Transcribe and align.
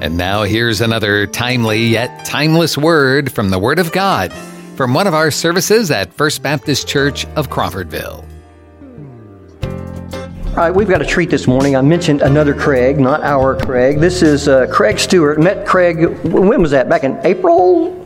And 0.00 0.18
now 0.18 0.42
here's 0.42 0.82
another 0.82 1.26
timely 1.26 1.86
yet 1.86 2.26
timeless 2.26 2.76
word 2.76 3.32
from 3.32 3.48
the 3.50 3.58
Word 3.58 3.78
of 3.78 3.92
God 3.92 4.32
from 4.76 4.92
one 4.92 5.06
of 5.06 5.14
our 5.14 5.30
services 5.30 5.90
at 5.90 6.12
First 6.12 6.42
Baptist 6.42 6.86
Church 6.86 7.24
of 7.36 7.48
Crawfordville. 7.48 8.22
All 9.62 10.62
right, 10.62 10.70
we've 10.70 10.88
got 10.88 11.02
a 11.02 11.06
treat 11.06 11.30
this 11.30 11.46
morning. 11.46 11.76
I 11.76 11.80
mentioned 11.80 12.22
another 12.22 12.54
Craig, 12.54 12.98
not 12.98 13.22
our 13.22 13.56
Craig. 13.56 13.98
This 13.98 14.22
is 14.22 14.48
uh, 14.48 14.66
Craig 14.70 14.98
Stewart. 14.98 15.38
Met 15.40 15.66
Craig, 15.66 16.18
when 16.24 16.60
was 16.60 16.70
that? 16.70 16.88
Back 16.88 17.04
in 17.04 17.18
April? 17.24 18.05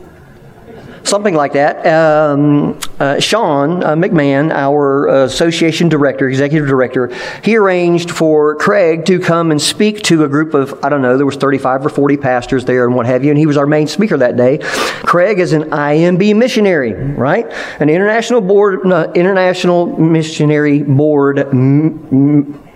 Something 1.03 1.33
like 1.33 1.53
that. 1.53 1.85
Um, 1.85 2.79
uh, 2.99 3.19
Sean 3.19 3.83
uh, 3.83 3.95
McMahon, 3.95 4.51
our 4.51 5.09
uh, 5.09 5.25
association 5.25 5.89
director, 5.89 6.29
executive 6.29 6.67
director, 6.67 7.13
he 7.43 7.57
arranged 7.57 8.11
for 8.11 8.55
Craig 8.55 9.05
to 9.05 9.19
come 9.19 9.51
and 9.51 9.61
speak 9.61 10.03
to 10.03 10.23
a 10.23 10.27
group 10.27 10.53
of, 10.53 10.83
I 10.83 10.89
don't 10.89 11.01
know, 11.01 11.17
there 11.17 11.25
was 11.25 11.35
35 11.35 11.85
or 11.85 11.89
40 11.89 12.17
pastors 12.17 12.65
there 12.65 12.85
and 12.85 12.95
what 12.95 13.05
have 13.05 13.23
you, 13.23 13.31
and 13.31 13.37
he 13.37 13.45
was 13.45 13.57
our 13.57 13.67
main 13.67 13.87
speaker 13.87 14.17
that 14.17 14.37
day. 14.37 14.59
Craig 15.03 15.39
is 15.39 15.53
an 15.53 15.63
IMB 15.69 16.35
missionary, 16.35 16.93
right? 16.93 17.45
An 17.79 17.89
international 17.89 18.41
board, 18.41 18.85
international 19.15 19.87
missionary 19.97 20.83
board. 20.83 21.39
M- 21.39 22.07
m- 22.11 22.70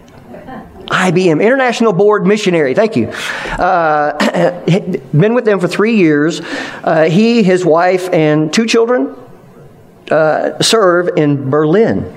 IBM, 0.88 1.42
International 1.42 1.94
Board 1.94 2.26
Missionary. 2.26 2.74
Thank 2.74 2.96
you. 2.96 3.08
Uh, 3.08 4.62
been 5.18 5.34
with 5.34 5.46
them 5.46 5.60
for 5.60 5.68
three 5.68 5.98
years. 5.98 6.42
Uh, 6.84 7.10
he, 7.10 7.44
his 7.44 7.66
wife, 7.66 8.10
and 8.14 8.54
two 8.54 8.66
children 8.66 9.16
uh, 10.12 10.62
serve 10.62 11.18
in 11.18 11.50
Berlin. 11.50 12.14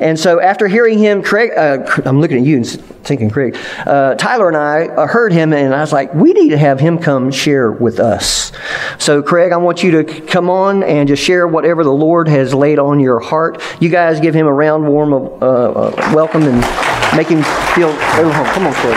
And 0.00 0.18
so 0.18 0.40
after 0.40 0.68
hearing 0.68 0.98
him, 0.98 1.22
Craig, 1.22 1.52
uh, 1.56 2.02
I'm 2.04 2.20
looking 2.20 2.38
at 2.38 2.44
you 2.44 2.56
and 2.56 2.66
thinking, 2.66 3.30
Craig, 3.30 3.56
uh, 3.86 4.14
Tyler 4.16 4.48
and 4.48 4.56
I 4.56 4.86
uh, 4.86 5.06
heard 5.06 5.32
him, 5.32 5.52
and 5.52 5.74
I 5.74 5.80
was 5.80 5.92
like, 5.92 6.12
we 6.12 6.32
need 6.32 6.50
to 6.50 6.58
have 6.58 6.78
him 6.78 6.98
come 6.98 7.30
share 7.30 7.70
with 7.70 7.98
us. 7.98 8.52
So, 8.98 9.22
Craig, 9.22 9.52
I 9.52 9.56
want 9.56 9.82
you 9.82 10.02
to 10.02 10.20
come 10.22 10.50
on 10.50 10.82
and 10.82 11.08
just 11.08 11.22
share 11.22 11.46
whatever 11.48 11.84
the 11.84 11.92
Lord 11.92 12.28
has 12.28 12.52
laid 12.52 12.78
on 12.78 13.00
your 13.00 13.20
heart. 13.20 13.62
You 13.80 13.88
guys 13.88 14.20
give 14.20 14.34
him 14.34 14.46
a 14.46 14.52
round, 14.52 14.86
warm 14.86 15.10
welcome 15.40 16.42
and 16.42 17.01
make 17.16 17.28
him 17.28 17.42
feel 17.74 17.88
at 17.88 18.32
home. 18.32 18.46
Come 18.46 18.66
on, 18.66 18.74
Craig. 18.74 18.96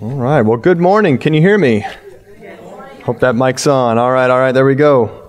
All 0.00 0.16
right. 0.16 0.40
Well, 0.40 0.56
good 0.56 0.80
morning. 0.80 1.18
Can 1.18 1.34
you 1.34 1.40
hear 1.40 1.58
me? 1.58 1.84
Hope 3.04 3.20
that 3.20 3.34
mic's 3.34 3.66
on. 3.66 3.98
All 3.98 4.10
right, 4.10 4.30
all 4.30 4.38
right, 4.38 4.52
there 4.52 4.64
we 4.64 4.74
go. 4.74 5.28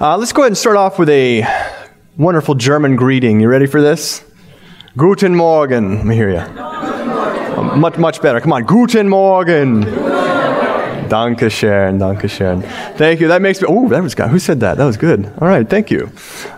Uh, 0.00 0.16
let's 0.16 0.32
go 0.32 0.42
ahead 0.42 0.50
and 0.50 0.58
start 0.58 0.76
off 0.76 0.98
with 0.98 1.08
a 1.10 1.44
wonderful 2.16 2.54
German 2.54 2.96
greeting. 2.96 3.40
You 3.40 3.48
ready 3.48 3.66
for 3.66 3.80
this? 3.80 4.24
Guten 4.96 5.34
Morgen. 5.34 5.96
Let 5.96 6.06
me 6.06 6.14
hear 6.14 6.30
you. 6.30 6.38
Uh, 6.38 7.76
much, 7.76 7.98
much 7.98 8.20
better. 8.22 8.40
Come 8.40 8.52
on. 8.52 8.64
Guten 8.64 9.08
Morgen. 9.08 9.82
Danke 11.10 11.50
schön, 11.50 11.98
danke 11.98 12.28
schön. 12.28 12.62
Thank 12.96 13.20
you. 13.20 13.28
That 13.28 13.42
makes 13.42 13.60
me. 13.60 13.66
Oh, 13.68 13.88
that 13.88 14.02
was 14.02 14.14
good. 14.14 14.30
Who 14.30 14.38
said 14.38 14.60
that? 14.60 14.76
That 14.76 14.86
was 14.86 14.96
good. 14.96 15.26
All 15.40 15.48
right, 15.48 15.68
thank 15.68 15.90
you. 15.90 16.10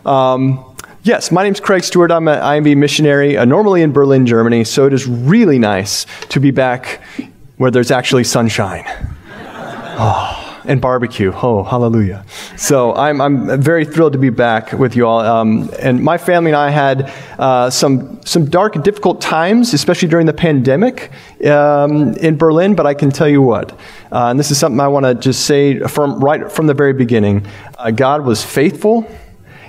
Um, 0.05 0.59
Yes, 1.05 1.33
my 1.33 1.43
name's 1.43 1.59
Craig 1.59 1.83
Stewart. 1.83 2.13
I'm 2.13 2.29
an 2.29 2.39
IMB 2.39 2.77
missionary, 2.77 3.37
uh, 3.37 3.45
normally 3.45 3.83
in 3.83 3.93
Berlin, 3.93 4.25
Germany. 4.25 4.63
So 4.63 4.87
it 4.87 4.93
is 4.93 5.05
really 5.09 5.59
nice 5.59 6.07
to 6.29 6.39
be 6.39 6.53
back 6.53 7.01
where 7.57 7.73
there's 7.73 7.91
actually 7.91 8.23
sunshine. 8.23 8.85
Oh 9.99 10.42
and 10.65 10.81
barbecue. 10.81 11.33
Oh, 11.35 11.63
hallelujah. 11.63 12.25
So 12.57 12.95
I'm, 12.95 13.21
I'm 13.21 13.61
very 13.61 13.85
thrilled 13.85 14.13
to 14.13 14.19
be 14.19 14.31
back 14.31 14.73
with 14.73 14.97
you 14.97 15.07
all. 15.07 15.21
Um, 15.21 15.71
and 15.79 16.03
my 16.03 16.19
family 16.19 16.51
and 16.51 16.57
I 16.57 16.71
had 16.71 17.13
uh, 17.39 17.71
some, 17.71 18.21
some 18.25 18.45
dark 18.47 18.77
and 18.77 18.85
difficult 18.85 19.21
times, 19.21 19.75
especially 19.75 20.09
during 20.09 20.27
the 20.27 20.33
pandemic 20.33 21.11
um, 21.45 22.15
in 22.15 22.37
Berlin, 22.37 22.75
but 22.75 22.87
I 22.87 22.95
can 22.95 23.11
tell 23.11 23.29
you 23.29 23.43
what, 23.43 23.73
uh, 24.13 24.29
and 24.29 24.39
this 24.39 24.51
is 24.51 24.59
something 24.59 24.81
I 24.81 24.89
want 24.89 25.07
to 25.07 25.15
just 25.15 25.47
say 25.47 25.79
from 25.81 26.23
right 26.23 26.51
from 26.51 26.67
the 26.67 26.75
very 26.75 26.93
beginning 26.93 27.47
uh, 27.79 27.91
God 27.91 28.25
was 28.25 28.45
faithful. 28.45 29.07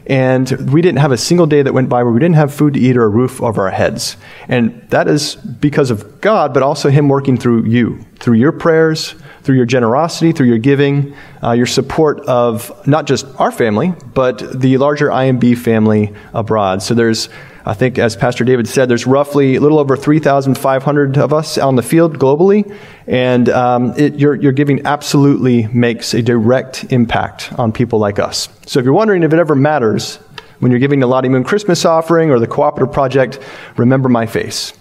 And 0.06 0.72
we 0.72 0.82
didn't 0.82 1.00
have 1.00 1.12
a 1.12 1.18
single 1.18 1.46
day 1.46 1.62
that 1.62 1.74
went 1.74 1.90
by 1.90 2.04
where 2.04 2.12
we 2.12 2.20
didn't 2.20 2.36
have 2.36 2.54
food 2.54 2.74
to 2.74 2.80
eat 2.80 2.98
or 2.98 3.04
a 3.04 3.10
roof 3.10 3.42
over 3.42 3.64
our 3.64 3.72
heads. 3.72 4.18
And 4.48 4.82
that 4.90 5.08
is 5.08 5.36
because 5.36 5.92
of 5.92 6.20
God, 6.20 6.54
but 6.54 6.62
also 6.62 6.90
Him 6.90 7.08
working 7.08 7.38
through 7.38 7.66
you, 7.66 8.06
through 8.20 8.36
your 8.36 8.52
prayers, 8.52 9.16
through 9.44 9.56
your 9.56 9.66
generosity, 9.66 10.32
through 10.32 10.48
your 10.48 10.58
giving, 10.58 11.14
uh, 11.42 11.52
your 11.52 11.66
support 11.66 12.20
of 12.22 12.88
not 12.88 13.06
just 13.08 13.26
our 13.40 13.52
family, 13.52 13.94
but 14.14 14.60
the 14.60 14.78
larger 14.78 15.10
IMB 15.10 15.58
family 15.58 16.14
abroad. 16.34 16.82
So 16.82 16.94
there's, 16.94 17.30
I 17.66 17.74
think, 17.74 17.98
as 17.98 18.18
Pastor 18.18 18.44
David 18.44 18.68
said, 18.68 18.90
there's 18.90 19.08
roughly 19.08 19.56
a 19.56 19.62
little 19.62 19.80
over 19.80 19.96
3,500 19.96 21.18
of 21.18 21.32
us 21.32 21.58
on 21.58 21.78
the 21.78 21.82
field 21.82 22.20
globally, 22.20 22.76
and 23.08 23.48
um, 23.50 23.94
it, 23.98 24.16
your, 24.16 24.36
your 24.36 24.52
giving 24.52 24.86
absolutely 24.86 25.68
makes 25.68 26.14
a 26.14 26.22
direct 26.22 26.92
impact 26.92 27.54
on 27.58 27.72
people 27.72 28.00
like 28.00 28.20
us. 28.20 28.50
So 28.66 28.80
if 28.80 28.86
you're 28.86 28.94
wondering 28.94 29.24
if 29.24 29.32
it 29.32 29.40
ever 29.40 29.56
matters 29.56 30.18
when 30.60 30.72
you're 30.72 30.80
giving 30.80 31.00
the 31.00 31.08
Lottie 31.08 31.30
Moon 31.30 31.46
Christmas 31.46 31.86
offering 31.86 32.32
or 32.32 32.40
the 32.40 32.48
Cooperative 32.48 32.94
Project, 32.94 33.40
remember 33.78 34.10
my 34.10 34.26
face. 34.26 34.74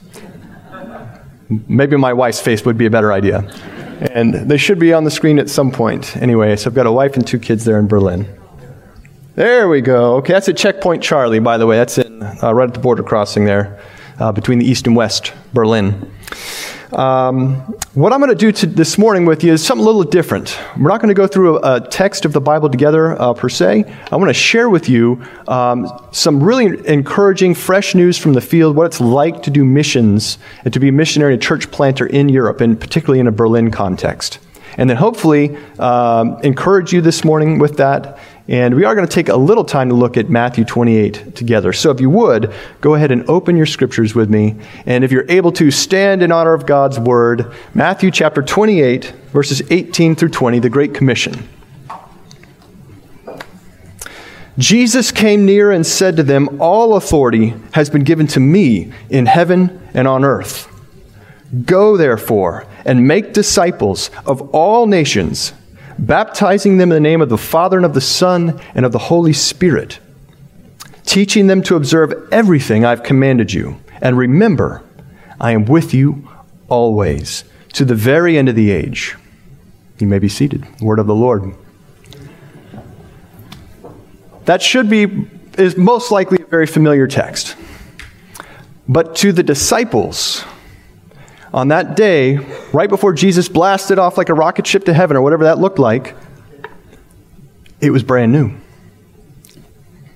Maybe 1.68 1.96
my 1.96 2.12
wife's 2.12 2.40
face 2.40 2.64
would 2.64 2.78
be 2.78 2.86
a 2.86 2.90
better 2.90 3.12
idea. 3.12 3.40
And 4.00 4.34
they 4.34 4.56
should 4.56 4.80
be 4.80 4.92
on 4.92 5.04
the 5.04 5.10
screen 5.10 5.38
at 5.38 5.48
some 5.48 5.70
point. 5.70 6.16
Anyway, 6.16 6.56
so 6.56 6.70
I've 6.70 6.74
got 6.74 6.86
a 6.86 6.92
wife 6.92 7.16
and 7.16 7.24
two 7.24 7.38
kids 7.38 7.64
there 7.64 7.78
in 7.78 7.86
Berlin. 7.86 8.26
There 9.34 9.66
we 9.70 9.80
go. 9.80 10.16
Okay, 10.16 10.34
that's 10.34 10.50
at 10.50 10.58
Checkpoint 10.58 11.02
Charlie, 11.02 11.38
by 11.38 11.56
the 11.56 11.66
way. 11.66 11.78
That's 11.78 11.96
in, 11.96 12.22
uh, 12.22 12.52
right 12.52 12.68
at 12.68 12.74
the 12.74 12.80
border 12.80 13.02
crossing 13.02 13.46
there 13.46 13.80
uh, 14.18 14.30
between 14.30 14.58
the 14.58 14.66
east 14.66 14.86
and 14.86 14.94
west 14.94 15.32
Berlin. 15.54 16.12
Um, 16.92 17.54
what 17.94 18.12
I'm 18.12 18.20
going 18.20 18.36
to 18.36 18.52
do 18.52 18.52
this 18.52 18.98
morning 18.98 19.24
with 19.24 19.42
you 19.42 19.54
is 19.54 19.64
something 19.64 19.82
a 19.82 19.86
little 19.86 20.02
different. 20.02 20.58
We're 20.76 20.90
not 20.90 21.00
going 21.00 21.08
to 21.08 21.14
go 21.14 21.26
through 21.26 21.60
a, 21.60 21.76
a 21.76 21.80
text 21.80 22.26
of 22.26 22.34
the 22.34 22.42
Bible 22.42 22.68
together 22.68 23.18
uh, 23.18 23.32
per 23.32 23.48
se. 23.48 23.90
I 24.12 24.16
want 24.16 24.28
to 24.28 24.34
share 24.34 24.68
with 24.68 24.90
you 24.90 25.24
um, 25.48 25.88
some 26.10 26.42
really 26.42 26.86
encouraging, 26.86 27.54
fresh 27.54 27.94
news 27.94 28.18
from 28.18 28.34
the 28.34 28.42
field, 28.42 28.76
what 28.76 28.84
it's 28.84 29.00
like 29.00 29.42
to 29.44 29.50
do 29.50 29.64
missions 29.64 30.36
and 30.66 30.74
to 30.74 30.78
be 30.78 30.88
a 30.88 30.92
missionary 30.92 31.32
and 31.32 31.42
church 31.42 31.70
planter 31.70 32.04
in 32.04 32.28
Europe, 32.28 32.60
and 32.60 32.78
particularly 32.78 33.18
in 33.20 33.26
a 33.26 33.32
Berlin 33.32 33.70
context. 33.70 34.40
And 34.76 34.88
then 34.88 34.96
hopefully 34.96 35.56
um, 35.78 36.38
encourage 36.42 36.92
you 36.92 37.00
this 37.00 37.24
morning 37.24 37.58
with 37.58 37.76
that 37.76 38.18
and 38.52 38.74
we 38.74 38.84
are 38.84 38.94
going 38.94 39.08
to 39.08 39.12
take 39.12 39.30
a 39.30 39.36
little 39.36 39.64
time 39.64 39.88
to 39.88 39.94
look 39.94 40.18
at 40.18 40.28
Matthew 40.28 40.66
28 40.66 41.34
together. 41.34 41.72
So 41.72 41.90
if 41.90 42.02
you 42.02 42.10
would, 42.10 42.52
go 42.82 42.94
ahead 42.94 43.10
and 43.10 43.28
open 43.28 43.56
your 43.56 43.64
scriptures 43.64 44.14
with 44.14 44.28
me. 44.28 44.56
And 44.84 45.02
if 45.02 45.10
you're 45.10 45.24
able 45.30 45.52
to 45.52 45.70
stand 45.70 46.22
in 46.22 46.30
honor 46.30 46.52
of 46.52 46.66
God's 46.66 47.00
word, 47.00 47.50
Matthew 47.72 48.10
chapter 48.10 48.42
28, 48.42 49.06
verses 49.32 49.62
18 49.70 50.14
through 50.16 50.28
20, 50.28 50.58
the 50.58 50.68
Great 50.68 50.92
Commission. 50.92 51.48
Jesus 54.58 55.12
came 55.12 55.46
near 55.46 55.70
and 55.70 55.86
said 55.86 56.18
to 56.18 56.22
them, 56.22 56.60
All 56.60 56.96
authority 56.96 57.54
has 57.72 57.88
been 57.88 58.04
given 58.04 58.26
to 58.28 58.40
me 58.40 58.92
in 59.08 59.24
heaven 59.24 59.80
and 59.94 60.06
on 60.06 60.26
earth. 60.26 60.68
Go, 61.64 61.96
therefore, 61.96 62.66
and 62.84 63.08
make 63.08 63.32
disciples 63.32 64.10
of 64.26 64.42
all 64.54 64.86
nations 64.86 65.54
baptizing 65.98 66.78
them 66.78 66.90
in 66.90 67.02
the 67.02 67.08
name 67.08 67.20
of 67.20 67.28
the 67.28 67.38
Father 67.38 67.76
and 67.76 67.86
of 67.86 67.94
the 67.94 68.00
Son 68.00 68.60
and 68.74 68.84
of 68.84 68.92
the 68.92 68.98
Holy 68.98 69.32
Spirit, 69.32 69.98
teaching 71.04 71.46
them 71.46 71.62
to 71.62 71.76
observe 71.76 72.28
everything 72.32 72.84
I've 72.84 73.02
commanded 73.02 73.52
you. 73.52 73.78
And 74.00 74.16
remember, 74.16 74.82
I 75.40 75.52
am 75.52 75.64
with 75.64 75.94
you 75.94 76.28
always 76.68 77.44
to 77.74 77.84
the 77.84 77.94
very 77.94 78.36
end 78.36 78.48
of 78.48 78.54
the 78.54 78.70
age. 78.70 79.16
You 79.98 80.06
may 80.06 80.18
be 80.18 80.28
seated. 80.28 80.66
Word 80.80 80.98
of 80.98 81.06
the 81.06 81.14
Lord. 81.14 81.54
That 84.44 84.60
should 84.62 84.90
be, 84.90 85.28
is 85.56 85.76
most 85.76 86.10
likely 86.10 86.42
a 86.42 86.46
very 86.46 86.66
familiar 86.66 87.06
text. 87.06 87.56
But 88.88 89.14
to 89.16 89.32
the 89.32 89.42
disciples, 89.42 90.44
on 91.52 91.68
that 91.68 91.96
day, 91.96 92.38
right 92.72 92.88
before 92.88 93.12
Jesus 93.12 93.48
blasted 93.48 93.98
off 93.98 94.16
like 94.16 94.28
a 94.28 94.34
rocket 94.34 94.66
ship 94.66 94.84
to 94.84 94.94
heaven 94.94 95.16
or 95.16 95.22
whatever 95.22 95.44
that 95.44 95.58
looked 95.58 95.78
like, 95.78 96.16
it 97.80 97.90
was 97.90 98.02
brand 98.02 98.32
new. 98.32 98.54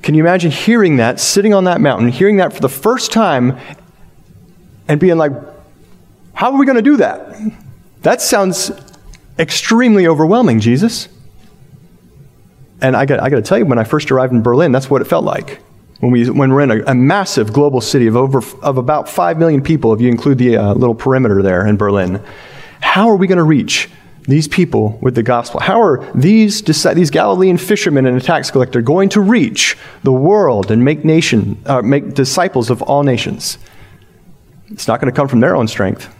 Can 0.02 0.14
you 0.14 0.22
imagine 0.22 0.50
hearing 0.50 0.96
that, 0.96 1.20
sitting 1.20 1.52
on 1.52 1.64
that 1.64 1.80
mountain, 1.80 2.08
hearing 2.08 2.36
that 2.36 2.52
for 2.52 2.60
the 2.60 2.68
first 2.68 3.12
time, 3.12 3.58
and 4.88 5.00
being 5.00 5.18
like, 5.18 5.32
how 6.32 6.52
are 6.52 6.58
we 6.58 6.64
going 6.64 6.76
to 6.76 6.82
do 6.82 6.96
that? 6.98 7.36
That 8.02 8.22
sounds 8.22 8.70
extremely 9.38 10.06
overwhelming, 10.06 10.60
Jesus. 10.60 11.08
And 12.80 12.96
I 12.96 13.04
got, 13.04 13.20
I 13.20 13.30
got 13.30 13.36
to 13.36 13.42
tell 13.42 13.58
you, 13.58 13.66
when 13.66 13.78
I 13.78 13.84
first 13.84 14.10
arrived 14.10 14.32
in 14.32 14.42
Berlin, 14.42 14.70
that's 14.70 14.88
what 14.88 15.02
it 15.02 15.06
felt 15.06 15.24
like 15.24 15.60
when, 16.06 16.12
we, 16.12 16.31
when 16.31 16.53
we're 16.53 16.61
in 16.61 16.70
a, 16.70 16.85
a, 16.85 16.94
massive 16.94 17.53
global 17.53 17.81
city 17.81 18.06
of, 18.06 18.17
over, 18.17 18.41
of 18.62 18.79
about 18.79 19.08
5 19.08 19.38
million 19.38 19.61
people, 19.61 19.93
if 19.93 20.00
you 20.00 20.08
include 20.08 20.38
the 20.38 20.56
uh, 20.56 20.75
little 20.75 20.94
perimeter 20.94 21.43
there 21.43 21.67
in 21.67 21.76
Berlin, 21.76 22.23
how 22.81 23.08
are 23.08 23.17
we 23.17 23.26
going 23.26 23.38
to 23.38 23.44
reach 23.44 23.91
these 24.23 24.47
people 24.47 24.99
with 25.03 25.17
the 25.17 25.23
gospel? 25.23 25.58
How 25.58 25.82
are 25.82 26.08
these, 26.14 26.62
these 26.62 27.11
Galilean 27.11 27.58
fishermen 27.58 28.06
and 28.06 28.17
a 28.17 28.20
tax 28.20 28.53
collector 28.53 28.82
going 28.82 29.08
to 29.11 29.20
reach 29.20 29.76
the 30.05 30.12
world 30.12 30.70
and 30.70 30.85
make, 30.85 31.05
nation, 31.05 31.61
uh, 31.67 31.82
make 31.82 32.14
disciples 32.14 32.70
of 32.70 32.82
all 32.82 33.03
nations? 33.03 33.58
It's 34.69 34.87
not 34.87 35.00
going 35.00 35.12
to 35.12 35.17
come 35.17 35.26
from 35.26 35.41
their 35.41 35.56
own 35.56 35.67
strength. 35.67 36.14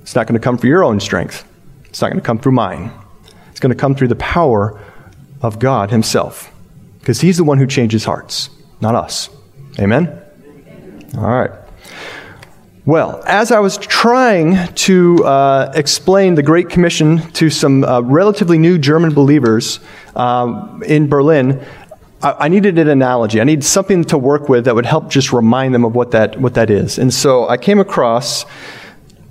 It's 0.00 0.14
not 0.14 0.26
going 0.26 0.40
to 0.40 0.44
come 0.44 0.56
from 0.56 0.70
your 0.70 0.84
own 0.84 1.00
strength. 1.00 1.46
It's 1.84 2.00
not 2.00 2.08
going 2.08 2.20
to 2.20 2.26
come 2.26 2.38
through 2.38 2.52
mine. 2.52 2.90
It's 3.50 3.60
going 3.60 3.74
to 3.74 3.78
come 3.78 3.94
through 3.94 4.08
the 4.08 4.16
power 4.16 4.80
of 5.42 5.58
God 5.58 5.90
Himself. 5.90 6.50
Because 7.00 7.20
He's 7.20 7.36
the 7.36 7.44
one 7.44 7.58
who 7.58 7.66
changes 7.66 8.04
hearts, 8.04 8.50
not 8.80 8.94
us. 8.94 9.30
Amen? 9.78 10.22
All 11.16 11.28
right. 11.28 11.50
Well, 12.84 13.22
as 13.26 13.52
I 13.52 13.60
was 13.60 13.76
trying 13.76 14.72
to 14.72 15.22
uh, 15.24 15.72
explain 15.74 16.36
the 16.36 16.42
Great 16.42 16.70
Commission 16.70 17.18
to 17.32 17.50
some 17.50 17.84
uh, 17.84 18.00
relatively 18.00 18.56
new 18.56 18.78
German 18.78 19.12
believers 19.12 19.78
um, 20.16 20.82
in 20.84 21.06
Berlin, 21.06 21.62
I, 22.22 22.32
I, 22.32 22.48
needed 22.48 22.78
an 22.78 22.88
analogy. 22.88 23.42
I 23.42 23.44
needed 23.44 23.64
something 23.64 24.04
to 24.04 24.16
work 24.16 24.48
with 24.48 24.64
that 24.64 24.74
would 24.74 24.86
help 24.86 25.10
just 25.10 25.34
remind 25.34 25.74
them 25.74 25.84
of 25.84 25.94
what 25.94 26.12
that, 26.12 26.40
what 26.40 26.54
that 26.54 26.70
is. 26.70 26.98
And 26.98 27.12
so 27.12 27.46
I 27.46 27.58
came 27.58 27.78
across 27.78 28.46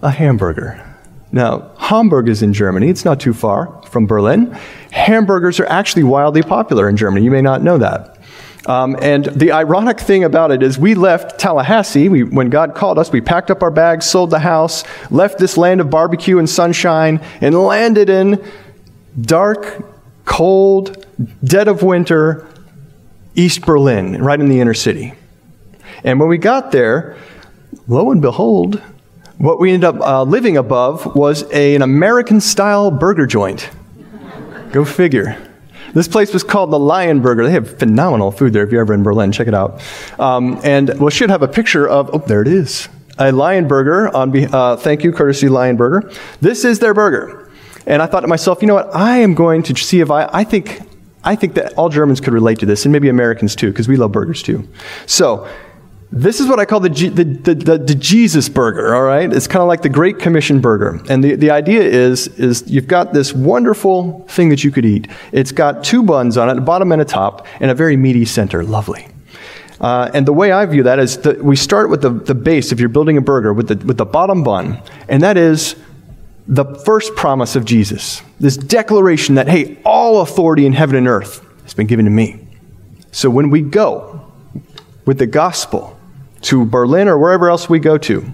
a 0.04 0.12
hamburger. 0.12 0.84
Now, 1.32 1.72
Hamburg 1.78 2.30
is 2.30 2.44
in 2.44 2.54
Germany. 2.54 2.90
It's 2.90 3.06
not 3.06 3.20
too 3.20 3.34
far 3.34 3.82
from 3.88 4.06
Berlin. 4.06 4.52
Hamburgers 4.92 5.60
are 5.60 5.66
actually 5.66 6.04
wildly 6.04 6.44
popular 6.44 6.88
in 6.88 6.96
Germany. 6.96 7.26
You 7.26 7.32
may 7.32 7.42
not 7.42 7.64
know 7.64 7.78
that. 7.80 8.17
Um, 8.68 8.98
and 9.02 9.26
the 9.26 9.54
ironic 9.54 9.98
thing 9.98 10.26
about 10.26 10.52
it 10.52 10.62
is, 10.62 10.78
we 10.78 10.94
left 10.94 11.40
Tallahassee. 11.40 12.10
We, 12.10 12.24
when 12.24 12.50
God 12.50 12.76
called 12.76 13.00
us, 13.00 13.10
we 13.12 13.22
packed 13.22 13.50
up 13.50 13.64
our 13.64 13.72
bags, 13.72 14.06
sold 14.06 14.30
the 14.30 14.40
house, 14.40 14.84
left 15.10 15.40
this 15.40 15.56
land 15.56 15.80
of 15.80 15.90
barbecue 15.90 16.38
and 16.38 16.50
sunshine, 16.50 17.22
and 17.40 17.56
landed 17.58 18.10
in 18.10 18.44
dark, 19.20 19.86
cold, 20.26 21.06
dead 21.42 21.70
of 21.70 21.82
winter, 21.82 22.46
East 23.36 23.66
Berlin, 23.66 24.22
right 24.22 24.40
in 24.40 24.50
the 24.50 24.60
inner 24.60 24.74
city. 24.74 25.14
And 26.04 26.20
when 26.20 26.28
we 26.28 26.38
got 26.38 26.74
there, 26.74 27.16
lo 27.88 28.12
and 28.12 28.22
behold, 28.22 28.82
what 29.38 29.62
we 29.62 29.72
ended 29.72 29.96
up 29.96 30.02
uh, 30.02 30.24
living 30.24 30.58
above 30.58 31.16
was 31.16 31.50
a, 31.54 31.74
an 31.76 31.82
American 31.84 32.42
style 32.42 32.92
burger 32.92 33.26
joint. 33.26 33.70
Go 34.74 34.84
figure. 34.84 35.47
This 35.94 36.08
place 36.08 36.34
was 36.34 36.44
called 36.44 36.72
the 36.72 36.80
Lion 36.80 37.22
Burger. 37.22 37.44
They 37.44 37.52
have 37.52 37.80
phenomenal 37.80 38.32
food 38.32 38.54
there 38.54 38.64
if 38.64 38.72
you're 38.72 38.82
ever 38.82 38.94
in 38.94 39.04
Berlin. 39.04 39.32
Check 39.32 39.48
it 39.48 39.54
out. 39.54 39.82
Um, 40.20 40.60
and 40.64 41.00
we 41.00 41.12
should 41.12 41.30
have 41.30 41.42
a 41.42 41.48
picture 41.48 41.88
of, 41.88 42.10
oh, 42.14 42.20
there 42.20 42.42
it 42.42 42.48
is. 42.48 42.90
A 43.18 43.32
Lion 43.32 43.68
Burger 43.68 44.16
on, 44.16 44.54
uh, 44.54 44.78
thank 44.78 45.04
you, 45.04 45.12
courtesy 45.12 45.50
Lion 45.50 45.76
Burger. 45.76 46.12
This 46.40 46.64
is 46.64 46.80
their 46.80 46.94
burger. 46.94 47.50
And 47.88 48.02
I 48.02 48.06
thought 48.06 48.20
to 48.20 48.28
myself, 48.28 48.62
you 48.62 48.68
know 48.68 48.76
what? 48.76 48.94
I 48.94 49.18
am 49.18 49.34
going 49.34 49.64
to 49.64 49.76
see 49.76 50.02
if 50.02 50.12
I, 50.12 50.30
I 50.32 50.44
think, 50.44 50.82
I 51.24 51.36
think 51.36 51.56
that 51.56 51.74
all 51.74 51.90
Germans 51.90 52.20
could 52.20 52.34
relate 52.34 52.60
to 52.60 52.66
this, 52.66 52.86
and 52.86 52.92
maybe 52.92 53.10
Americans 53.10 53.56
too, 53.56 53.72
because 53.72 53.88
we 53.88 53.96
love 53.96 54.12
burgers 54.12 54.44
too. 54.44 54.68
So 55.06 55.48
this 56.12 56.40
is 56.40 56.48
what 56.48 56.60
I 56.60 56.66
call 56.66 56.80
the, 56.80 56.90
the, 56.90 57.24
the, 57.24 57.56
the, 57.56 57.78
the 57.78 57.96
Jesus 57.96 58.48
burger, 58.48 58.96
all 58.96 59.04
right? 59.04 59.32
It's 59.32 59.48
kind 59.48 59.62
of 59.62 59.68
like 59.68 59.82
the 59.82 59.90
Great 59.90 60.20
Commission 60.20 60.62
burger. 60.62 61.02
And 61.10 61.22
the, 61.22 61.36
the 61.36 61.52
idea 61.52 61.82
is, 61.82 62.28
is 62.40 62.64
you've 62.70 62.88
got 62.88 63.14
this 63.14 63.34
wonderful 63.34 64.26
thing 64.30 64.50
that 64.50 64.64
you 64.64 64.72
could 64.72 64.86
eat. 64.86 65.10
It's 65.34 65.52
got 65.52 65.84
two 65.84 66.04
buns 66.04 66.38
on 66.38 66.50
it, 66.50 66.58
a 66.58 66.62
bottom 66.62 66.92
and 66.94 67.02
a 67.02 67.06
top, 67.06 67.46
and 67.60 67.70
a 67.70 67.76
very 67.76 67.98
meaty 67.98 68.24
center. 68.24 68.64
Lovely. 68.64 69.08
Uh, 69.82 70.10
and 70.14 70.26
the 70.26 70.34
way 70.34 70.52
I 70.52 70.66
view 70.66 70.84
that 70.84 70.98
is 70.98 71.18
that 71.20 71.44
we 71.44 71.56
start 71.58 71.90
with 71.90 72.02
the, 72.02 72.10
the 72.10 72.34
base, 72.34 72.72
if 72.72 72.80
you're 72.80 72.90
building 72.90 73.18
a 73.18 73.22
burger, 73.22 73.54
with 73.54 73.68
the, 73.68 73.86
with 73.86 73.98
the 73.98 74.06
bottom 74.06 74.44
bun, 74.44 74.82
and 75.10 75.22
that 75.24 75.38
is 75.38 75.76
the 76.48 76.64
first 76.64 77.16
promise 77.16 77.58
of 77.58 77.66
Jesus. 77.66 78.22
This 78.40 78.56
declaration 78.56 79.36
that, 79.36 79.50
hey, 79.50 79.78
all 79.84 80.22
authority 80.22 80.66
in 80.66 80.72
heaven 80.72 80.96
and 80.96 81.08
earth 81.08 81.46
has 81.64 81.74
been 81.74 81.88
given 81.88 82.06
to 82.06 82.12
me. 82.12 82.48
So 83.12 83.30
when 83.30 83.50
we 83.50 83.62
go 83.62 84.32
with 85.06 85.20
the 85.20 85.28
gospel, 85.28 85.97
to 86.42 86.66
Berlin 86.66 87.08
or 87.08 87.18
wherever 87.18 87.50
else 87.50 87.70
we 87.70 87.80
go 87.80 87.98
to, 87.98 88.34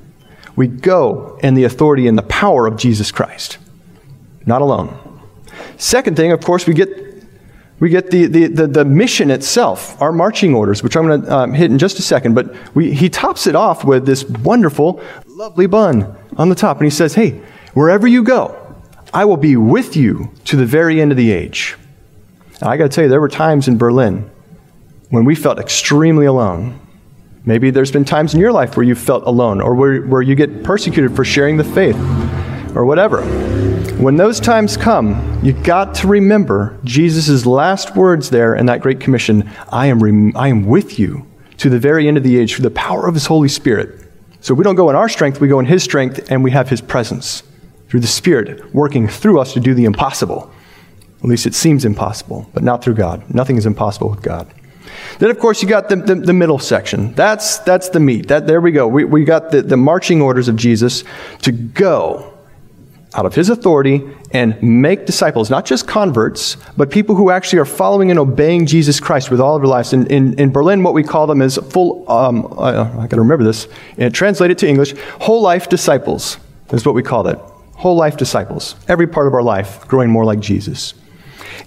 we 0.56 0.68
go 0.68 1.40
in 1.42 1.54
the 1.54 1.64
authority 1.64 2.08
and 2.08 2.18
the 2.18 2.24
power 2.24 2.68
of 2.68 2.78
Jesus 2.78 3.12
Christ, 3.12 3.58
not 4.46 4.62
alone. 4.62 5.00
Second 5.78 6.16
thing, 6.16 6.32
of 6.32 6.42
course, 6.42 6.68
we 6.68 6.74
get 6.74 7.04
we 7.80 7.90
get 7.90 8.12
the, 8.12 8.28
the, 8.28 8.48
the, 8.48 8.68
the 8.68 8.86
mission 8.86 9.30
itself, 9.30 10.02
our 10.02 10.14
marching 10.14 10.54
orders, 10.56 10.82
which 10.82 10.96
I'm 10.96 11.06
going 11.06 11.22
to 11.24 11.36
um, 11.36 11.54
hit 11.54 11.70
in 11.70 11.78
just 11.78 12.00
a 12.00 12.02
second. 12.02 12.34
But 12.34 12.56
we, 12.74 12.94
he 12.94 13.10
tops 13.10 13.46
it 13.46 13.56
off 13.56 13.84
with 13.84 14.06
this 14.06 14.24
wonderful, 14.24 15.04
lovely 15.28 15.66
bun 15.66 16.16
on 16.38 16.48
the 16.48 16.56
top. 16.56 16.78
And 16.78 16.86
he 16.86 16.90
says, 16.90 17.14
Hey, 17.14 17.42
wherever 17.74 18.08
you 18.08 18.24
go, 18.24 18.76
I 19.14 19.26
will 19.26 19.36
be 19.36 19.58
with 19.58 19.98
you 19.98 20.32
to 20.46 20.56
the 20.56 20.66
very 20.66 21.02
end 21.02 21.12
of 21.12 21.18
the 21.18 21.32
age. 21.32 21.76
Now, 22.62 22.70
I 22.70 22.78
got 22.78 22.84
to 22.84 22.90
tell 22.90 23.04
you, 23.04 23.10
there 23.10 23.20
were 23.20 23.28
times 23.28 23.68
in 23.68 23.78
Berlin 23.78 24.30
when 25.10 25.26
we 25.26 25.36
felt 25.36 25.60
extremely 25.60 26.26
alone. 26.26 26.80
Maybe 27.46 27.72
there's 27.72 27.92
been 27.92 28.06
times 28.06 28.34
in 28.34 28.40
your 28.40 28.54
life 28.54 28.78
where 28.78 28.86
you 28.86 28.96
felt 28.96 29.26
alone 29.26 29.60
or 29.60 29.76
where, 29.76 30.02
where 30.04 30.22
you 30.22 30.34
get 30.34 30.64
persecuted 30.64 31.16
for 31.16 31.26
sharing 31.26 31.58
the 31.58 31.64
faith 31.64 31.98
or 32.76 32.86
whatever. 32.86 33.22
When 33.98 34.16
those 34.16 34.40
times 34.40 34.78
come, 34.78 35.40
you 35.44 35.52
got 35.52 35.94
to 35.96 36.08
remember 36.08 36.80
Jesus' 36.84 37.46
last 37.46 37.96
words 37.96 38.30
there 38.30 38.56
in 38.56 38.66
that 38.68 38.82
Great 38.82 39.00
Commission 39.00 39.50
I 39.72 39.88
am, 39.88 40.02
rem- 40.02 40.36
I 40.36 40.48
am 40.48 40.66
with 40.66 40.98
you 40.98 41.28
to 41.58 41.70
the 41.70 41.80
very 41.80 42.08
end 42.08 42.18
of 42.18 42.24
the 42.24 42.38
age 42.38 42.56
through 42.56 42.64
the 42.64 42.72
power 42.72 43.08
of 43.08 43.14
His 43.14 43.26
Holy 43.26 43.50
Spirit. 43.50 44.08
So 44.40 44.54
we 44.54 44.64
don't 44.64 44.76
go 44.76 44.90
in 44.90 44.96
our 44.96 45.10
strength, 45.10 45.40
we 45.40 45.48
go 45.48 45.60
in 45.60 45.66
His 45.66 45.84
strength, 45.84 46.32
and 46.32 46.44
we 46.44 46.52
have 46.52 46.70
His 46.70 46.82
presence 46.82 47.44
through 47.90 48.00
the 48.00 48.08
Spirit 48.08 48.74
working 48.74 49.08
through 49.08 49.40
us 49.40 49.54
to 49.54 49.60
do 49.60 49.74
the 49.74 49.86
impossible. 49.86 50.52
At 51.20 51.30
least 51.30 51.46
it 51.46 51.54
seems 51.54 51.86
impossible, 51.86 52.50
but 52.54 52.64
not 52.64 52.84
through 52.84 52.96
God. 52.96 53.24
Nothing 53.34 53.58
is 53.58 53.66
impossible 53.66 54.10
with 54.10 54.22
God. 54.22 54.52
Then, 55.20 55.30
of 55.30 55.40
course, 55.40 55.62
you 55.62 55.70
got 55.70 55.90
the, 55.90 55.96
the, 55.96 56.16
the, 56.16 56.34
middle 56.34 56.60
section. 56.60 57.14
That's, 57.14 57.60
that's 57.60 57.90
the 57.90 58.00
meat. 58.00 58.28
That, 58.28 58.48
there 58.48 58.62
we 58.62 58.72
go. 58.72 58.88
We, 58.88 59.06
we 59.06 59.24
got 59.24 59.52
the, 59.52 59.62
the 59.62 59.78
marching 59.78 60.22
orders 60.22 60.48
of 60.48 60.56
Jesus 60.56 61.04
to 61.44 61.52
go 61.52 62.34
out 63.16 63.26
of 63.26 63.36
his 63.36 63.50
authority 63.50 64.04
and 64.32 64.62
make 64.64 65.06
disciples, 65.06 65.50
not 65.50 65.66
just 65.66 65.88
converts, 65.88 66.58
but 66.76 66.90
people 66.90 67.16
who 67.16 67.30
actually 67.30 67.60
are 67.60 67.66
following 67.66 68.10
and 68.10 68.20
obeying 68.20 68.66
Jesus 68.66 69.00
Christ 69.00 69.30
with 69.30 69.40
all 69.40 69.56
of 69.56 69.62
their 69.62 69.70
lives. 69.70 69.94
In, 69.94 70.08
in, 70.08 70.40
in 70.40 70.52
Berlin, 70.52 70.82
what 70.82 70.94
we 70.94 71.04
call 71.04 71.28
them 71.28 71.42
is 71.42 71.58
full, 71.58 72.10
um, 72.10 72.48
I, 72.58 72.70
I 72.70 73.08
got 73.08 73.12
to 73.12 73.22
remember 73.22 73.44
this, 73.44 73.68
and 73.98 74.14
translate 74.14 74.52
it 74.52 74.58
to 74.60 74.68
English, 74.68 74.96
whole 75.22 75.42
life 75.42 75.70
disciples 75.70 76.38
is 76.72 76.86
what 76.86 76.96
we 76.96 77.04
call 77.04 77.24
that. 77.24 77.38
Whole 77.76 77.96
life 77.96 78.18
disciples. 78.18 78.76
Every 78.88 79.08
part 79.08 79.28
of 79.28 79.34
our 79.34 79.44
life 79.44 79.88
growing 79.88 80.10
more 80.10 80.26
like 80.26 80.40
Jesus. 80.40 80.94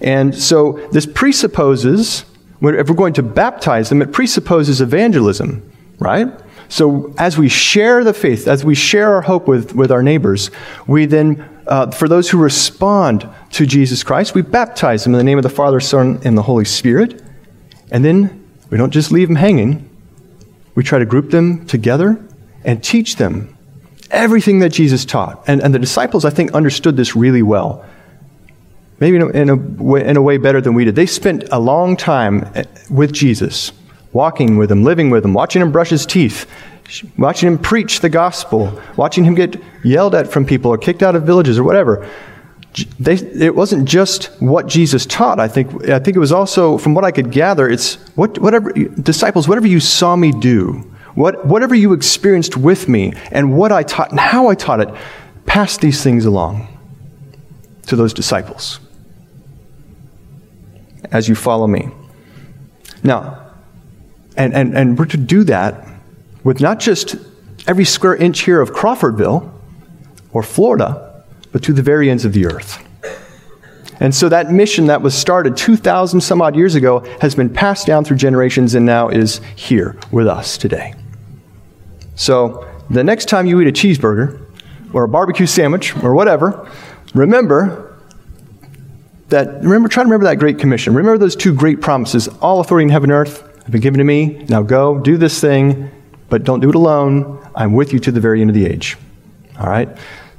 And 0.01 0.35
so 0.35 0.73
this 0.91 1.05
presupposes 1.05 2.25
if 2.61 2.89
we're 2.89 2.95
going 2.95 3.13
to 3.13 3.23
baptize 3.23 3.89
them, 3.89 4.01
it 4.01 4.11
presupposes 4.11 4.81
evangelism, 4.81 5.71
right? 5.99 6.27
So 6.69 7.13
as 7.17 7.37
we 7.37 7.49
share 7.49 8.03
the 8.03 8.13
faith, 8.13 8.47
as 8.47 8.65
we 8.65 8.75
share 8.75 9.13
our 9.15 9.21
hope 9.21 9.47
with, 9.47 9.73
with 9.73 9.91
our 9.91 10.03
neighbors, 10.03 10.51
we 10.85 11.05
then, 11.05 11.47
uh, 11.67 11.91
for 11.91 12.07
those 12.07 12.29
who 12.29 12.37
respond 12.37 13.27
to 13.51 13.65
Jesus 13.65 14.03
Christ, 14.03 14.35
we 14.35 14.41
baptize 14.41 15.03
them 15.03 15.13
in 15.13 15.17
the 15.17 15.23
name 15.23 15.37
of 15.37 15.43
the 15.43 15.49
Father, 15.49 15.79
Son, 15.79 16.19
and 16.23 16.37
the 16.37 16.41
Holy 16.41 16.65
Spirit. 16.65 17.21
And 17.91 18.03
then 18.03 18.45
we 18.69 18.77
don't 18.77 18.91
just 18.91 19.11
leave 19.11 19.27
them 19.27 19.37
hanging. 19.37 19.89
We 20.75 20.83
try 20.83 20.99
to 20.99 21.05
group 21.05 21.31
them 21.31 21.65
together 21.67 22.21
and 22.65 22.83
teach 22.83 23.15
them 23.15 23.55
everything 24.11 24.59
that 24.59 24.69
Jesus 24.69 25.05
taught. 25.05 25.43
And, 25.47 25.61
and 25.61 25.73
the 25.73 25.79
disciples, 25.79 26.25
I 26.25 26.31
think, 26.31 26.53
understood 26.53 26.97
this 26.97 27.15
really 27.15 27.41
well 27.43 27.85
maybe 28.99 29.17
in 29.17 29.21
a, 29.21 29.27
in, 29.29 29.49
a 29.49 29.55
way, 29.55 30.05
in 30.05 30.17
a 30.17 30.21
way 30.21 30.37
better 30.37 30.61
than 30.61 30.73
we 30.73 30.85
did. 30.85 30.95
They 30.95 31.05
spent 31.05 31.43
a 31.51 31.59
long 31.59 31.95
time 31.95 32.49
eh, 32.55 32.63
with 32.89 33.11
Jesus, 33.11 33.71
walking 34.13 34.57
with 34.57 34.71
him, 34.71 34.83
living 34.83 35.09
with 35.09 35.23
him, 35.23 35.33
watching 35.33 35.61
him 35.61 35.71
brush 35.71 35.89
his 35.89 36.05
teeth, 36.05 36.49
watching 37.17 37.47
him 37.47 37.57
preach 37.57 37.99
the 37.99 38.09
gospel, 38.09 38.79
watching 38.95 39.23
him 39.23 39.35
get 39.35 39.61
yelled 39.83 40.15
at 40.15 40.27
from 40.27 40.45
people 40.45 40.71
or 40.71 40.77
kicked 40.77 41.03
out 41.03 41.15
of 41.15 41.23
villages 41.23 41.59
or 41.59 41.63
whatever. 41.63 42.09
They, 42.99 43.15
it 43.15 43.55
wasn't 43.55 43.87
just 43.87 44.25
what 44.39 44.67
Jesus 44.67 45.05
taught. 45.05 45.39
I 45.39 45.47
think, 45.47 45.89
I 45.89 45.99
think 45.99 46.15
it 46.15 46.19
was 46.19 46.31
also, 46.31 46.77
from 46.77 46.93
what 46.93 47.03
I 47.03 47.11
could 47.11 47.31
gather, 47.31 47.67
it's 47.67 47.95
what, 48.15 48.37
whatever, 48.37 48.71
disciples, 48.71 49.47
whatever 49.47 49.67
you 49.67 49.79
saw 49.79 50.15
me 50.15 50.31
do, 50.31 50.73
what, 51.15 51.45
whatever 51.47 51.73
you 51.73 51.93
experienced 51.93 52.55
with 52.55 52.87
me, 52.87 53.13
and 53.31 53.57
what 53.57 53.71
I 53.71 53.81
taught 53.81 54.11
and 54.11 54.19
how 54.19 54.49
I 54.49 54.55
taught 54.55 54.79
it, 54.79 54.89
pass 55.47 55.77
these 55.77 56.03
things 56.03 56.25
along 56.25 56.67
to 57.87 57.95
those 57.95 58.13
disciples 58.13 58.79
as 61.11 61.27
you 61.29 61.35
follow 61.35 61.67
me. 61.67 61.89
Now, 63.03 63.51
and, 64.35 64.53
and, 64.53 64.77
and 64.77 64.97
we're 64.97 65.05
to 65.05 65.17
do 65.17 65.43
that 65.45 65.87
with 66.43 66.61
not 66.61 66.79
just 66.79 67.15
every 67.67 67.85
square 67.85 68.15
inch 68.15 68.41
here 68.41 68.61
of 68.61 68.71
Crawfordville 68.71 69.51
or 70.31 70.43
Florida, 70.43 71.23
but 71.51 71.63
to 71.63 71.73
the 71.73 71.81
very 71.81 72.09
ends 72.09 72.25
of 72.25 72.33
the 72.33 72.45
earth. 72.45 72.83
And 73.99 74.13
so 74.13 74.29
that 74.29 74.51
mission 74.51 74.87
that 74.87 75.01
was 75.01 75.15
started 75.15 75.57
2,000 75.57 76.21
some 76.21 76.41
odd 76.41 76.55
years 76.55 76.75
ago 76.75 76.99
has 77.19 77.33
been 77.33 77.49
passed 77.49 77.87
down 77.87 78.03
through 78.03 78.17
generations 78.17 78.75
and 78.75 78.85
now 78.85 79.09
is 79.09 79.41
here 79.55 79.97
with 80.11 80.27
us 80.27 80.57
today. 80.57 80.93
So 82.15 82.67
the 82.89 83.03
next 83.03 83.25
time 83.25 83.47
you 83.47 83.59
eat 83.59 83.67
a 83.67 83.71
cheeseburger 83.71 84.43
or 84.93 85.03
a 85.03 85.09
barbecue 85.09 85.47
sandwich 85.47 85.95
or 86.03 86.13
whatever, 86.13 86.69
remember 87.15 87.86
that, 89.29 89.61
remember, 89.63 89.89
try 89.89 90.03
to 90.03 90.07
remember 90.07 90.25
that 90.25 90.39
Great 90.39 90.59
Commission. 90.59 90.93
Remember 90.93 91.17
those 91.17 91.35
two 91.35 91.53
great 91.53 91.81
promises. 91.81 92.27
All 92.41 92.59
authority 92.59 92.83
in 92.83 92.89
heaven 92.89 93.11
and 93.11 93.19
earth 93.19 93.41
have 93.63 93.71
been 93.71 93.81
given 93.81 93.97
to 93.97 94.03
me. 94.03 94.45
Now 94.49 94.61
go, 94.61 94.99
do 94.99 95.17
this 95.17 95.41
thing, 95.41 95.91
but 96.29 96.43
don't 96.43 96.61
do 96.61 96.69
it 96.69 96.75
alone. 96.75 97.45
I'm 97.55 97.73
with 97.73 97.91
you 97.91 97.99
to 97.99 98.11
the 98.11 98.21
very 98.21 98.41
end 98.41 98.49
of 98.49 98.55
the 98.55 98.65
age. 98.65 98.97
All 99.59 99.67
right? 99.67 99.89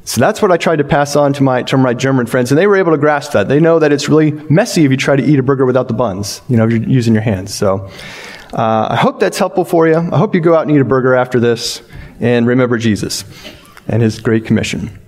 So 0.05 0.23
that's 0.23 0.41
what 0.41 0.51
I 0.51 0.57
tried 0.57 0.77
to 0.77 0.85
pass 0.85 1.17
on 1.17 1.35
to 1.35 1.43
my, 1.43 1.63
to 1.65 1.77
my 1.77 1.93
German 1.93 2.25
friends, 2.25 2.51
and 2.51 2.59
they 2.59 2.67
were 2.67 2.77
able 2.77 2.93
to 2.93 2.99
grasp 2.99 3.33
that. 3.33 3.47
They 3.47 3.61
know 3.61 3.79
that 3.79 3.93
it's 3.93 4.09
really 4.09 4.33
messy 4.49 4.87
if 4.87 4.91
you 4.91 4.97
try 4.97 5.17
to 5.17 5.23
eat 5.23 5.39
a 5.39 5.43
burger 5.43 5.67
without 5.67 5.87
the 5.89 5.95
buns, 5.95 6.41
you 6.49 6.57
know, 6.57 6.65
if 6.65 6.71
you're 6.71 6.83
using 6.83 7.13
your 7.13 7.23
hands. 7.23 7.55
So 7.55 7.91
uh, 8.55 8.89
I 8.91 8.97
hope 8.97 9.21
that's 9.21 9.39
helpful 9.39 9.67
for 9.67 9.87
you. 9.87 9.97
I 9.97 10.17
hope 10.17 10.35
you 10.35 10.41
go 10.41 10.55
out 10.55 10.63
and 10.63 10.71
eat 10.71 10.81
a 10.81 10.85
burger 10.85 11.15
after 11.15 11.39
this 11.39 11.83
and 12.21 12.47
remember 12.47 12.79
Jesus 12.79 13.25
and 13.87 14.01
his 14.01 14.19
great 14.19 14.47
commission. 14.47 14.99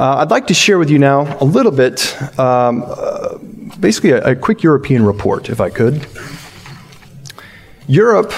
Uh, 0.00 0.16
I'd 0.20 0.30
like 0.30 0.46
to 0.46 0.54
share 0.54 0.78
with 0.78 0.88
you 0.88 0.98
now 0.98 1.36
a 1.42 1.44
little 1.44 1.70
bit, 1.70 2.18
um, 2.40 2.82
uh, 2.86 3.36
basically, 3.80 4.12
a, 4.12 4.30
a 4.30 4.34
quick 4.34 4.62
European 4.62 5.04
report, 5.04 5.50
if 5.50 5.60
I 5.60 5.68
could. 5.68 6.06
Europe, 7.86 8.32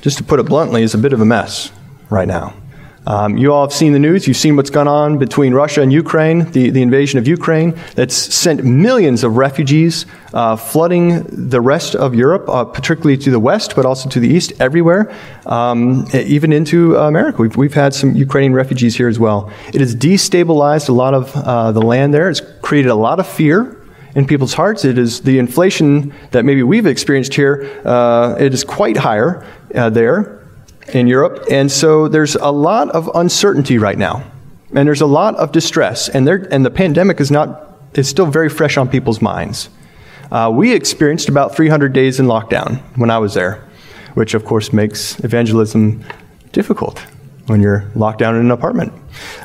just 0.00 0.16
to 0.16 0.24
put 0.24 0.40
it 0.40 0.46
bluntly, 0.46 0.82
is 0.82 0.94
a 0.94 0.98
bit 0.98 1.12
of 1.12 1.20
a 1.20 1.26
mess 1.26 1.70
right 2.08 2.26
now. 2.26 2.54
Um, 3.06 3.36
you 3.36 3.52
all 3.52 3.62
have 3.66 3.72
seen 3.72 3.92
the 3.92 3.98
news. 3.98 4.26
You've 4.26 4.36
seen 4.36 4.56
what's 4.56 4.70
gone 4.70 4.88
on 4.88 5.18
between 5.18 5.52
Russia 5.52 5.82
and 5.82 5.92
Ukraine, 5.92 6.50
the, 6.52 6.70
the 6.70 6.80
invasion 6.80 7.18
of 7.18 7.28
Ukraine, 7.28 7.78
that's 7.94 8.14
sent 8.14 8.64
millions 8.64 9.24
of 9.24 9.36
refugees 9.36 10.06
uh, 10.32 10.56
flooding 10.56 11.24
the 11.50 11.60
rest 11.60 11.94
of 11.94 12.14
Europe, 12.14 12.48
uh, 12.48 12.64
particularly 12.64 13.18
to 13.18 13.30
the 13.30 13.38
west, 13.38 13.76
but 13.76 13.84
also 13.84 14.08
to 14.08 14.20
the 14.20 14.28
east, 14.28 14.52
everywhere, 14.58 15.14
um, 15.46 16.06
even 16.14 16.52
into 16.52 16.96
America. 16.96 17.42
We've, 17.42 17.56
we've 17.56 17.74
had 17.74 17.92
some 17.92 18.14
Ukrainian 18.14 18.54
refugees 18.54 18.96
here 18.96 19.08
as 19.08 19.18
well. 19.18 19.52
It 19.68 19.80
has 19.80 19.94
destabilized 19.94 20.88
a 20.88 20.92
lot 20.92 21.14
of 21.14 21.36
uh, 21.36 21.72
the 21.72 21.82
land 21.82 22.14
there. 22.14 22.30
It's 22.30 22.40
created 22.62 22.88
a 22.88 22.94
lot 22.94 23.20
of 23.20 23.26
fear 23.26 23.76
in 24.14 24.26
people's 24.26 24.54
hearts. 24.54 24.84
It 24.84 24.96
is 24.96 25.20
the 25.20 25.38
inflation 25.38 26.14
that 26.30 26.44
maybe 26.44 26.62
we've 26.62 26.86
experienced 26.86 27.34
here. 27.34 27.68
Uh, 27.84 28.36
it 28.38 28.54
is 28.54 28.64
quite 28.64 28.96
higher 28.96 29.46
uh, 29.74 29.90
there 29.90 30.43
in 30.92 31.06
Europe. 31.06 31.44
And 31.50 31.70
so 31.70 32.08
there's 32.08 32.34
a 32.36 32.50
lot 32.50 32.90
of 32.90 33.10
uncertainty 33.14 33.78
right 33.78 33.98
now. 33.98 34.24
And 34.74 34.88
there's 34.88 35.00
a 35.00 35.06
lot 35.06 35.36
of 35.36 35.52
distress. 35.52 36.08
And, 36.08 36.28
and 36.28 36.64
the 36.64 36.70
pandemic 36.70 37.20
is, 37.20 37.30
not, 37.30 37.78
is 37.94 38.08
still 38.08 38.26
very 38.26 38.48
fresh 38.48 38.76
on 38.76 38.88
people's 38.88 39.22
minds. 39.22 39.70
Uh, 40.30 40.50
we 40.52 40.72
experienced 40.72 41.28
about 41.28 41.54
300 41.54 41.92
days 41.92 42.18
in 42.18 42.26
lockdown 42.26 42.80
when 42.96 43.10
I 43.10 43.18
was 43.18 43.34
there, 43.34 43.64
which 44.14 44.34
of 44.34 44.44
course 44.44 44.72
makes 44.72 45.22
evangelism 45.22 46.04
difficult 46.52 46.98
when 47.46 47.60
you're 47.60 47.90
locked 47.94 48.18
down 48.18 48.34
in 48.34 48.40
an 48.40 48.50
apartment. 48.50 48.92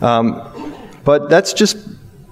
Um, 0.02 0.42
but 1.04 1.30
that's 1.30 1.54
just 1.54 1.78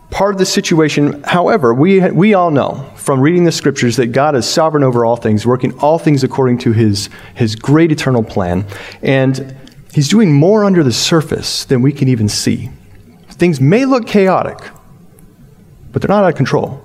part 0.09 0.33
of 0.33 0.39
the 0.39 0.45
situation. 0.45 1.23
However, 1.23 1.73
we, 1.73 2.09
we 2.11 2.33
all 2.33 2.51
know 2.51 2.89
from 2.95 3.19
reading 3.19 3.43
the 3.43 3.51
scriptures 3.51 3.97
that 3.97 4.07
God 4.07 4.35
is 4.35 4.47
sovereign 4.47 4.83
over 4.83 5.05
all 5.05 5.15
things, 5.15 5.45
working 5.45 5.77
all 5.79 5.99
things 5.99 6.23
according 6.23 6.59
to 6.59 6.71
his, 6.71 7.09
his 7.35 7.55
great 7.55 7.91
eternal 7.91 8.23
plan. 8.23 8.65
And 9.01 9.55
he's 9.93 10.09
doing 10.09 10.33
more 10.33 10.63
under 10.63 10.83
the 10.83 10.93
surface 10.93 11.65
than 11.65 11.81
we 11.81 11.91
can 11.91 12.07
even 12.07 12.29
see. 12.29 12.69
Things 13.29 13.61
may 13.61 13.85
look 13.85 14.07
chaotic, 14.07 14.57
but 15.91 16.01
they're 16.01 16.09
not 16.09 16.23
out 16.23 16.29
of 16.29 16.35
control. 16.35 16.83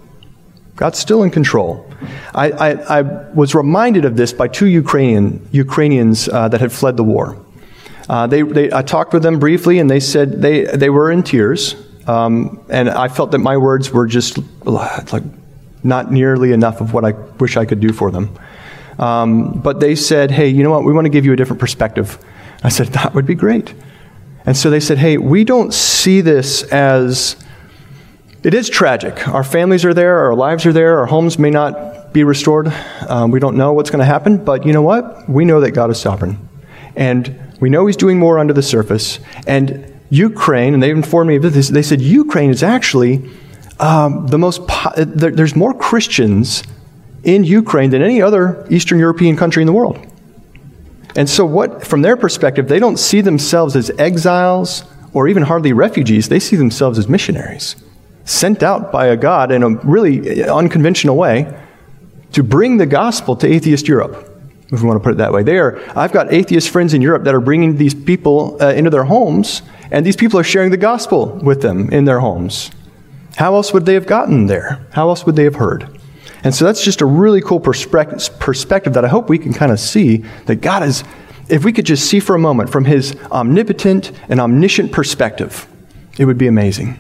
God's 0.77 0.99
still 0.99 1.23
in 1.23 1.31
control. 1.31 1.89
I, 2.35 2.51
I, 2.51 2.99
I 2.99 3.03
was 3.33 3.55
reminded 3.55 4.05
of 4.05 4.17
this 4.17 4.33
by 4.33 4.49
two 4.49 4.67
Ukrainian, 4.67 5.47
Ukrainians 5.53 6.29
uh, 6.29 6.49
that 6.49 6.61
had 6.61 6.73
fled 6.73 6.97
the 6.97 7.05
war. 7.05 7.39
Uh, 8.09 8.27
they, 8.27 8.43
they, 8.43 8.73
I 8.73 8.83
talked 8.83 9.13
with 9.13 9.23
them 9.23 9.39
briefly, 9.39 9.79
and 9.79 9.89
they 9.89 10.01
said 10.01 10.43
they, 10.43 10.65
they 10.65 10.91
were 10.91 11.11
in 11.11 11.23
tears. 11.23 11.77
Um, 12.07 12.65
and 12.69 12.89
I 12.91 13.09
felt 13.09 13.31
that 13.31 13.39
my 13.39 13.57
words 13.57 13.91
were 13.91 14.07
just 14.07 14.39
like 14.65 15.23
not 15.85 16.13
nearly 16.13 16.53
enough 16.53 16.81
of 16.81 16.93
what 16.93 17.05
I 17.05 17.13
wish 17.13 17.57
I 17.57 17.65
could 17.65 17.81
do 17.81 17.93
for 17.93 18.11
them. 18.11 18.37
Um, 18.99 19.61
but 19.61 19.81
they 19.81 19.95
said, 19.95 20.31
hey, 20.31 20.49
you 20.49 20.63
know 20.63 20.71
what? 20.71 20.85
We 20.85 20.93
want 20.93 21.07
to 21.07 21.11
give 21.11 21.25
you 21.25 21.33
a 21.33 21.37
different 21.37 21.61
perspective. 21.61 22.19
I 22.63 22.69
said, 22.69 22.89
that 22.89 23.15
would 23.15 23.27
be 23.27 23.35
great. 23.35 23.75
And 24.45 24.57
so 24.57 24.71
they 24.71 24.81
said, 24.81 24.99
hey, 24.99 25.19
we 25.19 25.45
don't 25.45 25.73
see 25.73 26.21
this 26.21 26.63
as. 26.65 27.37
It 28.43 28.55
is 28.55 28.69
tragic. 28.69 29.29
Our 29.29 29.45
families 29.45 29.85
are 29.85 29.95
there, 29.95 30.19
our 30.19 30.35
lives 30.35 30.67
are 30.67 30.73
there, 30.73 30.99
our 30.99 31.07
homes 31.07 31.39
may 31.39 31.51
not 31.51 32.13
be 32.13 32.25
restored. 32.25 32.73
Um, 33.09 33.31
we 33.31 33.39
don't 33.39 33.57
know 33.57 33.73
what's 33.73 33.89
going 33.89 34.01
to 34.01 34.05
happen, 34.05 34.45
but 34.45 34.67
you 34.67 34.73
know 34.73 34.83
what? 34.83 35.29
We 35.29 35.45
know 35.45 35.61
that 35.61 35.71
God 35.71 35.91
is 35.91 36.01
sovereign. 36.01 36.49
And 36.97 37.39
we 37.61 37.71
know 37.71 37.87
He's 37.87 37.97
doing 37.97 38.19
more 38.19 38.41
under 38.41 38.53
the 38.53 38.63
surface. 38.63 39.21
And 39.47 39.92
Ukraine, 40.13 40.75
and 40.75 40.83
they 40.83 40.91
informed 40.91 41.29
me 41.29 41.37
of 41.37 41.55
this, 41.55 41.69
they 41.69 41.83
said 41.83 42.03
Ukraine 42.03 42.51
is 42.51 42.63
actually 42.63 43.31
um, 43.81 44.27
the 44.27 44.37
most, 44.37 44.67
po- 44.69 44.93
there, 44.97 45.31
there's 45.31 45.57
more 45.57 45.73
Christians 45.73 46.63
in 47.25 47.45
Ukraine 47.45 47.89
than 47.89 48.03
any 48.03 48.21
other 48.21 48.67
Eastern 48.69 48.99
European 48.99 49.39
country 49.39 49.63
in 49.63 49.67
the 49.67 49.73
world. 49.73 49.99
And 51.17 51.31
so, 51.31 51.47
what, 51.47 51.87
from 51.87 52.03
their 52.03 52.19
perspective, 52.19 52.69
they 52.69 52.79
don't 52.79 52.99
see 52.99 53.23
themselves 53.23 53.75
as 53.75 53.91
exiles 53.99 54.85
or 55.15 55.29
even 55.29 55.45
hardly 55.45 55.73
refugees. 55.73 56.29
They 56.29 56.41
see 56.41 56.57
themselves 56.57 56.99
as 56.99 57.09
missionaries, 57.09 57.77
sent 58.27 58.63
out 58.63 58.93
by 58.93 59.07
a 59.07 59.17
God 59.17 59.51
in 59.51 59.63
a 59.63 59.71
really 59.71 60.45
unconventional 60.45 61.17
way 61.17 61.59
to 62.33 62.43
bring 62.43 62.77
the 62.77 62.87
gospel 62.87 63.35
to 63.37 63.47
atheist 63.47 63.89
Europe 63.89 64.32
if 64.73 64.81
we 64.81 64.89
want 64.89 65.01
to 65.01 65.05
put 65.05 65.13
it 65.13 65.19
that 65.19 65.33
way. 65.33 65.43
They 65.43 65.59
are, 65.59 65.81
I've 65.97 66.13
got 66.13 66.33
atheist 66.33 66.71
friends 66.71 66.95
in 66.95 67.03
Europe 67.03 67.25
that 67.25 67.35
are 67.35 67.41
bringing 67.41 67.77
these 67.77 67.95
people 67.95 68.57
uh, 68.61 68.73
into 68.73 68.91
their 68.91 69.05
homes, 69.05 69.63
and 69.91 70.05
these 70.05 70.17
people 70.17 70.41
are 70.41 70.45
sharing 70.45 70.71
the 70.71 70.79
gospel 70.79 71.39
with 71.43 71.61
them 71.61 71.91
in 71.91 72.07
their 72.07 72.21
homes. 72.21 72.71
How 73.37 73.55
else 73.55 73.73
would 73.73 73.87
they 73.87 73.95
have 73.95 74.07
gotten 74.07 74.47
there? 74.47 74.85
How 74.93 75.09
else 75.09 75.27
would 75.27 75.37
they 75.37 75.45
have 75.45 75.57
heard? 75.57 76.01
And 76.45 76.55
so 76.55 76.65
that's 76.65 76.83
just 76.85 77.01
a 77.01 77.07
really 77.07 77.41
cool 77.41 77.61
perspective 77.61 78.95
that 78.95 79.05
I 79.05 79.09
hope 79.09 79.29
we 79.29 79.39
can 79.39 79.53
kind 79.53 79.71
of 79.71 79.79
see 79.79 80.25
that 80.47 80.57
God 80.57 80.83
is, 80.83 81.05
if 81.49 81.65
we 81.65 81.73
could 81.73 81.87
just 81.87 82.09
see 82.09 82.19
for 82.19 82.35
a 82.35 82.39
moment 82.39 82.71
from 82.71 82.85
his 82.85 83.15
omnipotent 83.31 84.11
and 84.29 84.41
omniscient 84.41 84.91
perspective, 84.91 85.69
it 86.19 86.25
would 86.25 86.39
be 86.39 86.49
amazing. 86.49 86.99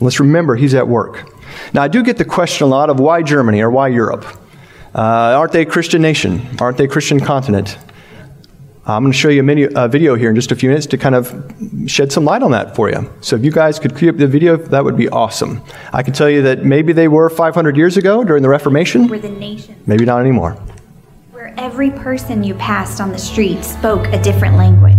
Let's 0.00 0.18
remember 0.18 0.56
he's 0.56 0.74
at 0.74 0.88
work. 0.88 1.28
Now, 1.74 1.82
I 1.82 1.88
do 1.88 2.02
get 2.02 2.16
the 2.16 2.24
question 2.24 2.66
a 2.66 2.70
lot 2.70 2.88
of 2.88 2.98
why 2.98 3.22
Germany 3.22 3.60
or 3.60 3.70
why 3.70 3.88
Europe? 3.88 4.24
Uh, 4.94 5.38
aren't 5.38 5.52
they 5.52 5.62
a 5.62 5.66
Christian 5.66 6.02
nation? 6.02 6.46
Aren't 6.60 6.76
they 6.76 6.84
a 6.84 6.88
Christian 6.88 7.18
continent? 7.18 7.78
I'm 8.84 9.04
going 9.04 9.12
to 9.12 9.18
show 9.18 9.28
you 9.28 9.40
a, 9.40 9.42
mini, 9.44 9.68
a, 9.74 9.86
video 9.86 10.16
here 10.16 10.28
in 10.28 10.34
just 10.34 10.50
a 10.50 10.56
few 10.56 10.68
minutes 10.68 10.86
to 10.86 10.98
kind 10.98 11.14
of 11.14 11.30
shed 11.86 12.10
some 12.10 12.24
light 12.24 12.42
on 12.42 12.50
that 12.50 12.74
for 12.74 12.90
you. 12.90 13.10
So 13.20 13.36
if 13.36 13.44
you 13.44 13.52
guys 13.52 13.78
could 13.78 13.96
cue 13.96 14.10
up 14.10 14.16
the 14.16 14.26
video, 14.26 14.56
that 14.56 14.84
would 14.84 14.96
be 14.96 15.08
awesome. 15.08 15.62
I 15.92 16.02
can 16.02 16.12
tell 16.12 16.28
you 16.28 16.42
that 16.42 16.64
maybe 16.64 16.92
they 16.92 17.06
were 17.06 17.30
500 17.30 17.76
years 17.76 17.96
ago 17.96 18.24
during 18.24 18.42
the 18.42 18.48
Reformation. 18.48 19.06
We're 19.06 19.20
the 19.20 19.28
nation. 19.28 19.80
Maybe 19.86 20.04
not 20.04 20.20
anymore. 20.20 20.54
Where 21.30 21.54
every 21.56 21.92
person 21.92 22.42
you 22.42 22.54
passed 22.54 23.00
on 23.00 23.12
the 23.12 23.18
street 23.18 23.64
spoke 23.64 24.08
a 24.08 24.20
different 24.20 24.56
language. 24.56 24.96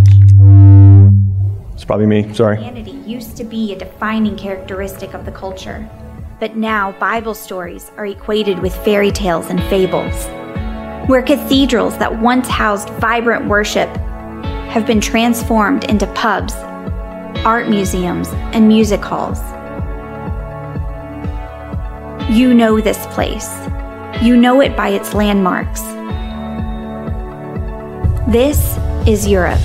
It's 1.73 1.83
probably 1.83 2.05
me. 2.05 2.33
Sorry. 2.33 2.55
Christianity 2.55 2.91
used 2.91 3.35
to 3.35 3.43
be 3.43 3.73
a 3.73 3.77
defining 3.77 4.37
characteristic 4.37 5.13
of 5.13 5.25
the 5.25 5.31
culture. 5.31 5.89
But 6.43 6.57
now, 6.57 6.91
Bible 6.99 7.35
stories 7.35 7.89
are 7.95 8.05
equated 8.05 8.59
with 8.59 8.75
fairy 8.83 9.11
tales 9.11 9.47
and 9.47 9.63
fables. 9.69 10.25
Where 11.07 11.21
cathedrals 11.21 11.97
that 11.99 12.19
once 12.19 12.49
housed 12.49 12.89
vibrant 12.99 13.47
worship 13.47 13.87
have 14.67 14.85
been 14.85 14.99
transformed 14.99 15.85
into 15.85 16.05
pubs, 16.07 16.53
art 17.45 17.69
museums, 17.69 18.27
and 18.51 18.67
music 18.67 18.99
halls. 18.99 19.39
You 22.29 22.53
know 22.53 22.81
this 22.81 23.05
place. 23.15 23.49
You 24.21 24.35
know 24.35 24.59
it 24.59 24.75
by 24.75 24.89
its 24.89 25.13
landmarks. 25.13 25.79
This 28.29 28.77
is 29.07 29.25
Europe. 29.25 29.61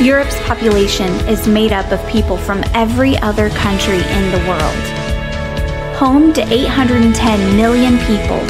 Europe's 0.00 0.40
population 0.46 1.12
is 1.28 1.46
made 1.46 1.74
up 1.74 1.92
of 1.92 2.04
people 2.08 2.38
from 2.38 2.64
every 2.72 3.18
other 3.18 3.50
country 3.50 3.98
in 3.98 4.32
the 4.32 4.38
world. 4.48 4.74
Home 5.98 6.32
to 6.32 6.40
810 6.50 7.54
million 7.54 7.98
people, 8.06 8.40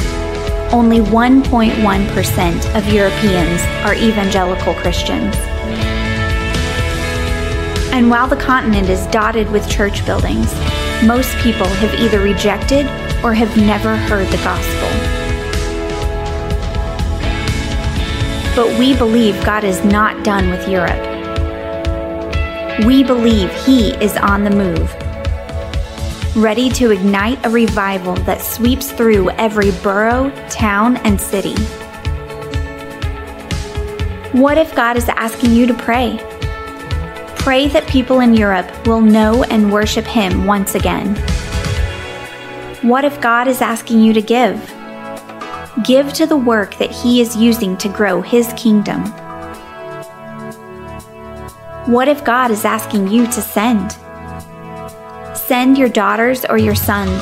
only 0.73 1.01
1.1% 1.01 2.77
of 2.77 2.93
Europeans 2.93 3.61
are 3.85 3.95
evangelical 3.95 4.75
Christians. 4.75 5.35
And 7.93 8.09
while 8.09 8.29
the 8.29 8.37
continent 8.37 8.89
is 8.89 9.05
dotted 9.09 9.51
with 9.51 9.69
church 9.69 10.07
buildings, 10.07 10.55
most 11.05 11.37
people 11.39 11.67
have 11.67 11.93
either 11.99 12.21
rejected 12.21 12.87
or 13.25 13.35
have 13.35 13.57
never 13.57 13.97
heard 13.97 14.29
the 14.29 14.37
gospel. 14.45 14.89
But 18.55 18.79
we 18.79 18.97
believe 18.97 19.45
God 19.45 19.65
is 19.65 19.85
not 19.85 20.25
done 20.25 20.49
with 20.49 20.69
Europe 20.69 21.10
we 22.85 23.05
believe 23.05 23.53
He 23.65 23.91
is 23.95 24.17
on 24.17 24.45
the 24.45 24.51
move, 24.51 24.95
ready 26.37 26.71
to 26.71 26.93
ignite 26.93 27.45
a 27.45 27.51
revival 27.51 28.15
that 28.25 28.41
sweeps 28.41 28.91
through 28.91 29.31
every 29.31 29.71
borough, 29.83 30.31
town, 30.49 30.97
and 30.99 31.21
city. 31.21 31.55
What 34.33 34.57
if 34.57 34.75
God 34.75 34.97
is 34.97 35.09
asking 35.09 35.53
you 35.53 35.67
to 35.67 35.75
pray? 35.75 36.19
Pray 37.37 37.69
that 37.69 37.87
people 37.89 38.21
in 38.21 38.35
Europe 38.35 38.87
will 38.87 39.01
know 39.01 39.43
and 39.45 39.73
worship 39.73 40.07
Him 40.07 40.47
once 40.47 40.75
again. 40.75 41.17
What 42.83 43.05
if 43.05 43.21
God 43.21 43.47
is 43.47 43.61
asking 43.61 44.01
you 44.01 44.13
to 44.15 44.23
give? 44.23 44.59
Give 45.85 46.13
to 46.15 46.27
the 46.27 46.37
work 46.37 46.77
that 46.77 46.91
He 46.91 47.21
is 47.21 47.37
using 47.37 47.77
to 47.79 47.89
grow 47.89 48.23
His 48.23 48.53
kingdom. 48.55 49.05
What 51.91 52.07
if 52.07 52.23
God 52.23 52.53
is 52.53 52.65
asking 52.65 53.09
you 53.09 53.27
to 53.27 53.43
send? 53.43 53.97
Send 55.37 55.77
your 55.77 55.89
daughters 55.89 56.45
or 56.45 56.57
your 56.57 56.77
sons, 56.77 57.21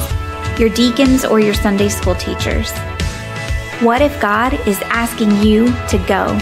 your 0.60 0.68
deacons 0.68 1.24
or 1.24 1.40
your 1.40 1.54
Sunday 1.54 1.88
school 1.88 2.14
teachers. 2.16 2.70
What 3.80 4.02
if 4.02 4.20
God 4.20 4.52
is 4.68 4.78
asking 4.82 5.42
you 5.42 5.68
to 5.88 5.96
go? 6.06 6.38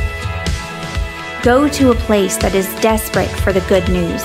Go 1.45 1.68
to 1.68 1.92
a 1.92 1.95
place 1.95 2.37
that 2.38 2.56
is 2.56 2.66
desperate 2.80 3.30
for 3.30 3.52
the 3.52 3.64
good 3.68 3.88
news. 3.90 4.25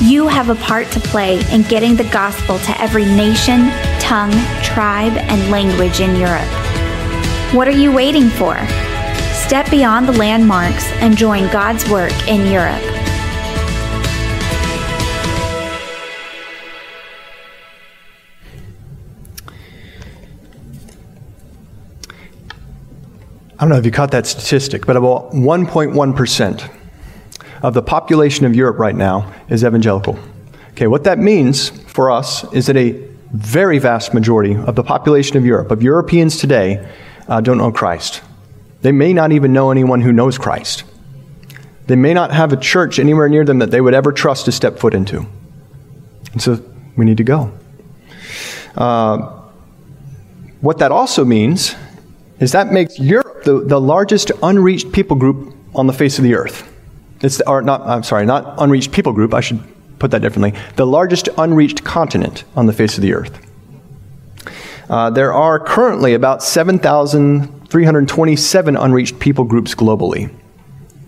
You 0.00 0.28
have 0.28 0.48
a 0.48 0.54
part 0.64 0.90
to 0.92 1.00
play 1.00 1.42
in 1.52 1.60
getting 1.64 1.94
the 1.94 2.08
gospel 2.10 2.58
to 2.60 2.80
every 2.80 3.04
nation, 3.04 3.68
tongue, 4.00 4.32
tribe, 4.62 5.12
and 5.28 5.50
language 5.50 6.00
in 6.00 6.16
Europe. 6.16 6.48
What 7.52 7.68
are 7.68 7.78
you 7.78 7.92
waiting 7.92 8.30
for? 8.30 8.56
Step 9.52 9.70
beyond 9.70 10.08
the 10.08 10.12
landmarks 10.12 10.90
and 11.02 11.14
join 11.14 11.46
God's 11.48 11.86
work 11.90 12.10
in 12.26 12.50
Europe. 12.50 12.80
I 23.52 23.60
don't 23.60 23.68
know 23.68 23.76
if 23.76 23.84
you 23.84 23.90
caught 23.90 24.10
that 24.12 24.26
statistic, 24.26 24.86
but 24.86 24.96
about 24.96 25.32
1.1% 25.32 26.70
of 27.62 27.74
the 27.74 27.82
population 27.82 28.46
of 28.46 28.56
Europe 28.56 28.78
right 28.78 28.96
now 28.96 29.34
is 29.50 29.64
evangelical. 29.64 30.18
Okay, 30.70 30.86
what 30.86 31.04
that 31.04 31.18
means 31.18 31.68
for 31.68 32.10
us 32.10 32.50
is 32.54 32.68
that 32.68 32.78
a 32.78 32.92
very 33.34 33.78
vast 33.78 34.14
majority 34.14 34.56
of 34.56 34.76
the 34.76 34.82
population 34.82 35.36
of 35.36 35.44
Europe, 35.44 35.70
of 35.70 35.82
Europeans 35.82 36.38
today, 36.38 36.90
uh, 37.28 37.42
don't 37.42 37.58
know 37.58 37.70
Christ. 37.70 38.22
They 38.82 38.92
may 38.92 39.12
not 39.12 39.32
even 39.32 39.52
know 39.52 39.70
anyone 39.70 40.00
who 40.00 40.12
knows 40.12 40.38
Christ. 40.38 40.84
They 41.86 41.96
may 41.96 42.14
not 42.14 42.32
have 42.32 42.52
a 42.52 42.56
church 42.56 42.98
anywhere 42.98 43.28
near 43.28 43.44
them 43.44 43.60
that 43.60 43.70
they 43.70 43.80
would 43.80 43.94
ever 43.94 44.12
trust 44.12 44.44
to 44.44 44.52
step 44.52 44.78
foot 44.78 44.94
into. 44.94 45.26
And 46.32 46.42
so 46.42 46.60
we 46.96 47.04
need 47.04 47.16
to 47.16 47.24
go. 47.24 47.52
Uh, 48.76 49.40
what 50.60 50.78
that 50.78 50.92
also 50.92 51.24
means 51.24 51.74
is 52.38 52.52
that 52.52 52.72
makes 52.72 52.98
Europe 52.98 53.44
the, 53.44 53.60
the 53.60 53.80
largest 53.80 54.30
unreached 54.42 54.92
people 54.92 55.16
group 55.16 55.54
on 55.74 55.86
the 55.86 55.92
face 55.92 56.18
of 56.18 56.24
the 56.24 56.34
earth. 56.34 56.68
It's, 57.20 57.40
or 57.42 57.62
not, 57.62 57.82
I'm 57.82 58.02
sorry, 58.02 58.26
not 58.26 58.54
unreached 58.58 58.92
people 58.92 59.12
group, 59.12 59.34
I 59.34 59.40
should 59.40 59.62
put 59.98 60.10
that 60.10 60.22
differently. 60.22 60.58
The 60.76 60.86
largest 60.86 61.28
unreached 61.38 61.84
continent 61.84 62.44
on 62.56 62.66
the 62.66 62.72
face 62.72 62.96
of 62.96 63.02
the 63.02 63.14
earth. 63.14 63.38
Uh, 64.88 65.10
there 65.10 65.32
are 65.32 65.60
currently 65.60 66.14
about 66.14 66.42
7,327 67.72 68.76
unreached 68.76 69.18
people 69.18 69.44
groups 69.44 69.74
globally. 69.74 70.30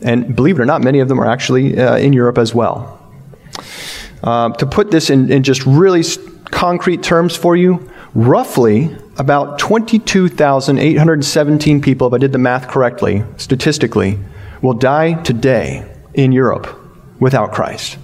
And 0.00 0.34
believe 0.34 0.58
it 0.58 0.62
or 0.62 0.64
not, 0.64 0.82
many 0.82 1.00
of 1.00 1.08
them 1.08 1.20
are 1.20 1.26
actually 1.26 1.78
uh, 1.78 1.98
in 1.98 2.14
Europe 2.14 2.38
as 2.38 2.54
well. 2.54 2.98
Uh, 4.22 4.48
to 4.54 4.64
put 4.64 4.90
this 4.90 5.10
in, 5.10 5.30
in 5.30 5.42
just 5.42 5.66
really 5.66 6.02
concrete 6.46 7.02
terms 7.02 7.36
for 7.36 7.54
you, 7.54 7.90
roughly 8.14 8.96
about 9.18 9.58
22,817 9.58 11.82
people, 11.82 12.06
if 12.06 12.14
I 12.14 12.18
did 12.18 12.32
the 12.32 12.38
math 12.38 12.68
correctly, 12.68 13.22
statistically, 13.36 14.18
will 14.62 14.72
die 14.72 15.12
today 15.22 15.86
in 16.14 16.32
Europe 16.32 16.66
without 17.20 17.52
Christ. 17.52 17.98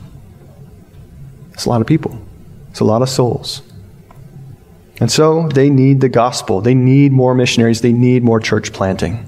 It's 1.54 1.64
a 1.64 1.70
lot 1.70 1.80
of 1.80 1.86
people, 1.86 2.20
it's 2.68 2.80
a 2.80 2.84
lot 2.84 3.00
of 3.00 3.08
souls. 3.08 3.62
And 5.00 5.10
so 5.10 5.48
they 5.48 5.70
need 5.70 6.00
the 6.00 6.10
gospel. 6.10 6.60
They 6.60 6.74
need 6.74 7.12
more 7.12 7.34
missionaries. 7.34 7.80
They 7.80 7.92
need 7.92 8.22
more 8.22 8.38
church 8.38 8.72
planting. 8.72 9.26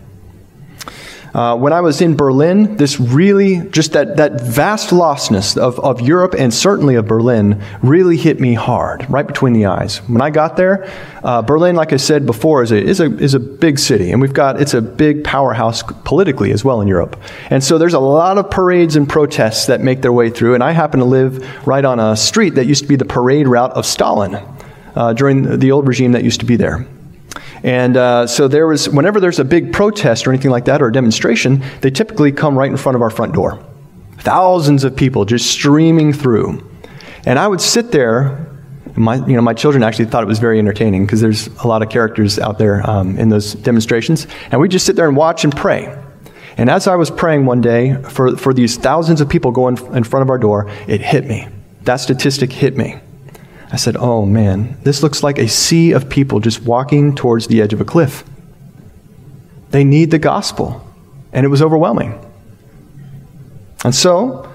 Uh, 1.34 1.56
when 1.56 1.72
I 1.72 1.80
was 1.80 2.02
in 2.02 2.14
Berlin, 2.14 2.76
this 2.76 3.00
really, 3.00 3.66
just 3.70 3.92
that, 3.92 4.18
that 4.18 4.42
vast 4.42 4.90
lostness 4.90 5.56
of, 5.56 5.80
of 5.80 6.02
Europe 6.02 6.34
and 6.38 6.52
certainly 6.52 6.96
of 6.96 7.06
Berlin 7.06 7.62
really 7.82 8.18
hit 8.18 8.38
me 8.38 8.52
hard, 8.52 9.08
right 9.08 9.26
between 9.26 9.54
the 9.54 9.64
eyes. 9.64 9.96
When 10.08 10.20
I 10.20 10.28
got 10.28 10.58
there, 10.58 10.90
uh, 11.24 11.40
Berlin, 11.40 11.74
like 11.74 11.94
I 11.94 11.96
said 11.96 12.26
before, 12.26 12.62
is 12.62 12.70
a, 12.70 12.76
is, 12.76 13.00
a, 13.00 13.16
is 13.16 13.32
a 13.32 13.40
big 13.40 13.78
city, 13.78 14.12
and 14.12 14.20
we've 14.20 14.34
got, 14.34 14.60
it's 14.60 14.74
a 14.74 14.82
big 14.82 15.24
powerhouse 15.24 15.82
politically 16.04 16.52
as 16.52 16.66
well 16.66 16.82
in 16.82 16.88
Europe. 16.88 17.18
And 17.48 17.64
so 17.64 17.78
there's 17.78 17.94
a 17.94 18.00
lot 18.00 18.36
of 18.36 18.50
parades 18.50 18.96
and 18.96 19.08
protests 19.08 19.66
that 19.66 19.80
make 19.80 20.02
their 20.02 20.12
way 20.12 20.28
through, 20.28 20.52
and 20.52 20.62
I 20.62 20.72
happen 20.72 21.00
to 21.00 21.06
live 21.06 21.66
right 21.66 21.84
on 21.84 21.98
a 21.98 22.14
street 22.14 22.56
that 22.56 22.66
used 22.66 22.82
to 22.82 22.88
be 22.88 22.96
the 22.96 23.06
parade 23.06 23.48
route 23.48 23.72
of 23.72 23.86
Stalin 23.86 24.38
uh, 24.94 25.12
during 25.12 25.58
the 25.58 25.72
old 25.72 25.86
regime 25.86 26.12
that 26.12 26.24
used 26.24 26.40
to 26.40 26.46
be 26.46 26.56
there. 26.56 26.86
And 27.62 27.96
uh, 27.96 28.26
so 28.26 28.48
there 28.48 28.66
was, 28.66 28.88
whenever 28.88 29.20
there's 29.20 29.38
a 29.38 29.44
big 29.44 29.72
protest 29.72 30.26
or 30.26 30.32
anything 30.32 30.50
like 30.50 30.64
that 30.64 30.82
or 30.82 30.88
a 30.88 30.92
demonstration, 30.92 31.62
they 31.80 31.90
typically 31.90 32.32
come 32.32 32.58
right 32.58 32.70
in 32.70 32.76
front 32.76 32.96
of 32.96 33.02
our 33.02 33.10
front 33.10 33.34
door. 33.34 33.64
Thousands 34.18 34.84
of 34.84 34.96
people 34.96 35.24
just 35.24 35.50
streaming 35.50 36.12
through. 36.12 36.68
And 37.24 37.38
I 37.38 37.46
would 37.46 37.60
sit 37.60 37.92
there. 37.92 38.48
My, 38.94 39.14
you 39.26 39.34
know, 39.34 39.42
my 39.42 39.54
children 39.54 39.82
actually 39.82 40.06
thought 40.06 40.22
it 40.22 40.26
was 40.26 40.38
very 40.38 40.58
entertaining 40.58 41.06
because 41.06 41.20
there's 41.20 41.46
a 41.46 41.66
lot 41.66 41.82
of 41.82 41.88
characters 41.88 42.38
out 42.38 42.58
there 42.58 42.88
um, 42.88 43.16
in 43.16 43.28
those 43.28 43.54
demonstrations. 43.54 44.26
And 44.50 44.60
we 44.60 44.68
just 44.68 44.84
sit 44.84 44.96
there 44.96 45.08
and 45.08 45.16
watch 45.16 45.44
and 45.44 45.56
pray. 45.56 45.96
And 46.56 46.68
as 46.68 46.86
I 46.86 46.96
was 46.96 47.10
praying 47.10 47.46
one 47.46 47.60
day 47.60 47.94
for, 48.02 48.36
for 48.36 48.52
these 48.52 48.76
thousands 48.76 49.20
of 49.20 49.28
people 49.28 49.50
going 49.52 49.78
in 49.94 50.04
front 50.04 50.22
of 50.22 50.30
our 50.30 50.38
door, 50.38 50.68
it 50.86 51.00
hit 51.00 51.26
me. 51.26 51.48
That 51.82 51.96
statistic 51.96 52.52
hit 52.52 52.76
me. 52.76 52.96
I 53.72 53.76
said, 53.76 53.96
oh 53.96 54.26
man, 54.26 54.76
this 54.82 55.02
looks 55.02 55.22
like 55.22 55.38
a 55.38 55.48
sea 55.48 55.92
of 55.92 56.10
people 56.10 56.40
just 56.40 56.60
walking 56.62 57.14
towards 57.14 57.46
the 57.46 57.62
edge 57.62 57.72
of 57.72 57.80
a 57.80 57.86
cliff. 57.86 58.22
They 59.70 59.82
need 59.82 60.10
the 60.10 60.18
gospel. 60.18 60.86
And 61.32 61.46
it 61.46 61.48
was 61.48 61.62
overwhelming. 61.62 62.22
And 63.82 63.94
so, 63.94 64.52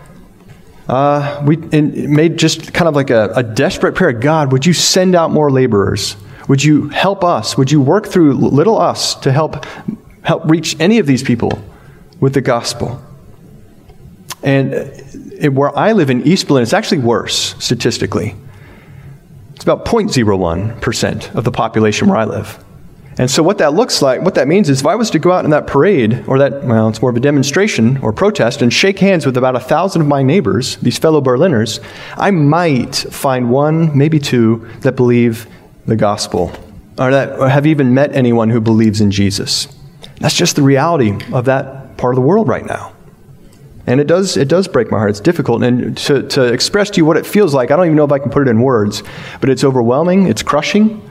uh, 0.88 1.43
we 1.43 1.58
made 1.58 2.38
just 2.38 2.75
kind 2.75 2.88
of 2.88 2.95
like 2.95 3.10
a, 3.10 3.32
a 3.36 3.41
desperate 3.41 3.95
prayer 3.95 4.13
God, 4.13 4.51
would 4.51 4.67
you 4.67 4.73
send 4.73 5.15
out 5.15 5.32
more 5.32 5.49
laborers? 5.49 6.15
Would 6.47 6.63
you 6.63 6.89
help 6.89 7.23
us? 7.23 7.58
Would 7.58 7.71
you 7.71 7.82
work 7.82 8.06
through 8.06 8.36
little 8.36 8.80
us 8.80 9.15
to 9.15 9.32
help, 9.32 9.65
help 10.21 10.45
reach 10.45 10.80
any 10.80 10.99
of 10.99 11.08
these 11.08 11.23
people 11.23 11.60
with 12.19 12.36
the 12.36 12.41
gospel? 12.41 13.01
And 14.43 14.73
it, 14.73 15.51
where 15.53 15.75
I 15.75 15.93
live 15.93 16.12
in 16.12 16.25
East 16.25 16.47
Berlin, 16.47 16.62
it's 16.62 16.73
actually 16.73 16.99
worse 16.99 17.56
statistically. 17.58 18.36
It's 19.58 19.63
about 19.63 19.86
0.01% 19.86 21.34
of 21.34 21.43
the 21.43 21.52
population 21.52 22.08
where 22.08 22.17
I 22.17 22.26
live. 22.26 22.63
And 23.17 23.30
so, 23.32 23.41
what 23.41 23.58
that 23.58 23.74
looks 23.74 24.04
like, 24.04 24.22
what 24.22 24.36
that 24.36 24.48
means 24.48 24.70
is 24.70 24.82
if 24.82 24.86
I 24.86 24.93
was 24.93 25.10
to 25.10 25.17
go 25.17 25.32
out 25.32 25.46
in 25.46 25.50
that 25.50 25.65
parade, 25.65 26.24
or 26.28 26.38
that, 26.38 26.63
well, 26.63 26.88
it's 26.89 27.02
more 27.02 27.10
of 27.10 27.17
a 27.17 27.20
demonstration 27.20 27.98
or 28.04 28.13
protest, 28.13 28.62
and 28.62 28.72
shake 28.72 29.00
hands 29.00 29.26
with 29.26 29.36
about 29.36 29.56
a 29.56 29.60
thousand 29.60 30.04
of 30.04 30.08
my 30.08 30.22
neighbors, 30.22 30.76
these 30.76 31.00
fellow 31.00 31.22
Berliners, 31.22 31.80
I 32.17 32.30
might 32.30 32.98
find 32.98 33.50
one, 33.50 33.98
maybe 33.98 34.20
two, 34.20 34.70
that 34.82 34.96
believe 34.96 35.48
the 35.88 35.96
gospel, 35.96 36.52
or 37.00 37.10
that 37.10 37.39
have 37.50 37.65
even 37.65 37.96
met 37.96 38.13
anyone 38.15 38.52
who 38.52 38.62
believes 38.62 39.02
in 39.02 39.10
Jesus. 39.10 39.67
That's 40.20 40.36
just 40.36 40.56
the 40.56 40.62
reality 40.62 41.17
of 41.34 41.46
that 41.46 41.98
part 41.98 42.13
of 42.13 42.17
the 42.17 42.28
world 42.28 42.48
right 42.48 42.67
now. 42.67 42.93
And 43.88 44.02
it 44.02 44.08
does, 44.08 44.36
it 44.36 44.50
does 44.50 44.67
break 44.67 44.91
my 44.91 44.97
heart. 44.97 45.12
It's 45.12 45.21
difficult. 45.21 45.63
And 45.63 45.97
to, 45.97 46.28
to 46.28 46.43
express 46.43 46.89
to 46.91 46.97
you 46.97 47.06
what 47.06 47.15
it 47.15 47.26
feels 47.26 47.54
like, 47.54 47.71
I 47.71 47.78
don't 47.78 47.86
even 47.86 47.95
know 47.95 48.04
if 48.06 48.12
I 48.12 48.19
can 48.19 48.30
put 48.30 48.45
it 48.45 48.52
in 48.52 48.62
words, 48.62 49.02
but 49.39 49.50
it's 49.50 49.63
overwhelming, 49.63 50.28
it's 50.28 50.43
crushing, 50.43 51.10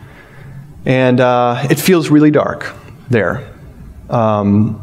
and 0.85 1.19
uh, 1.19 1.67
it 1.71 1.81
feels 1.81 2.11
really 2.11 2.31
dark 2.31 2.75
there. 3.09 3.51
Um, 4.11 4.83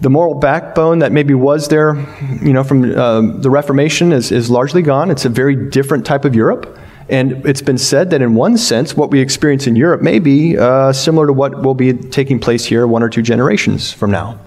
the 0.00 0.10
moral 0.10 0.34
backbone 0.34 0.98
that 0.98 1.12
maybe 1.12 1.32
was 1.32 1.68
there, 1.68 1.94
you 2.42 2.52
know, 2.52 2.64
from 2.64 2.82
uh, 2.84 3.20
the 3.40 3.48
Reformation 3.48 4.12
is, 4.12 4.32
is 4.32 4.50
largely 4.50 4.82
gone. 4.82 5.10
It's 5.10 5.24
a 5.24 5.30
very 5.30 5.70
different 5.70 6.04
type 6.04 6.24
of 6.24 6.34
Europe. 6.34 6.78
And 7.08 7.46
it's 7.46 7.62
been 7.62 7.78
said 7.78 8.10
that 8.10 8.20
in 8.20 8.34
one 8.34 8.58
sense, 8.58 8.96
what 8.96 9.10
we 9.10 9.20
experience 9.20 9.66
in 9.66 9.76
Europe 9.76 10.02
may 10.02 10.18
be 10.18 10.58
uh, 10.58 10.92
similar 10.92 11.26
to 11.26 11.32
what 11.32 11.62
will 11.62 11.74
be 11.74 11.92
taking 11.92 12.38
place 12.38 12.64
here 12.64 12.86
one 12.86 13.02
or 13.02 13.08
two 13.08 13.22
generations 13.22 13.92
from 13.92 14.10
now. 14.10 14.38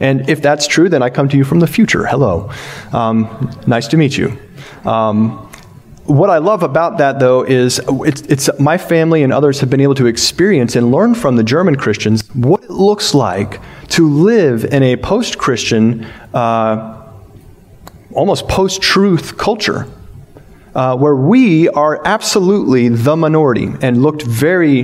And 0.00 0.28
if 0.28 0.42
that's 0.42 0.66
true, 0.66 0.88
then 0.88 1.02
I 1.02 1.10
come 1.10 1.28
to 1.28 1.36
you 1.36 1.44
from 1.44 1.60
the 1.60 1.66
future. 1.66 2.06
Hello. 2.06 2.50
Um, 2.92 3.50
nice 3.66 3.88
to 3.88 3.96
meet 3.96 4.16
you. 4.16 4.36
Um, 4.84 5.50
what 6.04 6.28
I 6.28 6.38
love 6.38 6.62
about 6.62 6.98
that, 6.98 7.18
though, 7.18 7.44
is 7.44 7.80
it's, 7.88 8.20
it's, 8.22 8.50
my 8.60 8.76
family 8.76 9.22
and 9.22 9.32
others 9.32 9.60
have 9.60 9.70
been 9.70 9.80
able 9.80 9.94
to 9.94 10.06
experience 10.06 10.76
and 10.76 10.92
learn 10.92 11.14
from 11.14 11.36
the 11.36 11.42
German 11.44 11.76
Christians 11.76 12.28
what 12.34 12.62
it 12.62 12.70
looks 12.70 13.14
like 13.14 13.60
to 13.90 14.06
live 14.08 14.64
in 14.66 14.82
a 14.82 14.96
post 14.96 15.38
Christian, 15.38 16.04
uh, 16.34 17.10
almost 18.12 18.48
post 18.48 18.82
truth 18.82 19.38
culture. 19.38 19.86
Uh, 20.74 20.96
where 20.96 21.14
we 21.14 21.68
are 21.68 22.04
absolutely 22.04 22.88
the 22.88 23.14
minority 23.14 23.68
and 23.80 24.02
looked 24.02 24.22
very 24.22 24.82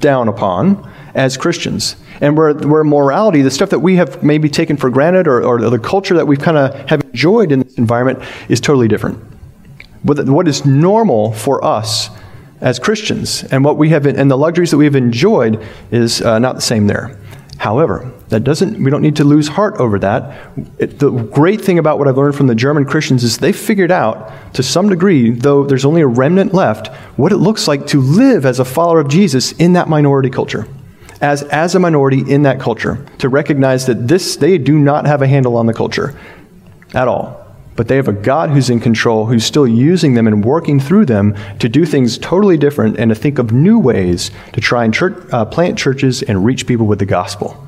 down 0.00 0.26
upon 0.26 0.92
as 1.14 1.36
Christians. 1.36 1.94
And 2.20 2.36
where, 2.36 2.54
where 2.54 2.84
morality, 2.84 3.42
the 3.42 3.50
stuff 3.50 3.70
that 3.70 3.80
we 3.80 3.96
have 3.96 4.22
maybe 4.22 4.48
taken 4.48 4.76
for 4.76 4.90
granted 4.90 5.26
or, 5.26 5.42
or 5.42 5.58
the 5.70 5.78
culture 5.78 6.14
that 6.14 6.26
we've 6.26 6.40
kind 6.40 6.56
of 6.56 6.74
have 6.88 7.02
enjoyed 7.02 7.52
in 7.52 7.60
this 7.60 7.74
environment 7.78 8.22
is 8.48 8.60
totally 8.60 8.88
different. 8.88 9.18
What 10.02 10.46
is 10.46 10.64
normal 10.64 11.32
for 11.32 11.64
us 11.64 12.10
as 12.60 12.78
Christians 12.78 13.44
and 13.44 13.64
what 13.64 13.76
we 13.76 13.90
have 13.90 14.06
and 14.06 14.30
the 14.30 14.38
luxuries 14.38 14.70
that 14.70 14.76
we 14.76 14.84
have 14.84 14.94
enjoyed 14.94 15.62
is 15.90 16.22
uh, 16.22 16.38
not 16.38 16.54
the 16.54 16.62
same 16.62 16.86
there. 16.86 17.18
However, 17.58 18.12
that 18.28 18.44
doesn't 18.44 18.82
we 18.82 18.90
don't 18.90 19.02
need 19.02 19.16
to 19.16 19.24
lose 19.24 19.48
heart 19.48 19.76
over 19.78 19.98
that. 20.00 20.52
It, 20.78 20.98
the 20.98 21.10
great 21.10 21.60
thing 21.60 21.78
about 21.78 21.98
what 21.98 22.06
I've 22.06 22.16
learned 22.16 22.34
from 22.34 22.46
the 22.46 22.54
German 22.54 22.84
Christians 22.84 23.24
is 23.24 23.38
they 23.38 23.52
figured 23.52 23.90
out 23.90 24.30
to 24.54 24.62
some 24.62 24.88
degree, 24.88 25.30
though 25.30 25.64
there's 25.64 25.84
only 25.84 26.02
a 26.02 26.06
remnant 26.06 26.52
left, 26.52 26.88
what 27.16 27.32
it 27.32 27.38
looks 27.38 27.66
like 27.66 27.86
to 27.88 28.00
live 28.00 28.44
as 28.44 28.60
a 28.60 28.64
follower 28.64 29.00
of 29.00 29.08
Jesus 29.08 29.52
in 29.52 29.72
that 29.72 29.88
minority 29.88 30.28
culture. 30.28 30.68
As, 31.20 31.42
as 31.44 31.74
a 31.74 31.78
minority 31.78 32.22
in 32.30 32.42
that 32.42 32.60
culture, 32.60 33.04
to 33.18 33.28
recognize 33.28 33.86
that 33.86 34.08
this, 34.08 34.36
they 34.36 34.58
do 34.58 34.78
not 34.78 35.06
have 35.06 35.22
a 35.22 35.26
handle 35.26 35.56
on 35.56 35.66
the 35.66 35.74
culture 35.74 36.18
at 36.94 37.08
all 37.08 37.46
but 37.76 37.88
they 37.88 37.96
have 37.96 38.08
a 38.08 38.12
God 38.12 38.50
who's 38.50 38.70
in 38.70 38.80
control, 38.80 39.26
who's 39.26 39.44
still 39.44 39.68
using 39.68 40.14
them 40.14 40.26
and 40.26 40.44
working 40.44 40.80
through 40.80 41.04
them 41.04 41.36
to 41.58 41.68
do 41.68 41.84
things 41.84 42.18
totally 42.18 42.56
different 42.56 42.98
and 42.98 43.10
to 43.10 43.14
think 43.14 43.38
of 43.38 43.52
new 43.52 43.78
ways 43.78 44.30
to 44.54 44.60
try 44.60 44.84
and 44.84 44.92
church, 44.92 45.14
uh, 45.32 45.44
plant 45.44 45.78
churches 45.78 46.22
and 46.22 46.44
reach 46.44 46.66
people 46.66 46.86
with 46.86 46.98
the 46.98 47.06
gospel. 47.06 47.65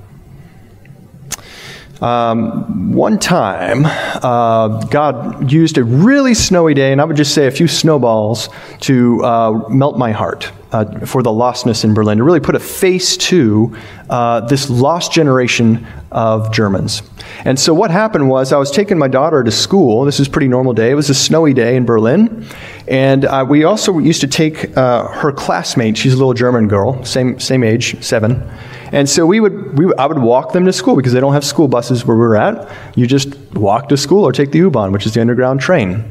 Um, 2.01 2.93
one 2.93 3.19
time, 3.19 3.85
uh, 3.87 4.85
God 4.87 5.51
used 5.51 5.79
a 5.79 5.85
really 5.85 6.35
snowy 6.35 6.75
day, 6.75 6.93
and 6.93 7.01
I 7.01 7.05
would 7.05 7.17
just 7.17 7.35
say 7.35 7.47
a 7.47 7.51
few 7.51 7.67
snowballs, 7.67 8.49
to 8.81 9.25
uh, 9.25 9.69
melt 9.69 9.99
my 9.99 10.13
heart 10.13 10.53
uh, 10.71 11.07
for 11.07 11.23
the 11.23 11.31
lostness 11.31 11.85
in 11.85 11.95
Berlin, 11.95 12.19
to 12.19 12.25
really 12.25 12.41
put 12.41 12.55
a 12.55 12.61
face 12.61 13.17
to 13.17 13.77
uh, 14.11 14.41
this 14.41 14.71
lost 14.71 15.13
generation 15.13 15.87
of 16.13 16.53
Germans. 16.53 17.03
And 17.45 17.59
so 17.59 17.73
what 17.75 17.91
happened 17.91 18.29
was 18.29 18.53
I 18.53 18.59
was 18.59 18.71
taking 18.71 18.99
my 18.99 19.09
daughter 19.09 19.43
to 19.43 19.51
school. 19.51 20.05
This 20.05 20.21
is 20.21 20.27
a 20.29 20.31
pretty 20.31 20.49
normal 20.49 20.73
day. 20.73 20.91
It 20.91 20.95
was 20.95 21.11
a 21.11 21.15
snowy 21.15 21.55
day 21.55 21.77
in 21.77 21.85
Berlin. 21.85 22.47
And 22.87 23.25
uh, 23.25 23.45
we 23.49 23.65
also 23.65 23.99
used 23.99 24.21
to 24.23 24.27
take 24.27 24.77
uh, 24.77 25.09
her 25.09 25.33
classmate. 25.33 25.97
She's 25.97 26.15
a 26.15 26.17
little 26.17 26.35
German 26.35 26.69
girl, 26.69 27.05
same, 27.05 27.39
same 27.39 27.63
age, 27.63 28.03
seven. 28.03 28.49
And 28.93 29.09
so 29.09 29.27
we 29.27 29.41
would, 29.41 29.79
we, 29.79 29.93
I 29.99 30.07
would 30.07 30.19
walk 30.19 30.53
them 30.53 30.65
to 30.65 30.73
school 30.73 30.97
because 30.97 31.13
they 31.13 31.21
don't 31.21 31.35
have 31.35 31.45
school 31.45 31.69
buses 31.69 32.07
where 32.07 32.17
we're 32.17 32.37
at. 32.37 32.71
You 32.97 33.07
just 33.07 33.37
walk 33.53 33.89
to 33.91 33.97
school 33.97 34.25
or 34.25 34.33
take 34.33 34.51
the 34.51 34.59
U-Bahn, 34.59 34.93
which 34.93 35.05
is 35.05 35.13
the 35.13 35.21
underground 35.21 35.61
train. 35.61 36.11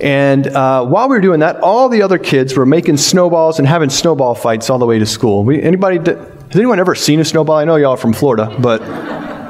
And 0.00 0.46
uh, 0.48 0.84
while 0.86 1.08
we 1.08 1.16
were 1.16 1.20
doing 1.20 1.40
that, 1.40 1.56
all 1.60 1.88
the 1.88 2.02
other 2.02 2.18
kids 2.18 2.56
were 2.56 2.66
making 2.66 2.96
snowballs 2.96 3.58
and 3.58 3.66
having 3.66 3.90
snowball 3.90 4.34
fights 4.34 4.70
all 4.70 4.78
the 4.78 4.86
way 4.86 4.98
to 4.98 5.06
school. 5.06 5.44
We, 5.44 5.60
anybody, 5.62 5.98
has 5.98 6.56
anyone 6.56 6.78
ever 6.78 6.94
seen 6.94 7.20
a 7.20 7.24
snowball? 7.24 7.56
I 7.56 7.64
know 7.64 7.76
y'all 7.76 7.92
are 7.92 7.96
from 7.96 8.12
Florida, 8.12 8.54
but 8.60 8.80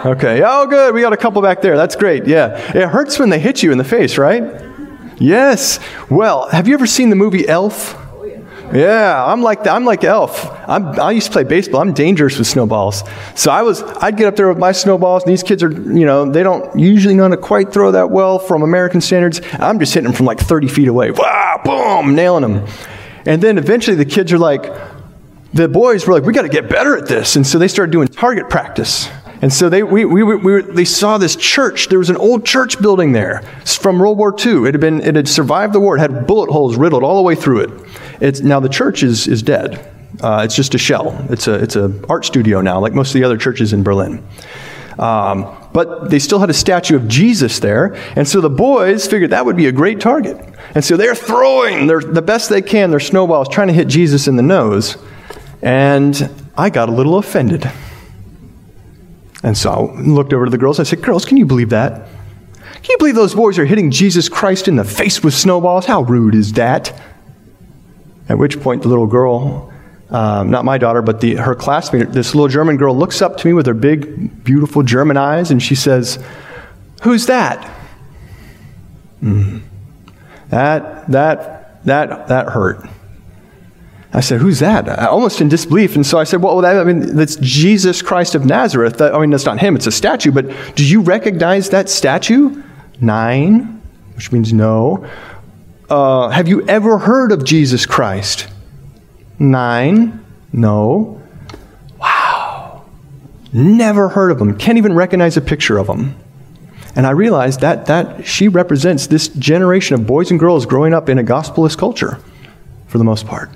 okay. 0.05 0.43
Oh, 0.45 0.67
good. 0.67 0.95
We 0.95 1.01
got 1.01 1.13
a 1.13 1.17
couple 1.17 1.43
back 1.43 1.63
there. 1.63 1.77
That's 1.77 1.97
great. 1.97 2.27
Yeah. 2.27 2.57
It 2.77 2.89
hurts 2.89 3.19
when 3.19 3.31
they 3.31 3.39
hit 3.39 3.63
you 3.63 3.73
in 3.73 3.79
the 3.79 3.85
face, 3.85 4.19
right? 4.19 4.43
Yes. 5.19 5.79
Well, 6.11 6.49
have 6.49 6.67
you 6.67 6.75
ever 6.75 6.87
seen 6.87 7.11
the 7.11 7.17
movie 7.17 7.49
Elf? 7.49 7.99
Yeah, 8.73 9.23
I'm 9.27 9.43
like 9.43 9.67
I'm 9.67 9.85
like 9.85 10.03
Elf. 10.03 10.49
I'm, 10.67 10.99
I 10.99 11.11
used 11.11 11.27
to 11.27 11.33
play 11.33 11.45
baseball. 11.45 11.83
I'm 11.83 11.93
dangerous 11.93 12.39
with 12.39 12.47
snowballs. 12.47 13.03
So 13.35 13.51
I 13.51 13.63
was 13.63 13.83
I'd 13.83 14.17
get 14.17 14.27
up 14.29 14.37
there 14.37 14.49
with 14.49 14.57
my 14.57 14.73
snowballs, 14.73 15.25
and 15.25 15.33
these 15.33 15.43
kids 15.43 15.63
are 15.63 15.71
you 15.71 16.07
know 16.07 16.31
they 16.31 16.43
don't 16.43 16.79
usually 16.79 17.15
know 17.15 17.25
how 17.25 17.29
to 17.29 17.37
quite 17.37 17.71
throw 17.71 17.93
that 17.93 18.11
well 18.11 18.39
from 18.39 18.63
American 18.63 19.03
standards. 19.03 19.43
I'm 19.53 19.79
just 19.79 19.93
hitting 19.93 20.05
them 20.05 20.15
from 20.15 20.25
like 20.25 20.41
30 20.41 20.69
feet 20.69 20.89
away. 20.89 21.11
Wow, 21.11 21.61
boom, 21.63 22.15
nailing 22.15 22.43
them. 22.43 22.67
And 23.27 23.43
then 23.43 23.59
eventually 23.59 23.97
the 23.97 24.07
kids 24.07 24.33
are 24.33 24.39
like, 24.39 24.65
the 25.53 25.69
boys 25.69 26.07
were 26.07 26.15
like, 26.15 26.25
we 26.25 26.33
got 26.33 26.43
to 26.43 26.49
get 26.49 26.71
better 26.71 26.97
at 26.97 27.07
this, 27.07 27.37
and 27.37 27.47
so 27.47 27.59
they 27.59 27.69
started 27.69 27.93
doing 27.93 28.09
target 28.09 28.49
practice. 28.49 29.07
And 29.43 29.53
so 29.53 29.69
they, 29.69 29.83
we, 29.83 30.05
we, 30.05 30.23
we 30.23 30.63
they 30.63 30.85
saw 30.85 31.19
this 31.19 31.35
church. 31.35 31.89
There 31.89 31.99
was 31.99 32.11
an 32.11 32.17
old 32.17 32.47
church 32.47 32.81
building 32.81 33.11
there 33.11 33.43
from 33.65 33.99
World 33.99 34.17
War 34.17 34.35
II. 34.39 34.69
It 34.69 34.75
had, 34.75 34.81
been, 34.81 35.01
it 35.01 35.17
had 35.17 35.29
survived 35.29 35.73
the 35.73 35.81
war. 35.81 35.97
It 35.97 36.01
had 36.01 36.29
bullet 36.29 36.51
holes 36.51 36.77
riddled 36.77 37.03
all 37.03 37.17
the 37.17 37.23
way 37.23 37.35
through 37.35 37.61
it. 37.61 37.71
It's, 38.21 38.41
now 38.41 38.61
the 38.61 38.69
church 38.69 39.03
is, 39.03 39.27
is 39.27 39.43
dead. 39.43 39.85
Uh, 40.21 40.43
it's 40.45 40.55
just 40.55 40.75
a 40.75 40.79
shell. 40.79 41.27
It's 41.31 41.49
a 41.49 41.55
it's 41.55 41.75
a 41.75 41.93
art 42.09 42.25
studio 42.25 42.61
now, 42.61 42.79
like 42.79 42.93
most 42.93 43.09
of 43.09 43.15
the 43.15 43.25
other 43.25 43.39
churches 43.39 43.73
in 43.73 43.83
Berlin. 43.83 44.25
Um, 44.99 45.57
but 45.73 46.11
they 46.11 46.19
still 46.19 46.39
had 46.39 46.51
a 46.51 46.55
statue 46.55 46.97
of 46.97 47.09
Jesus 47.09 47.61
there, 47.61 47.95
and 48.15 48.29
so 48.29 48.43
the 48.43 48.51
boys 48.51 49.07
figured 49.07 49.31
that 49.31 49.47
would 49.47 49.57
be 49.57 49.67
a 49.67 49.73
great 49.73 50.01
target. 50.01 50.37
And 50.75 50.85
so 50.85 50.97
they're 50.97 51.15
throwing 51.15 51.87
their, 51.87 52.01
the 52.01 52.23
best 52.23 52.51
they 52.51 52.63
can 52.63 52.91
their 52.91 53.01
snowballs, 53.01 53.49
trying 53.49 53.69
to 53.69 53.75
hit 53.75 53.89
Jesus 53.89 54.29
in 54.29 54.37
the 54.37 54.43
nose. 54.43 54.97
And 55.63 56.31
I 56.57 56.71
got 56.71 56.89
a 56.89 56.93
little 56.93 57.17
offended. 57.17 57.71
And 59.43 59.57
so 59.57 59.95
I 59.97 60.01
looked 60.01 60.33
over 60.33 60.45
to 60.45 60.51
the 60.51 60.59
girls. 60.59 60.79
I 60.79 60.85
said, 60.85 61.03
Girls, 61.03 61.25
can 61.25 61.37
you 61.37 61.47
believe 61.47 61.71
that? 61.71 62.09
Can 62.83 62.91
you 62.91 62.99
believe 62.99 63.15
those 63.15 63.35
boys 63.35 63.59
are 63.59 63.65
hitting 63.65 63.91
Jesus 63.91 64.29
Christ 64.29 64.69
in 64.69 64.77
the 64.77 64.85
face 64.85 65.23
with 65.23 65.35
snowballs? 65.35 65.87
How 65.87 66.03
rude 66.03 66.35
is 66.35 66.55
that? 66.55 67.01
At 68.29 68.39
which 68.39 68.61
point, 68.61 68.83
the 68.83 68.89
little 68.89 69.07
girl, 69.07 69.73
um, 70.11 70.51
not 70.51 70.65
my 70.65 70.79
daughter, 70.79 71.03
but 71.03 71.21
the, 71.21 71.37
her 71.37 71.55
classmate, 71.55 72.13
this 72.13 72.35
little 72.35 72.49
German 72.49 72.77
girl, 72.77 72.97
looks 72.97 73.23
up 73.23 73.37
to 73.39 73.47
me 73.47 73.53
with 73.53 73.67
her 73.67 73.75
big, 73.75 74.45
beautiful 74.45 74.83
German 74.83 75.17
eyes 75.17 75.51
and 75.51 75.63
she 75.63 75.75
says, 75.75 76.23
Who's 77.03 77.27
that? 77.27 77.69
Mm. 79.23 79.63
That, 80.51 81.11
that, 81.11 81.85
that, 81.85 82.29
that 82.29 82.49
hurt. 82.49 82.87
I 84.15 84.21
said, 84.21 84.41
Who's 84.41 84.59
that? 84.61 84.89
I, 84.89 85.07
almost 85.07 85.41
in 85.41 85.49
disbelief. 85.49 85.97
And 85.97 86.07
so 86.07 86.19
I 86.19 86.25
said, 86.25 86.43
Well, 86.43 86.61
that, 86.61 86.77
I 86.77 86.85
mean, 86.85 87.17
that's 87.17 87.37
Jesus 87.37 88.03
Christ 88.03 88.35
of 88.35 88.45
Nazareth. 88.45 89.01
I 89.01 89.19
mean, 89.19 89.31
that's 89.31 89.47
not 89.47 89.61
him, 89.61 89.77
it's 89.77 89.87
a 89.87 89.93
statue. 89.93 90.33
But 90.33 90.75
do 90.75 90.85
you 90.85 91.01
recognize 91.01 91.71
that 91.71 91.89
statue? 91.89 92.63
Nein, 93.01 93.83
which 94.15 94.33
means 94.33 94.53
no. 94.53 95.09
Uh, 95.89 96.29
have 96.29 96.49
you 96.49 96.67
ever 96.69 96.99
heard 96.99 97.33
of 97.33 97.45
Jesus 97.45 97.87
Christ? 97.87 98.49
Nein, 99.39 100.25
no. 100.53 101.21
Wow. 101.99 102.85
Never 103.53 104.09
heard 104.09 104.31
of 104.31 104.41
him. 104.41 104.57
Can't 104.57 104.79
even 104.79 104.95
recognize 104.95 105.37
a 105.37 105.41
picture 105.41 105.79
of 105.79 105.89
him. 105.89 106.15
And 106.95 107.07
I 107.07 107.11
realized 107.11 107.61
that, 107.61 107.87
that 107.87 108.27
she 108.27 108.49
represents 108.49 109.07
this 109.07 109.29
generation 109.29 109.95
of 109.95 110.07
boys 110.07 110.31
and 110.31 110.39
girls 110.39 110.67
growing 110.67 110.93
up 110.93 111.09
in 111.09 111.19
a 111.19 111.25
gospelist 111.25 111.79
culture, 111.79 112.19
for 112.87 112.99
the 112.99 113.05
most 113.05 113.27
part. 113.27 113.51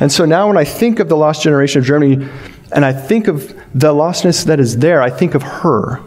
And 0.00 0.10
so 0.10 0.24
now 0.24 0.48
when 0.48 0.56
I 0.56 0.64
think 0.64 1.00
of 1.00 1.08
the 1.08 1.16
lost 1.16 1.42
generation 1.42 1.80
of 1.80 1.86
Germany, 1.86 2.28
and 2.72 2.84
I 2.84 2.92
think 2.92 3.28
of 3.28 3.48
the 3.74 3.92
lostness 3.92 4.46
that 4.46 4.60
is 4.60 4.78
there, 4.78 5.02
I 5.02 5.10
think 5.10 5.34
of 5.34 5.42
her. 5.42 6.00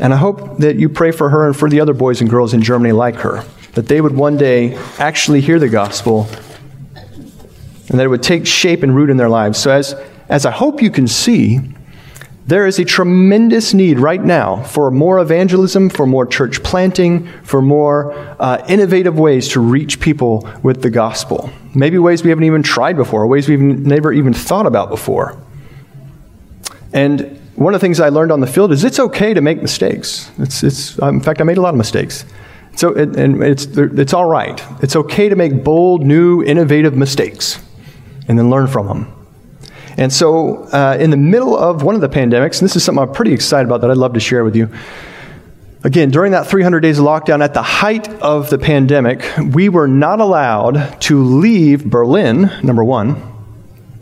And 0.00 0.12
I 0.12 0.16
hope 0.16 0.58
that 0.58 0.76
you 0.76 0.88
pray 0.88 1.10
for 1.10 1.28
her 1.28 1.46
and 1.46 1.56
for 1.56 1.68
the 1.68 1.80
other 1.80 1.94
boys 1.94 2.20
and 2.20 2.28
girls 2.30 2.54
in 2.54 2.62
Germany 2.62 2.92
like 2.92 3.16
her, 3.16 3.44
that 3.74 3.86
they 3.86 4.00
would 4.00 4.16
one 4.16 4.36
day 4.36 4.76
actually 4.98 5.40
hear 5.40 5.58
the 5.58 5.68
gospel 5.68 6.28
and 7.88 7.98
that 7.98 8.04
it 8.04 8.08
would 8.08 8.22
take 8.22 8.46
shape 8.46 8.82
and 8.82 8.94
root 8.94 9.10
in 9.10 9.16
their 9.16 9.28
lives. 9.28 9.58
So, 9.58 9.70
as, 9.70 9.94
as 10.28 10.44
I 10.44 10.50
hope 10.50 10.82
you 10.82 10.90
can 10.90 11.08
see, 11.08 11.60
there 12.48 12.66
is 12.66 12.78
a 12.78 12.84
tremendous 12.84 13.74
need 13.74 13.98
right 13.98 14.24
now 14.24 14.62
for 14.62 14.90
more 14.90 15.18
evangelism, 15.18 15.90
for 15.90 16.06
more 16.06 16.24
church 16.24 16.62
planting, 16.62 17.26
for 17.42 17.60
more 17.60 18.14
uh, 18.40 18.64
innovative 18.66 19.18
ways 19.18 19.48
to 19.50 19.60
reach 19.60 20.00
people 20.00 20.48
with 20.62 20.80
the 20.80 20.88
gospel. 20.88 21.50
Maybe 21.74 21.98
ways 21.98 22.24
we 22.24 22.30
haven't 22.30 22.44
even 22.44 22.62
tried 22.62 22.96
before, 22.96 23.26
ways 23.26 23.50
we've 23.50 23.60
never 23.60 24.14
even 24.14 24.32
thought 24.32 24.64
about 24.64 24.88
before. 24.88 25.38
And 26.94 27.38
one 27.54 27.74
of 27.74 27.80
the 27.82 27.84
things 27.84 28.00
I 28.00 28.08
learned 28.08 28.32
on 28.32 28.40
the 28.40 28.46
field 28.46 28.72
is 28.72 28.82
it's 28.82 28.98
okay 28.98 29.34
to 29.34 29.42
make 29.42 29.60
mistakes. 29.60 30.30
It's, 30.38 30.62
it's, 30.62 30.98
in 31.00 31.20
fact, 31.20 31.42
I 31.42 31.44
made 31.44 31.58
a 31.58 31.60
lot 31.60 31.74
of 31.74 31.78
mistakes. 31.78 32.24
So, 32.76 32.96
it, 32.96 33.14
and 33.14 33.42
it's, 33.42 33.66
it's 33.66 34.14
all 34.14 34.24
right. 34.26 34.58
It's 34.82 34.96
okay 34.96 35.28
to 35.28 35.36
make 35.36 35.62
bold, 35.62 36.06
new, 36.06 36.42
innovative 36.42 36.96
mistakes 36.96 37.62
and 38.26 38.38
then 38.38 38.48
learn 38.48 38.68
from 38.68 38.86
them. 38.86 39.17
And 39.98 40.12
so, 40.12 40.62
uh, 40.72 40.96
in 40.98 41.10
the 41.10 41.16
middle 41.16 41.58
of 41.58 41.82
one 41.82 41.96
of 41.96 42.00
the 42.00 42.08
pandemics, 42.08 42.60
and 42.60 42.68
this 42.68 42.76
is 42.76 42.84
something 42.84 43.02
I'm 43.02 43.12
pretty 43.12 43.32
excited 43.32 43.66
about 43.66 43.80
that 43.80 43.90
I'd 43.90 43.96
love 43.96 44.12
to 44.12 44.20
share 44.20 44.44
with 44.44 44.54
you. 44.54 44.70
Again, 45.82 46.10
during 46.10 46.32
that 46.32 46.46
300 46.46 46.80
days 46.80 47.00
of 47.00 47.04
lockdown, 47.04 47.42
at 47.42 47.52
the 47.52 47.62
height 47.62 48.08
of 48.20 48.48
the 48.48 48.58
pandemic, 48.58 49.28
we 49.52 49.68
were 49.68 49.88
not 49.88 50.20
allowed 50.20 51.00
to 51.02 51.20
leave 51.20 51.84
Berlin, 51.84 52.48
number 52.62 52.84
one. 52.84 53.20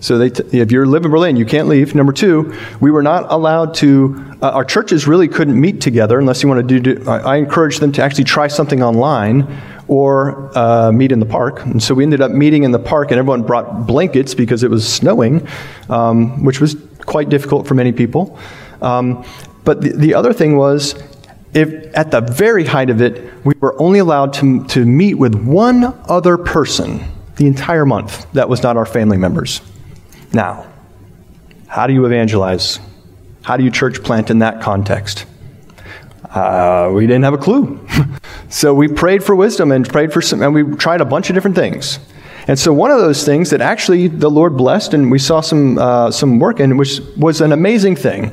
So, 0.00 0.28
t- 0.28 0.42
if 0.59 0.70
you 0.70 0.85
live 0.85 1.06
in 1.06 1.11
Berlin, 1.11 1.37
you 1.37 1.46
can't 1.46 1.66
leave. 1.66 1.94
Number 1.94 2.12
two, 2.12 2.54
we 2.78 2.90
were 2.90 3.02
not 3.02 3.32
allowed 3.32 3.72
to, 3.76 4.37
uh, 4.42 4.50
our 4.50 4.66
churches 4.66 5.06
really 5.06 5.28
couldn't 5.28 5.59
meet 5.59 5.80
together 5.80 6.18
unless 6.18 6.42
you 6.42 6.48
want 6.50 6.68
to 6.68 6.80
do, 6.80 6.94
do 6.94 7.11
I, 7.11 7.38
I 7.38 7.44
them 7.80 7.92
to 7.92 8.02
actually 8.02 8.24
try 8.24 8.48
something 8.48 8.82
online 8.82 9.48
or 9.88 10.51
uh, 10.57 10.90
meet 10.92 11.12
in 11.12 11.20
the 11.20 11.27
park. 11.27 11.64
And 11.64 11.83
so 11.83 11.94
we 11.94 12.03
ended 12.03 12.20
up 12.20 12.31
meeting 12.31 12.64
in 12.64 12.72
the 12.72 12.79
park, 12.79 13.11
and 13.11 13.18
everyone 13.18 13.42
brought 13.42 13.87
blankets 13.87 14.35
because 14.35 14.62
it 14.62 14.70
was 14.70 14.90
snowing, 14.90 15.46
um, 15.88 16.44
which 16.44 16.61
was 16.61 16.77
quite 17.05 17.29
difficult 17.29 17.66
for 17.66 17.75
many 17.75 17.92
people. 17.92 18.38
Um, 18.83 19.25
but 19.64 19.81
the, 19.81 19.92
the 19.92 20.14
other 20.14 20.33
thing 20.33 20.57
was, 20.57 21.01
if 21.55 21.96
at 21.96 22.11
the 22.11 22.20
very 22.20 22.64
height 22.64 22.90
of 22.90 23.01
it, 23.01 23.33
we 23.44 23.55
were 23.61 23.81
only 23.81 23.99
allowed 23.99 24.33
to, 24.35 24.64
to 24.66 24.85
meet 24.85 25.14
with 25.14 25.35
one 25.35 25.85
other 26.09 26.37
person 26.37 27.05
the 27.37 27.46
entire 27.46 27.87
month 27.87 28.31
that 28.33 28.49
was 28.49 28.62
not 28.62 28.77
our 28.77 28.87
family 28.87 29.16
members. 29.16 29.61
Now, 30.33 30.66
How 31.66 31.87
do 31.87 31.92
you 31.92 32.07
evangelize? 32.07 32.79
How 33.42 33.57
do 33.57 33.64
you 33.64 33.70
church 33.70 34.03
plant 34.03 34.31
in 34.31 34.40
that 34.40 34.62
context? 34.62 35.27
Uh, 36.25 36.90
we 36.94 37.07
didn't 37.07 37.22
have 37.22 37.35
a 37.35 37.38
clue. 37.38 37.87
so 38.57 38.73
we 38.73 38.88
prayed 38.88 39.23
for 39.23 39.37
wisdom 39.37 39.71
and 39.71 39.87
prayed 39.87 40.14
for 40.14 40.23
some, 40.23 40.40
and 40.40 40.55
we 40.55 40.64
tried 40.77 41.03
a 41.03 41.05
bunch 41.05 41.29
of 41.29 41.35
different 41.35 41.57
things. 41.57 41.99
And 42.49 42.59
so 42.59 42.73
one 42.73 42.90
of 42.90 42.99
those 42.99 43.23
things 43.23 43.51
that 43.51 43.61
actually 43.61 44.09
the 44.09 44.31
Lord 44.31 44.57
blessed, 44.57 44.95
and 44.95 45.11
we 45.11 45.19
saw 45.19 45.42
some 45.42 45.77
uh, 45.77 46.11
some 46.11 46.38
work 46.38 46.59
in, 46.59 46.79
which 46.79 47.01
was 47.19 47.42
an 47.42 47.53
amazing 47.53 47.97
thing. 47.97 48.33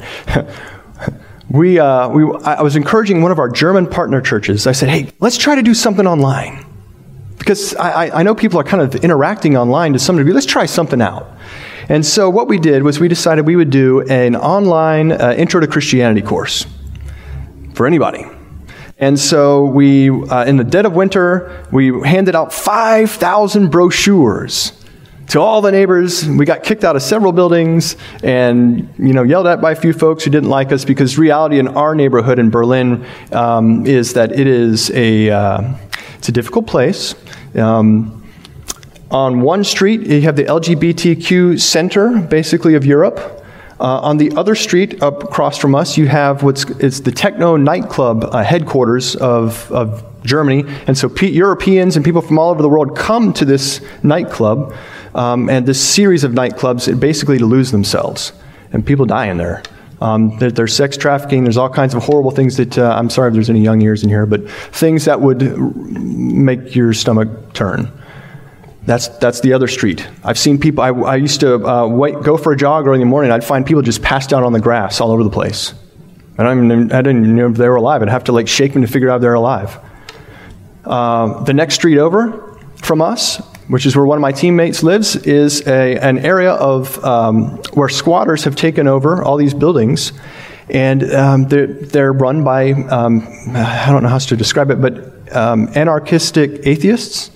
we, 1.49 1.77
uh, 1.77 2.07
we, 2.07 2.23
I 2.45 2.61
was 2.61 2.77
encouraging 2.77 3.21
one 3.21 3.33
of 3.33 3.37
our 3.37 3.49
German 3.49 3.85
partner 3.85 4.21
churches. 4.21 4.65
I 4.65 4.71
said, 4.71 4.87
"Hey, 4.87 5.11
let's 5.19 5.37
try 5.37 5.55
to 5.55 5.61
do 5.61 5.73
something 5.73 6.07
online." 6.07 6.65
Because 7.37 7.75
I, 7.75 8.19
I 8.19 8.23
know 8.23 8.33
people 8.33 8.61
are 8.61 8.63
kind 8.63 8.81
of 8.81 9.03
interacting 9.03 9.57
online 9.57 9.91
to 9.91 9.99
some 9.99 10.15
degree. 10.15 10.31
Let's 10.31 10.45
try 10.45 10.67
something 10.67 11.01
out. 11.01 11.37
And 11.89 12.05
so 12.05 12.29
what 12.29 12.47
we 12.47 12.59
did 12.59 12.83
was 12.83 12.97
we 12.97 13.09
decided 13.09 13.45
we 13.45 13.57
would 13.57 13.71
do 13.71 14.07
an 14.07 14.37
online 14.37 15.11
uh, 15.11 15.35
Intro 15.37 15.59
to 15.59 15.67
Christianity 15.67 16.21
course 16.21 16.65
for 17.73 17.85
anybody. 17.85 18.25
And 19.03 19.19
so 19.19 19.65
we, 19.65 20.09
uh, 20.09 20.45
in 20.45 20.55
the 20.55 20.63
dead 20.63 20.85
of 20.85 20.93
winter, 20.93 21.65
we 21.73 21.87
handed 22.07 22.35
out 22.35 22.53
5,000 22.53 23.69
brochures 23.69 24.71
to 25.27 25.41
all 25.41 25.59
the 25.59 25.73
neighbors. 25.73 26.25
We 26.25 26.45
got 26.45 26.63
kicked 26.63 26.85
out 26.85 26.95
of 26.95 27.01
several 27.01 27.33
buildings 27.33 27.97
and, 28.23 28.87
you 28.97 29.11
know, 29.11 29.23
yelled 29.23 29.47
at 29.47 29.59
by 29.59 29.73
a 29.73 29.75
few 29.75 29.91
folks 29.91 30.23
who 30.23 30.31
didn't 30.31 30.47
like 30.47 30.71
us 30.71 30.85
because 30.85 31.17
reality 31.17 31.59
in 31.59 31.67
our 31.67 31.95
neighborhood 31.95 32.39
in 32.39 32.49
Berlin 32.49 33.05
um, 33.33 33.85
is 33.85 34.13
that 34.13 34.31
it 34.31 34.47
is 34.47 34.89
a, 34.91 35.29
uh, 35.29 35.75
it's 36.17 36.29
a 36.29 36.31
difficult 36.31 36.65
place. 36.65 37.13
Um, 37.55 38.23
on 39.11 39.41
one 39.41 39.65
street, 39.65 40.07
you 40.07 40.21
have 40.21 40.37
the 40.37 40.45
LGBTQ 40.45 41.59
center, 41.59 42.21
basically, 42.21 42.75
of 42.75 42.85
Europe. 42.85 43.42
Uh, 43.79 43.99
on 44.01 44.17
the 44.17 44.31
other 44.35 44.55
street 44.55 45.01
up 45.01 45.23
across 45.23 45.57
from 45.57 45.75
us, 45.75 45.97
you 45.97 46.07
have 46.07 46.43
what's 46.43 46.63
it's 46.79 46.99
the 47.01 47.11
techno 47.11 47.57
nightclub 47.57 48.23
uh, 48.23 48.43
headquarters 48.43 49.15
of, 49.15 49.71
of 49.71 50.03
Germany. 50.23 50.63
And 50.87 50.97
so 50.97 51.09
P- 51.09 51.31
Europeans 51.31 51.95
and 51.95 52.05
people 52.05 52.21
from 52.21 52.39
all 52.39 52.51
over 52.51 52.61
the 52.61 52.69
world 52.69 52.95
come 52.97 53.33
to 53.33 53.45
this 53.45 53.81
nightclub 54.03 54.73
um, 55.15 55.49
and 55.49 55.65
this 55.65 55.83
series 55.83 56.23
of 56.23 56.31
nightclubs 56.31 56.99
basically 56.99 57.37
to 57.39 57.45
lose 57.45 57.71
themselves. 57.71 58.33
And 58.71 58.85
people 58.85 59.05
die 59.05 59.27
in 59.27 59.37
there. 59.37 59.63
Um, 60.01 60.37
there, 60.39 60.51
there's 60.51 60.75
sex 60.75 60.97
trafficking. 60.97 61.43
There's 61.43 61.57
all 61.57 61.69
kinds 61.69 61.93
of 61.93 62.03
horrible 62.03 62.31
things 62.31 62.57
that 62.57 62.77
uh, 62.77 62.93
I'm 62.97 63.09
sorry 63.09 63.29
if 63.29 63.33
there's 63.33 63.49
any 63.49 63.61
young 63.61 63.81
ears 63.81 64.03
in 64.03 64.09
here, 64.09 64.25
but 64.25 64.49
things 64.49 65.05
that 65.05 65.21
would 65.21 65.41
make 65.41 66.75
your 66.75 66.93
stomach 66.93 67.53
turn. 67.53 67.91
That's, 68.85 69.07
that's 69.07 69.39
the 69.39 69.53
other 69.53 69.67
street. 69.67 70.05
I've 70.23 70.37
seen 70.37 70.59
people, 70.59 70.83
I, 70.83 70.89
I 70.89 71.15
used 71.15 71.39
to 71.39 71.55
uh, 71.65 71.87
wait, 71.87 72.21
go 72.21 72.35
for 72.37 72.51
a 72.51 72.57
jog 72.57 72.85
early 72.85 72.95
in 72.95 72.99
the 73.01 73.05
morning, 73.05 73.31
I'd 73.31 73.43
find 73.43 73.65
people 73.65 73.81
just 73.81 74.01
passed 74.01 74.33
out 74.33 74.43
on 74.43 74.51
the 74.51 74.59
grass 74.59 74.99
all 74.99 75.11
over 75.11 75.23
the 75.23 75.29
place. 75.29 75.73
I, 76.37 76.43
don't 76.43 76.65
even, 76.65 76.91
I 76.91 77.01
didn't 77.01 77.23
even 77.23 77.35
know 77.35 77.49
if 77.49 77.55
they 77.55 77.69
were 77.69 77.77
alive. 77.77 78.01
I'd 78.01 78.09
have 78.09 78.25
to 78.25 78.31
like 78.31 78.47
shake 78.47 78.73
them 78.73 78.81
to 78.81 78.87
figure 78.87 79.09
out 79.09 79.17
if 79.17 79.21
they're 79.21 79.35
alive. 79.35 79.77
Uh, 80.83 81.43
the 81.43 81.53
next 81.53 81.75
street 81.75 81.97
over 81.97 82.59
from 82.81 83.01
us, 83.01 83.37
which 83.67 83.85
is 83.85 83.95
where 83.95 84.05
one 84.05 84.17
of 84.17 84.21
my 84.21 84.33
teammates 84.33 84.83
lives, 84.83 85.15
is 85.15 85.65
a, 85.65 85.97
an 85.99 86.17
area 86.19 86.51
of 86.51 87.03
um, 87.05 87.57
where 87.73 87.87
squatters 87.87 88.43
have 88.43 88.55
taken 88.55 88.87
over 88.87 89.23
all 89.23 89.37
these 89.37 89.53
buildings, 89.53 90.11
and 90.69 91.03
um, 91.13 91.47
they're, 91.47 91.67
they're, 91.67 92.11
run 92.11 92.43
by 92.43 92.71
um, 92.71 93.25
I 93.55 93.87
don't 93.89 94.03
know 94.03 94.09
how 94.09 94.17
to 94.17 94.35
describe 94.35 94.71
it, 94.71 94.81
but 94.81 95.35
um, 95.35 95.69
anarchistic 95.75 96.67
atheists 96.67 97.32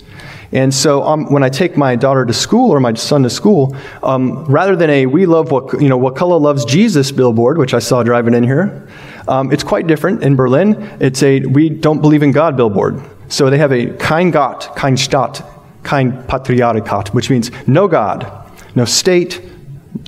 and 0.52 0.72
so 0.72 1.02
um, 1.02 1.30
when 1.30 1.42
I 1.42 1.50
take 1.50 1.76
my 1.76 1.94
daughter 1.94 2.24
to 2.24 2.32
school 2.32 2.70
or 2.70 2.80
my 2.80 2.94
son 2.94 3.22
to 3.24 3.30
school, 3.30 3.76
um, 4.02 4.44
rather 4.46 4.74
than 4.76 4.88
a 4.88 5.06
"We 5.06 5.26
love 5.26 5.50
what 5.50 5.80
you 5.80 5.88
know, 5.88 5.98
Wakulla 5.98 6.38
loves 6.38 6.64
Jesus" 6.64 7.12
billboard, 7.12 7.58
which 7.58 7.74
I 7.74 7.78
saw 7.80 8.02
driving 8.02 8.34
in 8.34 8.44
here, 8.44 8.88
um, 9.26 9.52
it's 9.52 9.62
quite 9.62 9.86
different 9.86 10.22
in 10.22 10.36
Berlin. 10.36 10.96
It's 11.00 11.22
a 11.22 11.40
"We 11.40 11.68
don't 11.68 12.00
believe 12.00 12.22
in 12.22 12.32
God" 12.32 12.56
billboard. 12.56 13.02
So 13.28 13.50
they 13.50 13.58
have 13.58 13.72
a 13.72 13.90
"Kein 13.98 14.30
Gott, 14.30 14.74
kein 14.74 14.96
Staat, 14.96 15.44
kein 15.84 16.22
Patriarchat," 16.24 17.08
which 17.08 17.28
means 17.28 17.50
no 17.66 17.86
God, 17.86 18.26
no 18.74 18.86
state, 18.86 19.42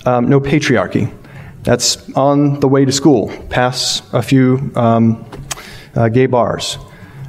um, 0.06 0.30
no 0.30 0.40
patriarchy. 0.40 1.12
That's 1.64 2.10
on 2.14 2.60
the 2.60 2.68
way 2.68 2.86
to 2.86 2.92
school, 2.92 3.28
past 3.50 4.04
a 4.14 4.22
few 4.22 4.72
um, 4.74 5.22
uh, 5.94 6.08
gay 6.08 6.24
bars 6.24 6.78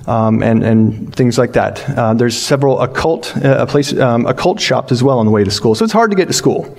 um, 0.07 0.41
and, 0.41 0.63
and 0.63 1.15
things 1.15 1.37
like 1.37 1.53
that. 1.53 1.87
Uh, 1.97 2.13
there's 2.13 2.37
several 2.37 2.81
occult, 2.81 3.35
uh, 3.37 3.65
place, 3.65 3.97
um, 3.97 4.25
occult 4.25 4.59
shops 4.59 4.91
as 4.91 5.03
well 5.03 5.19
on 5.19 5.25
the 5.25 5.31
way 5.31 5.43
to 5.43 5.51
school. 5.51 5.75
So 5.75 5.83
it's 5.83 5.93
hard 5.93 6.11
to 6.11 6.17
get 6.17 6.27
to 6.27 6.33
school 6.33 6.75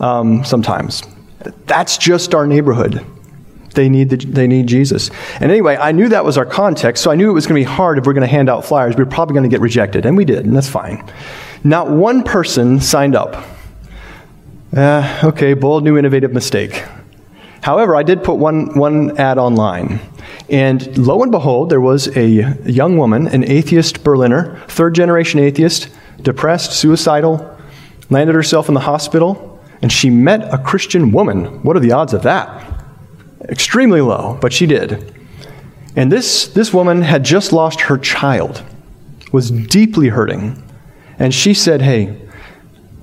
um, 0.00 0.44
sometimes. 0.44 1.02
That's 1.66 1.98
just 1.98 2.34
our 2.34 2.46
neighborhood. 2.46 3.04
They 3.74 3.88
need, 3.88 4.10
the, 4.10 4.16
they 4.16 4.46
need 4.46 4.66
Jesus. 4.66 5.10
And 5.40 5.50
anyway, 5.50 5.76
I 5.76 5.92
knew 5.92 6.08
that 6.08 6.24
was 6.24 6.38
our 6.38 6.46
context, 6.46 7.02
so 7.02 7.10
I 7.10 7.16
knew 7.16 7.28
it 7.28 7.34
was 7.34 7.46
going 7.46 7.60
to 7.60 7.68
be 7.68 7.74
hard 7.74 7.98
if 7.98 8.06
we're 8.06 8.12
going 8.12 8.26
to 8.26 8.28
hand 8.28 8.48
out 8.48 8.64
flyers. 8.64 8.96
We 8.96 9.02
were 9.02 9.10
probably 9.10 9.34
going 9.34 9.48
to 9.48 9.54
get 9.54 9.60
rejected, 9.60 10.06
and 10.06 10.16
we 10.16 10.24
did, 10.24 10.46
and 10.46 10.56
that's 10.56 10.68
fine. 10.68 11.04
Not 11.64 11.90
one 11.90 12.22
person 12.22 12.80
signed 12.80 13.16
up. 13.16 13.44
Uh, 14.76 15.20
okay, 15.24 15.54
bold, 15.54 15.82
new, 15.82 15.98
innovative 15.98 16.32
mistake. 16.32 16.84
However, 17.62 17.96
I 17.96 18.02
did 18.02 18.22
put 18.22 18.34
one, 18.34 18.78
one 18.78 19.18
ad 19.18 19.38
online. 19.38 20.00
And 20.48 20.98
lo 20.98 21.22
and 21.22 21.32
behold, 21.32 21.70
there 21.70 21.80
was 21.80 22.14
a 22.16 22.26
young 22.68 22.98
woman, 22.98 23.26
an 23.28 23.44
atheist 23.44 24.04
Berliner, 24.04 24.62
third 24.68 24.94
generation 24.94 25.40
atheist, 25.40 25.88
depressed, 26.20 26.72
suicidal, 26.72 27.58
landed 28.10 28.34
herself 28.34 28.68
in 28.68 28.74
the 28.74 28.80
hospital, 28.80 29.60
and 29.80 29.90
she 29.90 30.10
met 30.10 30.52
a 30.52 30.58
Christian 30.58 31.12
woman. 31.12 31.62
What 31.62 31.76
are 31.76 31.80
the 31.80 31.92
odds 31.92 32.12
of 32.12 32.22
that? 32.22 32.82
Extremely 33.48 34.00
low, 34.00 34.38
but 34.40 34.52
she 34.52 34.66
did. 34.66 35.14
And 35.96 36.10
this, 36.10 36.48
this 36.48 36.72
woman 36.72 37.02
had 37.02 37.24
just 37.24 37.52
lost 37.52 37.82
her 37.82 37.98
child, 37.98 38.62
was 39.32 39.50
deeply 39.50 40.08
hurting. 40.08 40.62
And 41.18 41.32
she 41.32 41.54
said, 41.54 41.82
Hey, 41.82 42.20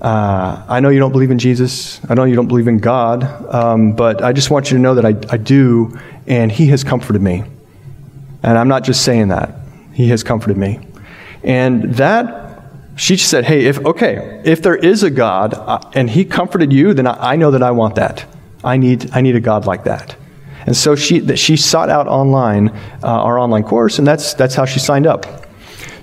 uh, 0.02 0.66
I 0.68 0.80
know 0.80 0.88
you 0.88 0.98
don't 0.98 1.12
believe 1.12 1.30
in 1.30 1.38
Jesus. 1.38 2.00
I 2.08 2.14
know 2.14 2.24
you 2.24 2.34
don't 2.34 2.48
believe 2.48 2.66
in 2.66 2.78
God, 2.78 3.22
um, 3.54 3.94
but 3.94 4.20
I 4.20 4.32
just 4.32 4.50
want 4.50 4.70
you 4.70 4.76
to 4.76 4.82
know 4.82 4.96
that 4.96 5.06
I, 5.06 5.14
I 5.32 5.36
do, 5.36 5.96
and 6.26 6.50
He 6.50 6.66
has 6.66 6.82
comforted 6.82 7.22
me. 7.22 7.44
And 8.42 8.58
I'm 8.58 8.66
not 8.66 8.82
just 8.82 9.04
saying 9.04 9.28
that. 9.28 9.54
He 9.92 10.08
has 10.08 10.24
comforted 10.24 10.56
me. 10.56 10.80
And 11.44 11.94
that, 11.94 12.64
she 12.96 13.16
said, 13.16 13.44
hey, 13.44 13.66
if, 13.66 13.78
okay, 13.86 14.42
if 14.44 14.60
there 14.60 14.74
is 14.74 15.04
a 15.04 15.10
God 15.10 15.54
uh, 15.54 15.78
and 15.94 16.10
He 16.10 16.24
comforted 16.24 16.72
you, 16.72 16.94
then 16.94 17.06
I, 17.06 17.34
I 17.34 17.36
know 17.36 17.52
that 17.52 17.62
I 17.62 17.70
want 17.70 17.94
that. 17.94 18.24
I 18.64 18.78
need, 18.78 19.10
I 19.12 19.20
need 19.20 19.36
a 19.36 19.40
God 19.40 19.66
like 19.66 19.84
that. 19.84 20.16
And 20.66 20.76
so 20.76 20.96
she, 20.96 21.20
that 21.20 21.38
she 21.38 21.56
sought 21.56 21.90
out 21.90 22.08
online 22.08 22.70
uh, 23.04 23.06
our 23.06 23.38
online 23.38 23.62
course, 23.62 23.98
and 23.98 24.06
that's, 24.06 24.34
that's 24.34 24.56
how 24.56 24.64
she 24.64 24.80
signed 24.80 25.06
up. 25.06 25.41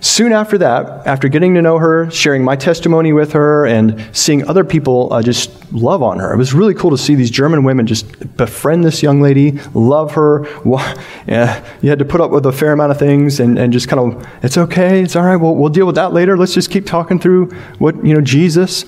Soon 0.01 0.31
after 0.31 0.57
that, 0.57 1.05
after 1.05 1.27
getting 1.27 1.55
to 1.55 1.61
know 1.61 1.77
her, 1.77 2.09
sharing 2.09 2.43
my 2.43 2.55
testimony 2.55 3.11
with 3.11 3.33
her, 3.33 3.65
and 3.65 4.09
seeing 4.13 4.47
other 4.47 4.63
people 4.63 5.11
uh, 5.11 5.21
just 5.21 5.51
love 5.73 6.01
on 6.01 6.19
her, 6.19 6.33
it 6.33 6.37
was 6.37 6.53
really 6.53 6.73
cool 6.73 6.91
to 6.91 6.97
see 6.97 7.15
these 7.15 7.29
German 7.29 7.63
women 7.63 7.85
just 7.85 8.37
befriend 8.37 8.85
this 8.85 9.03
young 9.03 9.21
lady, 9.21 9.59
love 9.73 10.13
her. 10.13 10.47
Yeah, 11.27 11.63
you 11.81 11.89
had 11.89 11.99
to 11.99 12.05
put 12.05 12.21
up 12.21 12.31
with 12.31 12.45
a 12.45 12.51
fair 12.51 12.71
amount 12.71 12.91
of 12.91 12.97
things 12.97 13.39
and, 13.39 13.59
and 13.59 13.71
just 13.71 13.87
kind 13.87 13.99
of, 13.99 14.27
it's 14.41 14.57
okay, 14.57 15.03
it's 15.03 15.15
all 15.15 15.23
right, 15.23 15.35
we'll, 15.35 15.53
we'll 15.53 15.69
deal 15.69 15.85
with 15.85 15.95
that 15.95 16.11
later. 16.11 16.37
Let's 16.37 16.53
just 16.53 16.71
keep 16.71 16.87
talking 16.87 17.19
through 17.19 17.51
what, 17.77 18.03
you 18.03 18.15
know, 18.15 18.21
Jesus. 18.21 18.85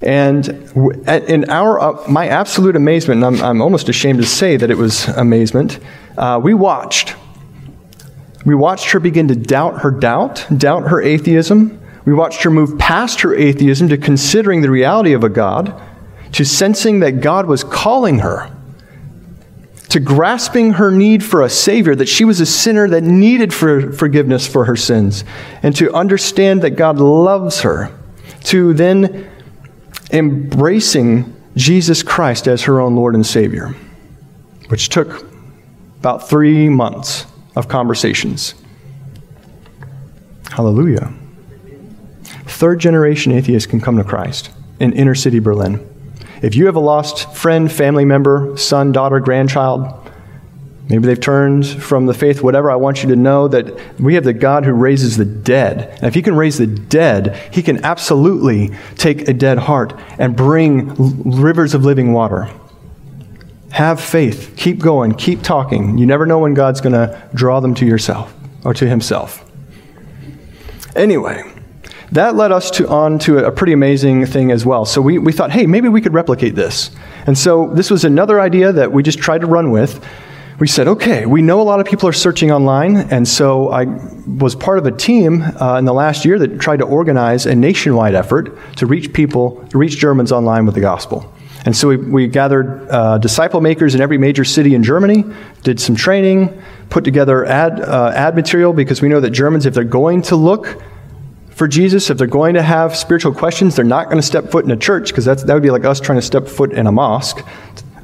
And 0.00 0.48
in 1.06 1.48
our, 1.50 1.80
uh, 1.80 2.08
my 2.08 2.28
absolute 2.28 2.76
amazement, 2.76 3.24
I'm, 3.24 3.40
I'm 3.42 3.62
almost 3.62 3.88
ashamed 3.88 4.18
to 4.18 4.26
say 4.26 4.56
that 4.56 4.70
it 4.70 4.76
was 4.76 5.08
amazement, 5.08 5.80
uh, 6.18 6.40
we 6.42 6.54
watched 6.54 7.13
we 8.44 8.54
watched 8.54 8.90
her 8.90 9.00
begin 9.00 9.28
to 9.28 9.34
doubt 9.34 9.80
her 9.80 9.90
doubt, 9.90 10.46
doubt 10.56 10.88
her 10.88 11.00
atheism. 11.00 11.80
We 12.04 12.12
watched 12.12 12.42
her 12.42 12.50
move 12.50 12.78
past 12.78 13.22
her 13.22 13.34
atheism 13.34 13.88
to 13.88 13.96
considering 13.96 14.60
the 14.60 14.70
reality 14.70 15.14
of 15.14 15.24
a 15.24 15.30
God, 15.30 15.80
to 16.32 16.44
sensing 16.44 17.00
that 17.00 17.22
God 17.22 17.46
was 17.46 17.64
calling 17.64 18.18
her, 18.18 18.50
to 19.88 20.00
grasping 20.00 20.74
her 20.74 20.90
need 20.90 21.24
for 21.24 21.40
a 21.40 21.48
Savior, 21.48 21.94
that 21.94 22.08
she 22.08 22.24
was 22.24 22.40
a 22.40 22.46
sinner 22.46 22.88
that 22.88 23.02
needed 23.02 23.54
for 23.54 23.92
forgiveness 23.92 24.46
for 24.46 24.66
her 24.66 24.76
sins, 24.76 25.24
and 25.62 25.74
to 25.76 25.92
understand 25.94 26.62
that 26.62 26.70
God 26.70 26.98
loves 26.98 27.62
her, 27.62 27.90
to 28.44 28.74
then 28.74 29.30
embracing 30.10 31.34
Jesus 31.56 32.02
Christ 32.02 32.46
as 32.46 32.62
her 32.64 32.80
own 32.80 32.94
Lord 32.94 33.14
and 33.14 33.24
Savior, 33.24 33.74
which 34.68 34.90
took 34.90 35.24
about 36.00 36.28
three 36.28 36.68
months 36.68 37.24
of 37.56 37.68
conversations. 37.68 38.54
Hallelujah. 40.50 41.12
Third 42.46 42.78
generation 42.78 43.32
atheists 43.32 43.66
can 43.66 43.80
come 43.80 43.96
to 43.96 44.04
Christ 44.04 44.50
in 44.78 44.92
inner 44.92 45.14
city 45.14 45.38
Berlin. 45.38 45.90
If 46.42 46.54
you 46.54 46.66
have 46.66 46.76
a 46.76 46.80
lost 46.80 47.34
friend, 47.34 47.70
family 47.70 48.04
member, 48.04 48.56
son, 48.56 48.92
daughter, 48.92 49.18
grandchild, 49.18 50.10
maybe 50.88 51.06
they've 51.06 51.20
turned 51.20 51.66
from 51.66 52.06
the 52.06 52.14
faith, 52.14 52.42
whatever, 52.42 52.70
I 52.70 52.76
want 52.76 53.02
you 53.02 53.08
to 53.08 53.16
know 53.16 53.48
that 53.48 53.98
we 53.98 54.14
have 54.14 54.24
the 54.24 54.32
God 54.32 54.64
who 54.64 54.72
raises 54.72 55.16
the 55.16 55.24
dead. 55.24 55.88
And 55.96 56.04
if 56.04 56.14
He 56.14 56.22
can 56.22 56.36
raise 56.36 56.58
the 56.58 56.66
dead, 56.66 57.36
He 57.52 57.62
can 57.62 57.84
absolutely 57.84 58.76
take 58.96 59.28
a 59.28 59.32
dead 59.32 59.58
heart 59.58 59.98
and 60.18 60.36
bring 60.36 60.94
rivers 61.24 61.74
of 61.74 61.84
living 61.84 62.12
water. 62.12 62.50
Have 63.74 64.00
faith. 64.00 64.54
Keep 64.56 64.78
going. 64.78 65.14
Keep 65.14 65.42
talking. 65.42 65.98
You 65.98 66.06
never 66.06 66.26
know 66.26 66.38
when 66.38 66.54
God's 66.54 66.80
going 66.80 66.92
to 66.92 67.20
draw 67.34 67.58
them 67.58 67.74
to 67.74 67.84
yourself 67.84 68.32
or 68.64 68.72
to 68.72 68.86
Himself. 68.86 69.44
Anyway, 70.94 71.42
that 72.12 72.36
led 72.36 72.52
us 72.52 72.70
to, 72.70 72.88
on 72.88 73.18
to 73.18 73.38
a 73.38 73.50
pretty 73.50 73.72
amazing 73.72 74.26
thing 74.26 74.52
as 74.52 74.64
well. 74.64 74.84
So 74.84 75.02
we, 75.02 75.18
we 75.18 75.32
thought, 75.32 75.50
hey, 75.50 75.66
maybe 75.66 75.88
we 75.88 76.00
could 76.00 76.14
replicate 76.14 76.54
this. 76.54 76.92
And 77.26 77.36
so 77.36 77.66
this 77.74 77.90
was 77.90 78.04
another 78.04 78.40
idea 78.40 78.70
that 78.70 78.92
we 78.92 79.02
just 79.02 79.18
tried 79.18 79.40
to 79.40 79.48
run 79.48 79.72
with. 79.72 80.06
We 80.60 80.68
said, 80.68 80.86
okay, 80.86 81.26
we 81.26 81.42
know 81.42 81.60
a 81.60 81.64
lot 81.64 81.80
of 81.80 81.86
people 81.86 82.08
are 82.08 82.12
searching 82.12 82.52
online, 82.52 82.96
and 82.96 83.26
so 83.26 83.72
I 83.72 83.86
was 84.24 84.54
part 84.54 84.78
of 84.78 84.86
a 84.86 84.92
team 84.92 85.42
uh, 85.42 85.78
in 85.80 85.84
the 85.84 85.92
last 85.92 86.24
year 86.24 86.38
that 86.38 86.60
tried 86.60 86.76
to 86.76 86.84
organize 86.84 87.44
a 87.44 87.56
nationwide 87.56 88.14
effort 88.14 88.56
to 88.76 88.86
reach 88.86 89.12
people, 89.12 89.68
reach 89.72 89.98
Germans 89.98 90.30
online 90.30 90.64
with 90.64 90.76
the 90.76 90.80
gospel. 90.80 91.33
And 91.64 91.74
so 91.74 91.88
we, 91.88 91.96
we 91.96 92.26
gathered 92.26 92.88
uh, 92.90 93.18
disciple 93.18 93.60
makers 93.60 93.94
in 93.94 94.00
every 94.00 94.18
major 94.18 94.44
city 94.44 94.74
in 94.74 94.82
Germany, 94.82 95.24
did 95.62 95.80
some 95.80 95.96
training, 95.96 96.62
put 96.90 97.04
together 97.04 97.44
ad, 97.44 97.80
uh, 97.80 98.12
ad 98.14 98.36
material 98.36 98.72
because 98.72 99.00
we 99.00 99.08
know 99.08 99.20
that 99.20 99.30
Germans, 99.30 99.64
if 99.64 99.72
they're 99.74 99.84
going 99.84 100.22
to 100.22 100.36
look 100.36 100.82
for 101.50 101.68
Jesus, 101.68 102.10
if 102.10 102.18
they're 102.18 102.26
going 102.26 102.54
to 102.54 102.62
have 102.62 102.96
spiritual 102.96 103.32
questions, 103.32 103.76
they're 103.76 103.84
not 103.84 104.06
going 104.06 104.16
to 104.16 104.22
step 104.22 104.50
foot 104.50 104.64
in 104.64 104.70
a 104.72 104.76
church 104.76 105.08
because 105.08 105.24
that 105.24 105.46
would 105.46 105.62
be 105.62 105.70
like 105.70 105.84
us 105.84 106.00
trying 106.00 106.18
to 106.18 106.22
step 106.22 106.48
foot 106.48 106.72
in 106.72 106.86
a 106.86 106.92
mosque. 106.92 107.46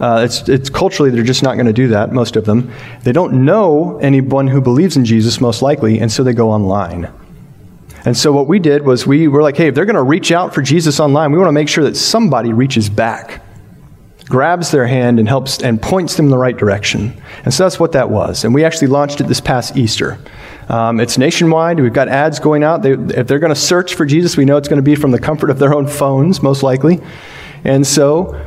Uh, 0.01 0.23
it's, 0.25 0.49
it's 0.49 0.71
culturally, 0.71 1.11
they're 1.11 1.23
just 1.23 1.43
not 1.43 1.55
going 1.55 1.67
to 1.67 1.73
do 1.73 1.89
that, 1.89 2.13
most 2.13 2.37
of 2.37 2.47
them. 2.47 2.73
They 3.03 3.13
don't 3.13 3.45
know 3.45 3.99
anyone 3.99 4.47
who 4.47 4.63
believes 4.63 4.97
in 4.97 5.05
Jesus, 5.05 5.41
most 5.41 5.61
likely, 5.61 5.99
and 5.99 6.11
so 6.11 6.23
they 6.23 6.33
go 6.33 6.51
online. 6.51 7.13
And 8.07 8.17
so 8.17 8.33
what 8.33 8.47
we 8.47 8.59
did 8.59 8.87
was 8.87 9.07
we 9.07 9.29
were 9.29 9.43
like, 9.43 9.59
hey, 9.59 9.69
if 9.69 9.75
they're 9.75 9.85
going 9.85 9.97
to 9.97 10.03
reach 10.03 10.33
out 10.33 10.55
for 10.55 10.63
Jesus 10.63 11.01
online, 11.01 11.33
we 11.33 11.39
want 11.39 11.49
to 11.49 11.53
make 11.53 11.69
sure 11.69 11.85
that 11.85 11.97
somebody 11.97 12.53
reaches 12.53 12.89
back, 12.89 13.43
grabs 14.31 14.71
their 14.71 14.87
hand 14.87 15.19
and 15.19 15.29
helps 15.29 15.61
and 15.63 15.83
points 15.83 16.15
them 16.17 16.27
in 16.27 16.31
the 16.31 16.39
right 16.39 16.57
direction. 16.57 17.13
And 17.45 17.53
so 17.53 17.65
that's 17.65 17.79
what 17.79 17.93
that 17.93 18.09
was. 18.09 18.45
And 18.45 18.55
we 18.55 18.65
actually 18.65 18.87
launched 18.87 19.21
it 19.21 19.25
this 19.25 19.41
past 19.41 19.77
Easter. 19.77 20.19
Um, 20.69 21.01
it's 21.01 21.19
nationwide. 21.19 21.81
We've 21.81 21.93
got 21.93 22.09
ads 22.09 22.39
going 22.39 22.63
out. 22.63 22.83
They, 22.83 22.93
if 22.93 23.27
they're 23.27 23.41
going 23.41 23.53
to 23.53 23.61
search 23.61 23.95
for 23.95 24.07
Jesus, 24.07 24.37
we 24.37 24.45
know 24.45 24.57
it's 24.57 24.69
going 24.69 24.79
to 24.79 24.83
be 24.83 24.95
from 24.95 25.11
the 25.11 25.19
comfort 25.19 25.51
of 25.51 25.59
their 25.59 25.75
own 25.75 25.89
phones, 25.89 26.43
most 26.43 26.63
likely. 26.63 27.01
And 27.65 27.85
so 27.85 28.41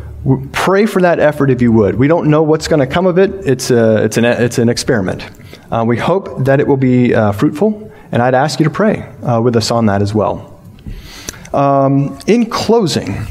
pray 0.53 0.85
for 0.85 1.01
that 1.01 1.19
effort 1.19 1.51
if 1.51 1.61
you 1.61 1.73
would. 1.73 1.95
We 1.95 2.07
don't 2.07 2.29
know 2.29 2.43
what's 2.43 2.69
going 2.69 2.79
to 2.79 2.87
come 2.87 3.05
of 3.05 3.19
it. 3.19 3.31
It's, 3.45 3.69
a, 3.69 4.05
it's, 4.05 4.15
an, 4.17 4.23
it's 4.25 4.57
an 4.57 4.69
experiment. 4.69 5.29
Uh, 5.69 5.83
we 5.85 5.97
hope 5.97 6.45
that 6.45 6.61
it 6.61 6.67
will 6.67 6.77
be 6.77 7.13
uh, 7.13 7.33
fruitful, 7.33 7.91
and 8.11 8.21
I'd 8.21 8.35
ask 8.35 8.59
you 8.59 8.63
to 8.63 8.69
pray 8.69 9.01
uh, 9.21 9.41
with 9.41 9.57
us 9.57 9.69
on 9.69 9.87
that 9.87 10.01
as 10.01 10.13
well. 10.13 10.49
Um, 11.53 12.17
in 12.25 12.49
closing, 12.49 13.27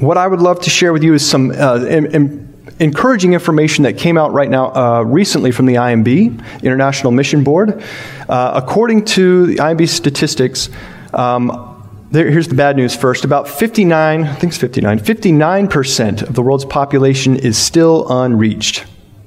what 0.00 0.16
I 0.16 0.26
would 0.26 0.40
love 0.40 0.60
to 0.60 0.70
share 0.70 0.92
with 0.92 1.04
you 1.04 1.14
is 1.14 1.28
some 1.28 1.50
uh, 1.50 1.76
in, 1.84 2.06
in 2.14 2.50
encouraging 2.80 3.34
information 3.34 3.84
that 3.84 3.98
came 3.98 4.16
out 4.16 4.32
right 4.32 4.48
now 4.48 4.74
uh, 4.74 5.02
recently 5.02 5.52
from 5.52 5.66
the 5.66 5.74
IMB, 5.74 6.62
International 6.62 7.12
Mission 7.12 7.44
Board. 7.44 7.82
Uh, 8.28 8.52
according 8.54 9.04
to 9.04 9.46
the 9.46 9.56
IMB 9.56 9.86
statistics, 9.88 10.70
um, 11.12 11.76
there, 12.10 12.30
here's 12.30 12.48
the 12.48 12.54
bad 12.54 12.76
news 12.76 12.96
first. 12.96 13.24
About 13.24 13.46
59, 13.46 14.24
I 14.24 14.34
think 14.34 14.52
it's 14.52 14.60
59, 14.60 15.00
59% 15.00 16.22
of 16.22 16.34
the 16.34 16.42
world's 16.42 16.64
population 16.64 17.36
is 17.36 17.58
still 17.58 18.08
unreached. 18.08 18.86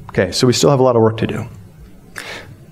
Okay, 0.10 0.32
so 0.32 0.48
we 0.48 0.54
still 0.54 0.72
have 0.72 0.80
a 0.80 0.84
lot 0.84 0.96
of 0.96 1.02
work 1.04 1.18
to 1.18 1.28
do. 1.28 1.46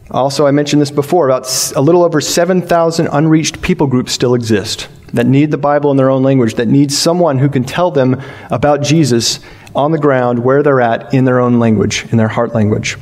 Also, 0.09 0.45
I 0.45 0.51
mentioned 0.51 0.81
this 0.81 0.91
before 0.91 1.29
about 1.29 1.47
a 1.75 1.81
little 1.81 2.03
over 2.03 2.19
7,000 2.19 3.07
unreached 3.11 3.61
people 3.61 3.87
groups 3.87 4.11
still 4.11 4.33
exist 4.33 4.89
that 5.13 5.25
need 5.25 5.51
the 5.51 5.57
Bible 5.57 5.91
in 5.91 5.97
their 5.97 6.09
own 6.09 6.23
language, 6.23 6.55
that 6.55 6.67
need 6.67 6.91
someone 6.91 7.37
who 7.37 7.49
can 7.49 7.63
tell 7.63 7.91
them 7.91 8.21
about 8.49 8.81
Jesus 8.81 9.39
on 9.75 9.91
the 9.91 9.97
ground 9.97 10.39
where 10.39 10.63
they're 10.63 10.81
at 10.81 11.13
in 11.13 11.25
their 11.25 11.39
own 11.39 11.59
language, 11.59 12.05
in 12.11 12.17
their 12.17 12.27
heart 12.27 12.53
language. 12.53 12.97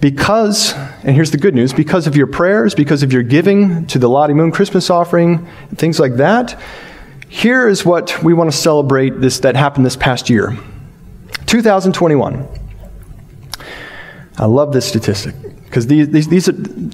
Because, 0.00 0.74
and 0.74 1.14
here's 1.14 1.30
the 1.30 1.38
good 1.38 1.54
news, 1.54 1.72
because 1.72 2.06
of 2.06 2.16
your 2.16 2.26
prayers, 2.26 2.74
because 2.74 3.02
of 3.02 3.12
your 3.12 3.22
giving 3.22 3.86
to 3.86 3.98
the 3.98 4.08
Lottie 4.08 4.34
Moon 4.34 4.52
Christmas 4.52 4.90
offering, 4.90 5.46
things 5.74 5.98
like 5.98 6.16
that, 6.16 6.60
here 7.28 7.68
is 7.68 7.84
what 7.84 8.22
we 8.22 8.34
want 8.34 8.50
to 8.50 8.56
celebrate 8.56 9.20
this 9.20 9.40
that 9.40 9.56
happened 9.56 9.86
this 9.86 9.96
past 9.96 10.30
year. 10.30 10.56
2021. 11.46 12.46
I 14.38 14.44
love 14.44 14.72
this 14.72 14.86
statistic 14.86 15.34
because 15.64 15.86
these, 15.86 16.08
these, 16.10 16.28
these 16.28 16.48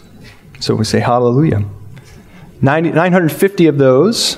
So 0.59 0.75
we 0.75 0.85
say 0.85 0.99
hallelujah. 0.99 1.65
90, 2.61 2.91
950 2.91 3.67
of 3.67 3.77
those 3.77 4.37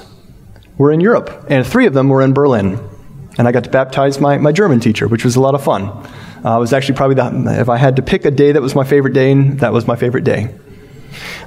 were 0.77 0.91
in 0.91 1.01
Europe, 1.01 1.45
and 1.49 1.67
three 1.67 1.85
of 1.85 1.93
them 1.93 2.09
were 2.09 2.21
in 2.21 2.33
Berlin. 2.33 2.79
And 3.37 3.47
I 3.47 3.51
got 3.51 3.63
to 3.65 3.69
baptize 3.69 4.19
my, 4.19 4.37
my 4.37 4.51
German 4.51 4.79
teacher, 4.79 5.07
which 5.07 5.25
was 5.25 5.35
a 5.35 5.41
lot 5.41 5.55
of 5.55 5.63
fun. 5.63 6.07
Uh, 6.43 6.57
it 6.57 6.59
was 6.59 6.73
actually 6.73 6.95
probably 6.95 7.15
the, 7.15 7.59
if 7.61 7.69
I 7.69 7.77
had 7.77 7.95
to 7.95 8.01
pick 8.01 8.25
a 8.25 8.31
day 8.31 8.51
that 8.51 8.61
was 8.61 8.75
my 8.75 8.83
favorite 8.83 9.13
day, 9.13 9.33
that 9.33 9.71
was 9.71 9.87
my 9.87 9.95
favorite 9.95 10.23
day. 10.23 10.53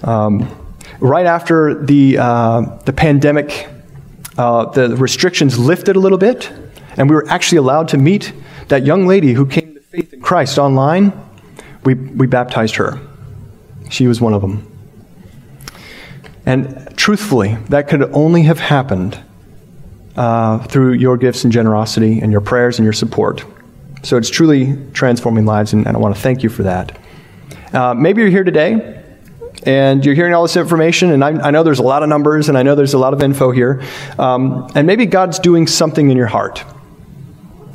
Um, 0.02 0.48
right 1.00 1.26
after 1.26 1.84
the, 1.84 2.18
uh, 2.18 2.60
the 2.84 2.92
pandemic, 2.92 3.68
uh, 4.38 4.66
the 4.66 4.96
restrictions 4.96 5.58
lifted 5.58 5.96
a 5.96 6.00
little 6.00 6.18
bit, 6.18 6.50
and 6.96 7.10
we 7.10 7.16
were 7.16 7.28
actually 7.28 7.58
allowed 7.58 7.88
to 7.88 7.98
meet 7.98 8.32
that 8.68 8.86
young 8.86 9.06
lady 9.06 9.32
who 9.32 9.46
came 9.46 9.74
to 9.74 9.80
faith 9.80 10.12
in 10.12 10.20
Christ 10.20 10.58
online. 10.58 11.12
We, 11.84 11.94
we 11.94 12.26
baptized 12.26 12.76
her. 12.76 12.98
She 13.90 14.06
was 14.06 14.20
one 14.20 14.32
of 14.32 14.40
them. 14.40 14.72
And 16.46 16.96
truthfully, 16.96 17.56
that 17.68 17.88
could 17.88 18.02
only 18.14 18.42
have 18.42 18.58
happened 18.58 19.18
uh, 20.16 20.58
through 20.66 20.92
your 20.94 21.16
gifts 21.16 21.44
and 21.44 21.52
generosity 21.52 22.20
and 22.20 22.32
your 22.32 22.40
prayers 22.40 22.78
and 22.78 22.84
your 22.84 22.92
support. 22.92 23.44
So 24.02 24.16
it's 24.16 24.30
truly 24.30 24.76
transforming 24.92 25.46
lives, 25.46 25.72
and, 25.72 25.86
I 25.86 25.96
want 25.96 26.14
to 26.14 26.20
thank 26.20 26.42
you 26.42 26.48
for 26.48 26.62
that. 26.64 26.98
Uh, 27.72 27.94
maybe 27.94 28.22
you're 28.22 28.30
here 28.30 28.44
today 28.44 29.02
and 29.64 30.04
you're 30.04 30.14
hearing 30.14 30.32
all 30.32 30.42
this 30.42 30.56
information, 30.56 31.10
and 31.10 31.24
I, 31.24 31.30
I, 31.48 31.50
know 31.50 31.62
there's 31.62 31.80
a 31.80 31.84
lot 31.84 32.02
of 32.02 32.08
numbers 32.08 32.48
and 32.48 32.56
I 32.56 32.62
know 32.62 32.74
there's 32.74 32.94
a 32.94 32.98
lot 32.98 33.12
of 33.14 33.22
info 33.22 33.50
here, 33.50 33.82
um, 34.18 34.70
and 34.74 34.86
maybe 34.86 35.06
God's 35.06 35.38
doing 35.38 35.66
something 35.66 36.10
in 36.10 36.16
your 36.16 36.26
heart. 36.26 36.64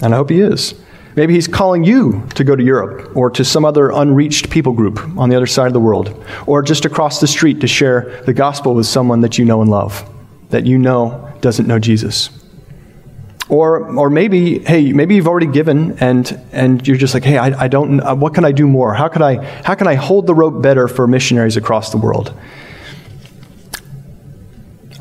And 0.02 0.14
I 0.14 0.18
hope 0.18 0.30
He 0.30 0.40
is. 0.40 0.74
Maybe 1.16 1.34
He's 1.34 1.48
calling 1.48 1.84
you 1.84 2.26
to 2.36 2.44
go 2.44 2.56
to 2.56 2.64
Europe 2.64 3.16
or 3.16 3.30
to 3.32 3.44
some 3.44 3.66
other 3.66 3.90
unreached 3.90 4.50
people 4.50 4.72
group 4.72 5.00
on 5.18 5.30
the 5.30 5.36
other 5.36 5.48
side 5.48 5.68
of 5.68 5.74
the 5.74 5.82
world, 5.82 6.24
or 6.48 6.62
just 6.62 6.86
across 6.86 7.20
the 7.20 7.28
street 7.28 7.60
to 7.62 7.68
share 7.68 8.22
the 8.26 8.34
gospel 8.34 8.74
with 8.74 8.86
someone 8.86 9.22
that 9.22 9.38
you 9.38 9.44
know 9.44 9.62
and 9.62 9.70
love, 9.70 10.10
that 10.50 10.66
you 10.66 10.78
know 10.78 11.30
doesn't 11.42 11.68
know 11.68 11.80
Jesus. 11.80 12.41
Or, 13.52 13.86
or 13.98 14.10
maybe, 14.10 14.60
hey, 14.60 14.94
maybe 14.94 15.16
you've 15.16 15.28
already 15.28 15.46
given 15.46 16.00
and, 16.00 16.42
and 16.54 16.88
you're 16.88 16.96
just 16.96 17.14
like, 17.14 17.26
hey, 17.26 17.38
I, 17.38 17.66
I 17.66 17.68
don't, 17.68 18.00
uh, 18.00 18.16
what 18.16 18.34
can 18.34 18.46
I 18.46 18.54
do 18.54 18.66
more? 18.66 18.94
How 18.94 19.10
can 19.10 19.22
I, 19.22 19.44
how 19.64 19.76
can 19.76 19.88
I 19.88 19.96
hold 19.96 20.26
the 20.26 20.34
rope 20.34 20.62
better 20.62 20.88
for 20.88 21.06
missionaries 21.06 21.58
across 21.58 21.92
the 21.92 21.98
world? 21.98 22.34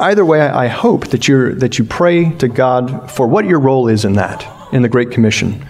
Either 0.00 0.24
way, 0.24 0.40
I 0.40 0.66
hope 0.66 1.08
that, 1.10 1.28
you're, 1.28 1.54
that 1.54 1.78
you 1.78 1.84
pray 1.84 2.30
to 2.38 2.48
God 2.48 3.08
for 3.08 3.28
what 3.28 3.44
your 3.44 3.60
role 3.60 3.86
is 3.86 4.04
in 4.04 4.14
that, 4.14 4.44
in 4.72 4.82
the 4.82 4.88
Great 4.88 5.12
Commission. 5.12 5.64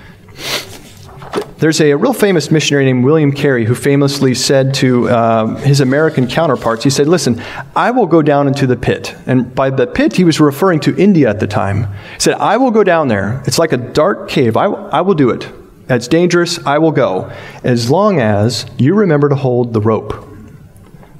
There's 1.60 1.78
a, 1.78 1.90
a, 1.90 1.96
real 1.98 2.14
famous 2.14 2.50
missionary 2.50 2.86
named 2.86 3.04
William 3.04 3.32
Carey 3.32 3.66
who 3.66 3.74
famously 3.74 4.34
said 4.34 4.72
to 4.76 5.10
uh, 5.10 5.56
his 5.56 5.80
American 5.80 6.26
counterparts, 6.26 6.84
he 6.84 6.88
said, 6.88 7.06
Listen, 7.06 7.42
I 7.76 7.90
will 7.90 8.06
go 8.06 8.22
down 8.22 8.48
into 8.48 8.66
the 8.66 8.76
pit. 8.76 9.14
And 9.26 9.54
by 9.54 9.68
the 9.68 9.86
pit, 9.86 10.14
he 10.14 10.24
was 10.24 10.40
referring 10.40 10.80
to 10.80 10.96
India 10.96 11.28
at 11.28 11.38
the 11.38 11.46
time. 11.46 11.84
He 12.14 12.20
said, 12.20 12.34
I 12.36 12.56
will 12.56 12.70
go 12.70 12.82
down 12.82 13.08
there. 13.08 13.42
It's 13.46 13.58
like 13.58 13.72
a 13.72 13.76
dark 13.76 14.30
cave. 14.30 14.56
I, 14.56 14.64
I 14.64 15.02
will 15.02 15.12
do 15.12 15.28
it. 15.28 15.50
It's 15.90 16.08
dangerous. 16.08 16.58
I 16.64 16.78
will 16.78 16.92
go. 16.92 17.30
As 17.62 17.90
long 17.90 18.20
as 18.20 18.64
you 18.78 18.94
remember 18.94 19.28
to 19.28 19.36
hold 19.36 19.74
the 19.74 19.82
rope. 19.82 20.14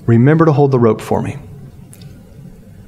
Remember 0.06 0.46
to 0.46 0.52
hold 0.52 0.70
the 0.70 0.78
rope 0.78 1.02
for 1.02 1.20
me. 1.20 1.36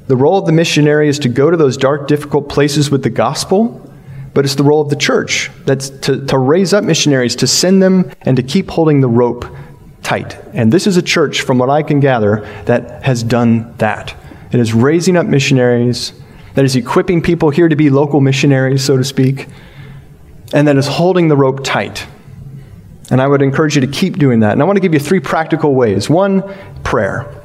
The 0.07 0.17
role 0.17 0.39
of 0.39 0.47
the 0.47 0.53
missionary 0.53 1.09
is 1.09 1.19
to 1.19 1.29
go 1.29 1.51
to 1.51 1.57
those 1.59 1.77
dark, 1.77 2.09
difficult 2.09 2.49
places 2.49 2.91
with 2.91 3.03
the 3.03 3.11
gospel 3.11 3.92
but 4.35 4.45
it's 4.45 4.55
the 4.55 4.63
role 4.63 4.81
of 4.81 4.89
the 4.89 4.97
church 4.97 5.51
that's 5.65 5.91
to, 5.91 6.25
to 6.27 6.39
raise 6.39 6.73
up 6.73 6.85
missionaries, 6.85 7.37
to 7.37 7.47
send 7.47 7.83
them, 7.83 8.11
and 8.23 8.37
to 8.37 8.43
keep 8.43 8.71
holding 8.71 9.01
the 9.01 9.09
rope 9.09 9.45
tight. 10.03 10.37
And 10.53 10.73
this 10.73 10.87
is 10.87 10.97
a 10.97 11.03
church, 11.03 11.43
from 11.43 11.59
what 11.59 11.71
I 11.71 11.83
can 11.83 12.01
gather, 12.01 12.41
that 12.65 13.03
has 13.03 13.23
done 13.23 13.75
that. 13.79 14.15
It 14.51 14.61
is 14.61 14.73
raising 14.73 15.17
up 15.17 15.27
missionaries, 15.27 16.13
that 16.55 16.65
is 16.65 16.77
equipping 16.77 17.23
people 17.23 17.51
here 17.51 17.69
to 17.69 17.77
be 17.77 17.91
local 17.91 18.21
missionaries, 18.21 18.85
so 18.85 18.97
to 18.97 19.05
speak, 19.05 19.49
and 20.53 20.69
that 20.69 20.77
is 20.77 20.87
holding 20.87 21.29
the 21.29 21.37
rope 21.37 21.65
tight. 21.65 22.07
And 23.11 23.21
I 23.21 23.27
would 23.27 23.43
encourage 23.43 23.75
you 23.75 23.81
to 23.83 23.87
keep 23.87 24.19
doing 24.19 24.41
that. 24.41 24.53
And 24.53 24.63
I 24.63 24.65
want 24.65 24.77
to 24.77 24.81
give 24.81 24.95
you 24.95 25.01
three 25.01 25.21
practical 25.21 25.75
ways. 25.75 26.09
One, 26.09 26.43
prayer. 26.83 27.42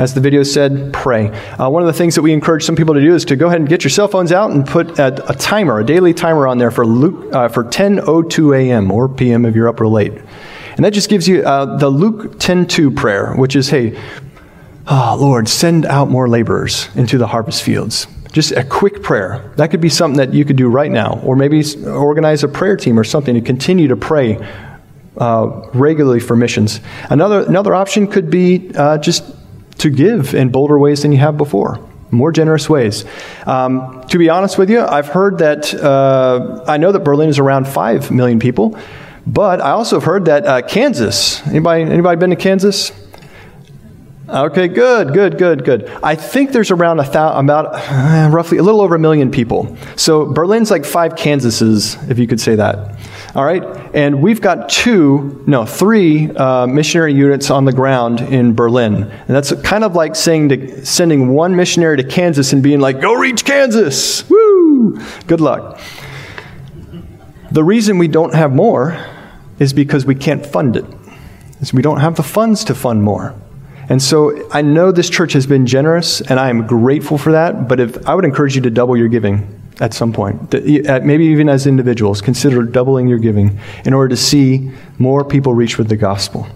As 0.00 0.14
the 0.14 0.20
video 0.20 0.42
said, 0.42 0.94
pray. 0.94 1.28
Uh, 1.28 1.68
one 1.68 1.82
of 1.82 1.86
the 1.86 1.92
things 1.92 2.14
that 2.14 2.22
we 2.22 2.32
encourage 2.32 2.64
some 2.64 2.74
people 2.74 2.94
to 2.94 3.02
do 3.02 3.14
is 3.14 3.26
to 3.26 3.36
go 3.36 3.48
ahead 3.48 3.60
and 3.60 3.68
get 3.68 3.84
your 3.84 3.90
cell 3.90 4.08
phones 4.08 4.32
out 4.32 4.50
and 4.50 4.66
put 4.66 4.98
a, 4.98 5.30
a 5.30 5.34
timer, 5.34 5.78
a 5.78 5.84
daily 5.84 6.14
timer 6.14 6.46
on 6.46 6.56
there 6.56 6.70
for, 6.70 6.86
Luke, 6.86 7.34
uh, 7.34 7.48
for 7.48 7.64
10.02 7.64 8.58
a.m. 8.58 8.90
or 8.90 9.10
p.m. 9.10 9.44
if 9.44 9.54
you're 9.54 9.68
up 9.68 9.78
real 9.78 9.90
late. 9.90 10.14
And 10.76 10.86
that 10.86 10.94
just 10.94 11.10
gives 11.10 11.28
you 11.28 11.42
uh, 11.42 11.76
the 11.76 11.90
Luke 11.90 12.38
10.2 12.38 12.96
prayer, 12.96 13.34
which 13.34 13.54
is, 13.54 13.68
hey, 13.68 14.00
oh, 14.86 15.18
Lord, 15.20 15.46
send 15.50 15.84
out 15.84 16.08
more 16.08 16.30
laborers 16.30 16.88
into 16.96 17.18
the 17.18 17.26
harvest 17.26 17.62
fields. 17.62 18.06
Just 18.32 18.52
a 18.52 18.64
quick 18.64 19.02
prayer. 19.02 19.52
That 19.56 19.70
could 19.70 19.82
be 19.82 19.90
something 19.90 20.16
that 20.16 20.32
you 20.32 20.46
could 20.46 20.56
do 20.56 20.70
right 20.70 20.90
now. 20.90 21.20
Or 21.22 21.36
maybe 21.36 21.62
organize 21.84 22.42
a 22.42 22.48
prayer 22.48 22.78
team 22.78 22.98
or 22.98 23.04
something 23.04 23.34
to 23.34 23.42
continue 23.42 23.88
to 23.88 23.96
pray 23.96 24.38
uh, 25.18 25.68
regularly 25.74 26.20
for 26.20 26.36
missions. 26.36 26.80
Another, 27.10 27.44
another 27.44 27.74
option 27.74 28.06
could 28.06 28.30
be 28.30 28.70
uh, 28.74 28.96
just 28.96 29.24
to 29.80 29.90
give 29.90 30.34
in 30.34 30.50
bolder 30.50 30.78
ways 30.78 31.02
than 31.02 31.12
you 31.12 31.18
have 31.18 31.36
before, 31.36 31.78
more 32.10 32.32
generous 32.32 32.68
ways. 32.68 33.04
Um, 33.46 34.04
to 34.08 34.18
be 34.18 34.28
honest 34.28 34.58
with 34.58 34.70
you, 34.70 34.80
I've 34.80 35.08
heard 35.08 35.38
that, 35.38 35.74
uh, 35.74 36.64
I 36.66 36.76
know 36.76 36.92
that 36.92 37.00
Berlin 37.00 37.28
is 37.28 37.38
around 37.38 37.66
5 37.66 38.10
million 38.10 38.38
people, 38.38 38.78
but 39.26 39.60
I 39.60 39.70
also 39.70 39.96
have 39.96 40.04
heard 40.04 40.26
that 40.26 40.46
uh, 40.46 40.62
Kansas, 40.62 41.46
anybody, 41.46 41.82
anybody 41.82 42.18
been 42.18 42.30
to 42.30 42.36
Kansas? 42.36 42.92
Okay, 44.30 44.68
good, 44.68 45.12
good, 45.12 45.38
good, 45.38 45.64
good. 45.64 45.90
I 46.04 46.14
think 46.14 46.52
there's 46.52 46.70
around 46.70 47.00
a 47.00 47.04
thousand, 47.04 47.46
about 47.46 47.74
uh, 47.74 48.28
roughly 48.32 48.58
a 48.58 48.62
little 48.62 48.80
over 48.80 48.94
a 48.94 48.98
million 48.98 49.32
people. 49.32 49.76
So 49.96 50.24
Berlin's 50.26 50.70
like 50.70 50.84
five 50.84 51.16
Kansases, 51.16 51.96
if 52.08 52.16
you 52.16 52.28
could 52.28 52.40
say 52.40 52.54
that. 52.54 52.96
All 53.34 53.44
right, 53.44 53.62
and 53.92 54.22
we've 54.22 54.40
got 54.40 54.68
two, 54.68 55.42
no, 55.48 55.66
three 55.66 56.30
uh, 56.30 56.68
missionary 56.68 57.12
units 57.12 57.50
on 57.50 57.64
the 57.64 57.72
ground 57.72 58.20
in 58.20 58.54
Berlin, 58.54 59.02
and 59.02 59.28
that's 59.28 59.52
kind 59.62 59.82
of 59.82 59.96
like 59.96 60.14
saying 60.14 60.50
to 60.50 60.86
sending 60.86 61.30
one 61.30 61.56
missionary 61.56 61.96
to 61.96 62.04
Kansas 62.04 62.52
and 62.52 62.62
being 62.62 62.78
like, 62.78 63.00
"Go 63.00 63.14
reach 63.14 63.44
Kansas!" 63.44 64.28
Woo! 64.30 65.00
Good 65.26 65.40
luck. 65.40 65.80
The 67.50 67.64
reason 67.64 67.98
we 67.98 68.06
don't 68.06 68.34
have 68.34 68.52
more 68.52 69.04
is 69.58 69.72
because 69.72 70.06
we 70.06 70.14
can't 70.14 70.46
fund 70.46 70.76
it. 70.76 70.84
Is 71.60 71.74
we 71.74 71.82
don't 71.82 72.00
have 72.00 72.14
the 72.14 72.22
funds 72.22 72.64
to 72.64 72.76
fund 72.76 73.02
more. 73.02 73.34
And 73.90 74.00
so 74.00 74.48
I 74.52 74.62
know 74.62 74.92
this 74.92 75.10
church 75.10 75.32
has 75.32 75.48
been 75.48 75.66
generous, 75.66 76.20
and 76.20 76.38
I 76.38 76.48
am 76.48 76.64
grateful 76.64 77.18
for 77.18 77.32
that. 77.32 77.66
But 77.66 77.80
if 77.80 78.06
I 78.06 78.14
would 78.14 78.24
encourage 78.24 78.54
you 78.54 78.62
to 78.62 78.70
double 78.70 78.96
your 78.96 79.08
giving 79.08 79.60
at 79.80 79.92
some 79.92 80.12
point, 80.12 80.52
maybe 80.52 81.24
even 81.24 81.48
as 81.48 81.66
individuals, 81.66 82.22
consider 82.22 82.62
doubling 82.62 83.08
your 83.08 83.18
giving 83.18 83.58
in 83.84 83.92
order 83.92 84.10
to 84.10 84.16
see 84.16 84.70
more 84.98 85.24
people 85.24 85.54
reach 85.54 85.76
with 85.76 85.88
the 85.88 85.96
gospel. 85.96 86.46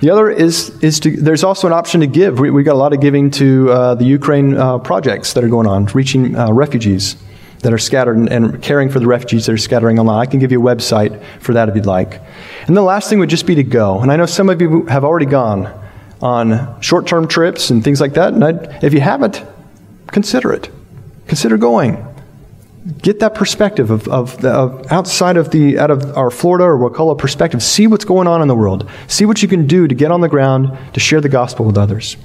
The 0.00 0.08
other 0.08 0.30
is, 0.30 0.70
is 0.82 1.00
to, 1.00 1.10
there's 1.10 1.44
also 1.44 1.66
an 1.66 1.74
option 1.74 2.00
to 2.00 2.06
give. 2.06 2.38
We, 2.40 2.50
we 2.50 2.62
got 2.62 2.74
a 2.74 2.78
lot 2.78 2.94
of 2.94 3.00
giving 3.00 3.30
to 3.32 3.70
uh, 3.70 3.94
the 3.94 4.04
Ukraine 4.04 4.56
uh, 4.56 4.78
projects 4.78 5.34
that 5.34 5.44
are 5.44 5.48
going 5.48 5.66
on, 5.66 5.84
reaching 5.86 6.34
uh, 6.34 6.50
refugees 6.50 7.16
that 7.64 7.72
are 7.72 7.78
scattered 7.78 8.18
and, 8.18 8.28
and, 8.28 8.62
caring 8.62 8.90
for 8.90 9.00
the 9.00 9.06
refugees 9.06 9.46
that 9.46 9.52
are 9.52 9.58
scattering 9.58 9.98
online. 9.98 10.20
I 10.20 10.26
can 10.26 10.38
give 10.38 10.52
you 10.52 10.60
a 10.60 10.76
website 10.76 11.22
for 11.40 11.54
that 11.54 11.70
if 11.70 11.74
you'd 11.74 11.86
like. 11.86 12.20
And 12.66 12.76
the 12.76 12.82
last 12.82 13.08
thing 13.08 13.18
would 13.20 13.30
just 13.30 13.46
be 13.46 13.54
to 13.54 13.62
go. 13.62 14.00
And 14.00 14.12
I 14.12 14.16
know 14.16 14.26
some 14.26 14.50
of 14.50 14.60
you 14.60 14.84
have 14.84 15.02
already 15.02 15.24
gone 15.24 15.72
on 16.20 16.78
short 16.82 17.06
term 17.06 17.26
trips 17.26 17.70
and 17.70 17.82
things 17.82 18.02
like 18.02 18.12
that. 18.14 18.34
And 18.34 18.44
I'd, 18.44 18.84
if 18.84 18.92
you 18.92 19.00
haven't, 19.00 19.42
consider 20.08 20.52
it. 20.52 20.70
Consider 21.26 21.56
going. 21.56 22.06
Get 23.00 23.20
that 23.20 23.34
perspective 23.34 23.90
of, 23.90 24.08
of, 24.08 24.38
the, 24.42 24.50
of, 24.50 24.92
outside 24.92 25.38
of 25.38 25.50
the 25.50 25.78
out 25.78 25.90
of 25.90 26.18
our 26.18 26.30
Florida 26.30 26.66
or 26.66 26.76
Wakulla 26.76 27.16
perspective. 27.16 27.62
See 27.62 27.86
what's 27.86 28.04
going 28.04 28.28
on 28.28 28.42
in 28.42 28.48
the 28.48 28.54
world. 28.54 28.90
See 29.06 29.24
what 29.24 29.42
you 29.42 29.48
can 29.48 29.66
do 29.66 29.88
to 29.88 29.94
get 29.94 30.10
on 30.10 30.20
the 30.20 30.28
ground 30.28 30.76
to 30.92 31.00
share 31.00 31.22
the 31.22 31.30
gospel 31.30 31.64
with 31.64 31.78
others. 31.78 32.18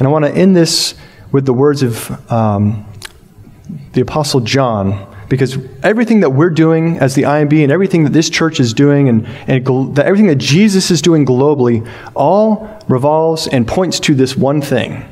And 0.00 0.08
I 0.08 0.10
want 0.10 0.24
to 0.24 0.32
end 0.32 0.56
this 0.56 0.96
with 1.30 1.46
the 1.46 1.52
words 1.52 1.84
of 1.84 2.32
um, 2.32 2.84
the 3.92 4.00
Apostle 4.00 4.40
John, 4.40 5.06
because 5.28 5.58
everything 5.82 6.20
that 6.20 6.30
we're 6.30 6.50
doing 6.50 6.98
as 6.98 7.14
the 7.14 7.22
IMB 7.22 7.62
and 7.62 7.72
everything 7.72 8.04
that 8.04 8.12
this 8.12 8.30
church 8.30 8.60
is 8.60 8.74
doing 8.74 9.08
and, 9.08 9.26
and 9.46 9.64
gl- 9.64 9.98
everything 9.98 10.26
that 10.26 10.38
Jesus 10.38 10.90
is 10.90 11.02
doing 11.02 11.24
globally 11.24 11.88
all 12.14 12.80
revolves 12.88 13.46
and 13.48 13.66
points 13.66 14.00
to 14.00 14.14
this 14.14 14.36
one 14.36 14.60
thing. 14.60 15.04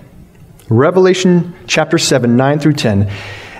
Revelation 0.69 1.55
chapter 1.67 1.99
7, 1.99 2.37
9 2.37 2.59
through 2.59 2.75
10. 2.75 3.11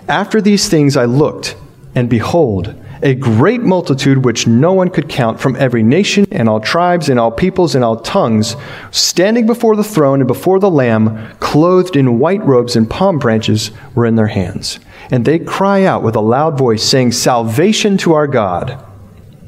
After 0.09 0.41
these 0.41 0.69
things 0.69 0.97
I 0.97 1.05
looked, 1.05 1.57
and 1.95 2.09
behold, 2.09 2.75
a 3.03 3.15
great 3.15 3.63
multitude 3.63 4.25
which 4.25 4.47
no 4.47 4.73
one 4.73 4.89
could 4.89 5.09
count 5.09 5.41
from 5.41 5.57
every 5.57 5.83
nation 5.83 6.25
and 6.31 6.49
all 6.49 6.61
tribes 6.61 7.09
and 7.09 7.19
all 7.19 7.33
peoples 7.33 7.75
and 7.75 7.85
all 7.85 7.97
tongues, 7.97 8.57
standing 8.93 9.47
before 9.47 9.75
the 9.75 9.85
throne 9.85 10.21
and 10.21 10.29
before 10.29 10.61
the 10.61 10.71
Lamb, 10.71 11.35
clothed 11.41 11.97
in 11.97 12.21
white 12.21 12.43
robes 12.45 12.77
and 12.77 12.89
palm 12.89 13.19
branches 13.19 13.73
were 13.95 14.07
in 14.07 14.15
their 14.15 14.29
hands. 14.29 14.79
And 15.11 15.25
they 15.25 15.39
cry 15.39 15.85
out 15.85 16.03
with 16.03 16.17
a 16.17 16.21
loud 16.21 16.57
voice, 16.57 16.83
saying, 16.83 17.13
Salvation 17.13 17.97
to 17.99 18.15
our 18.15 18.27
God, 18.27 18.83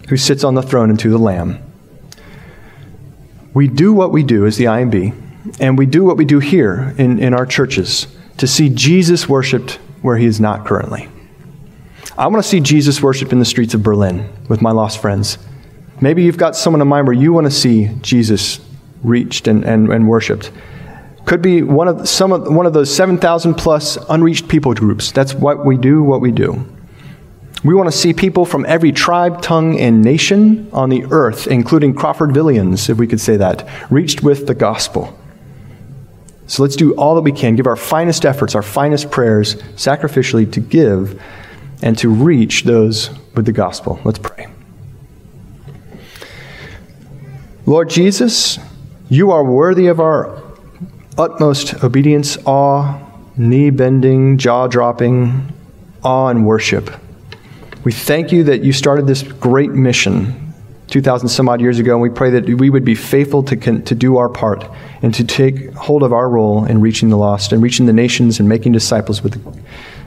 who 0.09 0.17
sits 0.17 0.45
on 0.45 0.55
the 0.55 0.63
throne 0.63 0.91
and 0.91 0.99
to 1.01 1.11
the 1.11 1.19
Lamb. 1.19 1.63
We 3.55 3.69
do 3.69 3.93
what 3.93 4.11
we 4.11 4.23
do 4.23 4.47
as 4.47 4.57
the 4.57 4.65
IMB, 4.65 5.61
and 5.61 5.79
we 5.79 5.87
do 5.87 6.05
what 6.05 6.17
we 6.17 6.25
do 6.25 6.41
here 6.41 6.95
in, 6.99 7.19
in 7.19 7.33
our 7.33 7.47
churches 7.47 8.09
to 8.39 8.47
see 8.47 8.69
Jesus 8.69 9.29
worshiped 9.29 9.79
where 10.03 10.17
he 10.17 10.27
is 10.27 10.41
not 10.41 10.67
currently. 10.67 11.09
I 12.19 12.27
want 12.27 12.43
to 12.43 12.49
see 12.49 12.61
Jesus 12.61 13.03
worshiped 13.03 13.33
in 13.33 13.39
the 13.39 13.45
streets 13.45 13.75
of 13.75 13.83
Berlin 13.83 14.29
with 14.49 14.61
my 14.61 14.71
lost 14.71 15.01
friends. 15.01 15.39
Maybe 16.01 16.23
you've 16.23 16.39
got 16.39 16.57
someone 16.57 16.83
in 16.83 16.89
mind 16.89 17.07
where 17.07 17.17
you 17.17 17.33
want 17.33 17.47
to 17.47 17.51
see 17.51 17.91
Jesus 18.03 18.61
reached 19.03 19.47
and, 19.49 19.65
and, 19.65 19.89
and 19.89 20.09
worshiped. 20.09 20.51
Could 21.25 21.41
be 21.41 21.63
one 21.63 21.89
of 21.89 22.09
some 22.09 22.33
of 22.33 22.53
one 22.53 22.67
of 22.67 22.75
those 22.75 22.95
7,000 22.95 23.55
plus 23.55 23.97
unreached 24.09 24.47
people 24.49 24.75
groups. 24.75 25.11
That's 25.11 25.35
what 25.35 25.65
we 25.65 25.77
do, 25.77 26.03
what 26.03 26.21
we 26.21 26.31
do. 26.31 26.67
We 27.65 27.75
want 27.75 27.91
to 27.91 27.97
see 27.97 28.13
people 28.13 28.45
from 28.45 28.67
every 28.67 28.93
tribe, 28.93 29.41
tongue, 29.41 29.81
and 29.81 30.03
nation 30.03 30.69
on 30.71 30.91
the 30.91 31.05
earth, 31.11 31.47
including 31.47 31.95
Crawfordvillians, 31.95 32.91
if 32.91 32.99
we 32.99 33.07
could 33.07 33.21
say 33.21 33.39
that, 33.39 33.67
reached 33.91 34.23
with 34.23 34.47
the 34.47 34.55
gospel. 34.55 35.19
So 36.47 36.63
let's 36.63 36.77
do 36.77 36.95
all 36.97 37.15
that 37.15 37.23
we 37.23 37.33
can, 37.33 37.57
give 37.57 37.67
our 37.67 37.77
finest 37.77 38.27
efforts, 38.27 38.55
our 38.55 38.63
finest 38.63 39.11
prayers 39.11 39.55
sacrificially 39.77 40.53
to 40.53 40.61
give 40.61 41.23
and 41.81 41.97
to 41.99 42.11
reach 42.11 42.65
those 42.65 43.09
with 43.35 43.47
the 43.47 43.53
gospel. 43.53 43.99
Let's 44.05 44.19
pray. 44.19 44.49
Lord 47.65 47.89
Jesus, 47.89 48.59
you 49.09 49.31
are 49.31 49.43
worthy 49.43 49.87
of 49.87 50.01
our 50.01 50.44
utmost 51.19 51.83
obedience, 51.85 52.39
awe, 52.47 53.01
knee 53.37 53.71
bending, 53.71 54.39
jaw 54.39 54.67
dropping, 54.67 55.53
awe, 56.03 56.29
and 56.29 56.47
worship. 56.47 56.91
We 57.85 57.93
thank 57.93 58.33
you 58.33 58.45
that 58.45 58.63
you 58.63 58.73
started 58.73 59.07
this 59.07 59.23
great 59.23 59.71
mission 59.71 60.41
2,000 60.89 61.29
some 61.29 61.49
odd 61.49 61.61
years 61.61 61.79
ago, 61.79 61.93
and 61.93 62.03
we 62.03 62.11
pray 62.11 62.31
that 62.31 62.45
we 62.45 62.71
would 62.71 62.85
be 62.85 62.95
faithful 62.95 63.43
to, 63.43 63.57
to 63.57 63.95
do 63.95 64.17
our 64.17 64.29
part 64.29 64.65
and 65.03 65.15
to 65.15 65.25
take 65.25 65.73
hold 65.73 66.03
of 66.03 66.13
our 66.13 66.29
role 66.29 66.65
in 66.65 66.81
reaching 66.81 67.09
the 67.09 67.17
lost 67.17 67.53
and 67.53 67.63
reaching 67.63 67.87
the 67.87 67.93
nations 67.93 68.39
and 68.39 68.49
making 68.49 68.73
disciples 68.73 69.23
with 69.23 69.35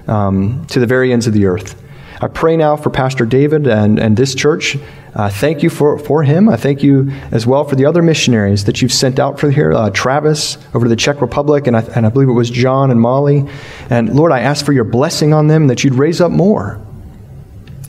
um, 0.07 0.65
to 0.67 0.79
the 0.79 0.85
very 0.85 1.11
ends 1.11 1.27
of 1.27 1.33
the 1.33 1.45
earth. 1.45 1.81
I 2.21 2.27
pray 2.27 2.57
now 2.57 2.75
for 2.75 2.89
Pastor 2.89 3.25
David 3.25 3.67
and, 3.67 3.99
and 3.99 4.17
this 4.17 4.33
church. 4.33 4.77
Uh, 5.17 5.27
thank 5.27 5.63
you 5.63 5.69
for, 5.71 5.97
for 5.97 6.21
him. 6.21 6.47
I 6.47 6.57
thank 6.57 6.83
you 6.83 7.09
as 7.31 7.47
well 7.47 7.63
for 7.63 7.75
the 7.75 7.85
other 7.85 8.03
missionaries 8.03 8.65
that 8.65 8.83
you've 8.83 8.93
sent 8.93 9.17
out 9.17 9.39
for 9.39 9.49
here 9.49 9.73
uh, 9.73 9.89
Travis 9.89 10.59
over 10.75 10.85
to 10.85 10.89
the 10.89 10.95
Czech 10.95 11.21
Republic, 11.21 11.65
and 11.65 11.75
I, 11.75 11.81
and 11.95 12.05
I 12.05 12.09
believe 12.09 12.29
it 12.29 12.33
was 12.33 12.51
John 12.51 12.91
and 12.91 13.01
Molly. 13.01 13.43
And 13.89 14.15
Lord, 14.15 14.31
I 14.31 14.41
ask 14.41 14.63
for 14.63 14.73
your 14.73 14.83
blessing 14.83 15.33
on 15.33 15.47
them, 15.47 15.67
that 15.67 15.83
you'd 15.83 15.95
raise 15.95 16.21
up 16.21 16.31
more. 16.31 16.79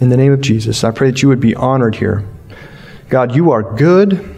In 0.00 0.08
the 0.08 0.16
name 0.16 0.32
of 0.32 0.40
Jesus, 0.40 0.84
I 0.84 0.90
pray 0.90 1.10
that 1.10 1.20
you 1.20 1.28
would 1.28 1.38
be 1.38 1.54
honored 1.54 1.96
here. 1.96 2.26
God, 3.10 3.36
you 3.36 3.50
are 3.50 3.76
good, 3.76 4.34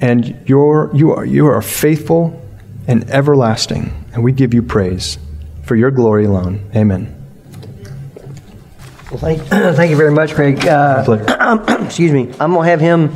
and 0.00 0.40
you're, 0.46 0.92
you, 0.94 1.10
are, 1.12 1.24
you 1.24 1.48
are 1.48 1.60
faithful 1.60 2.40
and 2.86 3.02
everlasting, 3.10 3.92
and 4.12 4.22
we 4.22 4.30
give 4.30 4.54
you 4.54 4.62
praise 4.62 5.18
for 5.64 5.74
your 5.74 5.90
glory 5.90 6.26
alone. 6.26 6.70
Amen. 6.76 7.21
Well, 9.12 9.18
thank, 9.18 9.42
thank 9.76 9.90
you 9.90 9.96
very 9.96 10.10
much, 10.10 10.34
Craig. 10.34 10.66
Uh, 10.66 11.04
excuse 11.84 12.12
me. 12.12 12.32
I'm 12.40 12.54
going 12.54 12.64
to 12.64 12.70
have 12.70 12.80
him 12.80 13.14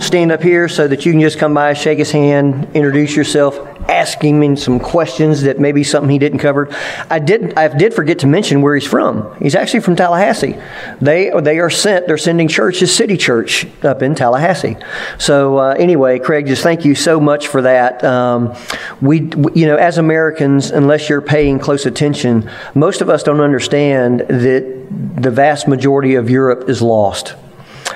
stand 0.00 0.32
up 0.32 0.42
here 0.42 0.70
so 0.70 0.88
that 0.88 1.04
you 1.04 1.12
can 1.12 1.20
just 1.20 1.38
come 1.38 1.52
by, 1.52 1.74
shake 1.74 1.98
his 1.98 2.10
hand, 2.10 2.66
introduce 2.74 3.14
yourself. 3.14 3.54
Asking 3.88 4.42
him 4.42 4.56
some 4.56 4.80
questions 4.80 5.42
that 5.42 5.58
maybe 5.58 5.84
something 5.84 6.10
he 6.10 6.18
didn't 6.18 6.38
cover. 6.38 6.68
I 7.10 7.18
did 7.18 7.54
I 7.56 7.68
did 7.68 7.94
forget 7.94 8.20
to 8.20 8.26
mention 8.26 8.62
where 8.62 8.74
he's 8.74 8.86
from. 8.86 9.34
He's 9.40 9.54
actually 9.54 9.80
from 9.80 9.96
Tallahassee. 9.96 10.56
They 11.00 11.30
they 11.40 11.58
are 11.58 11.70
sent. 11.70 12.06
They're 12.06 12.18
sending 12.18 12.48
churches 12.48 12.94
City 12.94 13.16
Church 13.16 13.66
up 13.82 14.02
in 14.02 14.14
Tallahassee. 14.14 14.76
So 15.18 15.58
uh, 15.58 15.74
anyway, 15.78 16.18
Craig, 16.18 16.46
just 16.46 16.62
thank 16.62 16.84
you 16.84 16.94
so 16.94 17.20
much 17.20 17.48
for 17.48 17.62
that. 17.62 18.02
Um, 18.04 18.54
we 19.00 19.30
you 19.54 19.66
know 19.66 19.76
as 19.76 19.98
Americans, 19.98 20.70
unless 20.70 21.08
you're 21.08 21.22
paying 21.22 21.58
close 21.58 21.86
attention, 21.86 22.50
most 22.74 23.00
of 23.00 23.08
us 23.08 23.22
don't 23.22 23.40
understand 23.40 24.20
that 24.20 24.84
the 25.16 25.30
vast 25.30 25.68
majority 25.68 26.14
of 26.14 26.30
Europe 26.30 26.68
is 26.68 26.82
lost 26.82 27.34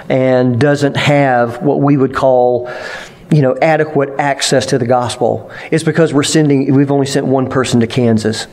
and 0.09 0.61
doesn't 0.61 0.97
have 0.97 1.63
what 1.63 1.81
we 1.81 1.97
would 1.97 2.15
call 2.15 2.71
you 3.31 3.43
know, 3.43 3.57
adequate 3.61 4.19
access 4.19 4.67
to 4.67 4.79
the 4.79 4.87
gospel. 4.87 5.51
It's 5.71 5.85
because 5.85 6.15
we're 6.15 6.23
sending, 6.23 6.75
we've 6.75 6.91
only 6.91 7.07
sent 7.07 7.27
one 7.27 7.51
person 7.51 7.81
to 7.81 7.87
Kansas. 7.87 8.47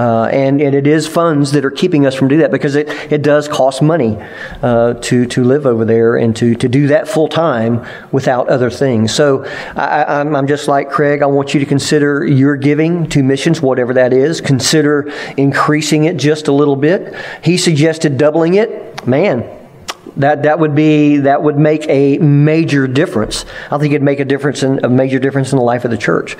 Uh, 0.00 0.24
and, 0.32 0.62
and 0.62 0.74
it 0.74 0.86
is 0.86 1.06
funds 1.06 1.52
that 1.52 1.62
are 1.62 1.70
keeping 1.70 2.06
us 2.06 2.14
from 2.14 2.28
doing 2.28 2.40
that 2.40 2.50
because 2.50 2.74
it, 2.74 2.88
it 3.12 3.20
does 3.22 3.48
cost 3.48 3.82
money 3.82 4.16
uh, 4.62 4.94
to, 4.94 5.26
to 5.26 5.44
live 5.44 5.66
over 5.66 5.84
there 5.84 6.16
and 6.16 6.34
to, 6.34 6.54
to 6.54 6.70
do 6.70 6.86
that 6.86 7.06
full 7.06 7.28
time 7.28 7.86
without 8.10 8.48
other 8.48 8.70
things. 8.70 9.14
So 9.14 9.44
I, 9.76 10.20
I'm 10.22 10.46
just 10.46 10.68
like 10.68 10.90
Craig. 10.90 11.20
I 11.20 11.26
want 11.26 11.52
you 11.52 11.60
to 11.60 11.66
consider 11.66 12.24
your 12.24 12.56
giving 12.56 13.10
to 13.10 13.22
missions, 13.22 13.60
whatever 13.60 13.92
that 13.94 14.14
is. 14.14 14.40
Consider 14.40 15.12
increasing 15.36 16.04
it 16.04 16.16
just 16.16 16.48
a 16.48 16.52
little 16.52 16.76
bit. 16.76 17.14
He 17.44 17.58
suggested 17.58 18.16
doubling 18.16 18.54
it. 18.54 19.06
Man, 19.06 19.59
that, 20.16 20.42
that 20.42 20.58
would 20.58 20.74
be 20.74 21.18
that 21.18 21.42
would 21.42 21.58
make 21.58 21.86
a 21.88 22.18
major 22.18 22.86
difference. 22.86 23.44
I 23.70 23.78
think 23.78 23.92
it'd 23.92 24.02
make 24.02 24.20
a 24.20 24.24
difference 24.24 24.62
in 24.62 24.84
a 24.84 24.88
major 24.88 25.18
difference 25.18 25.52
in 25.52 25.58
the 25.58 25.64
life 25.64 25.84
of 25.84 25.90
the 25.90 25.98
church. 25.98 26.36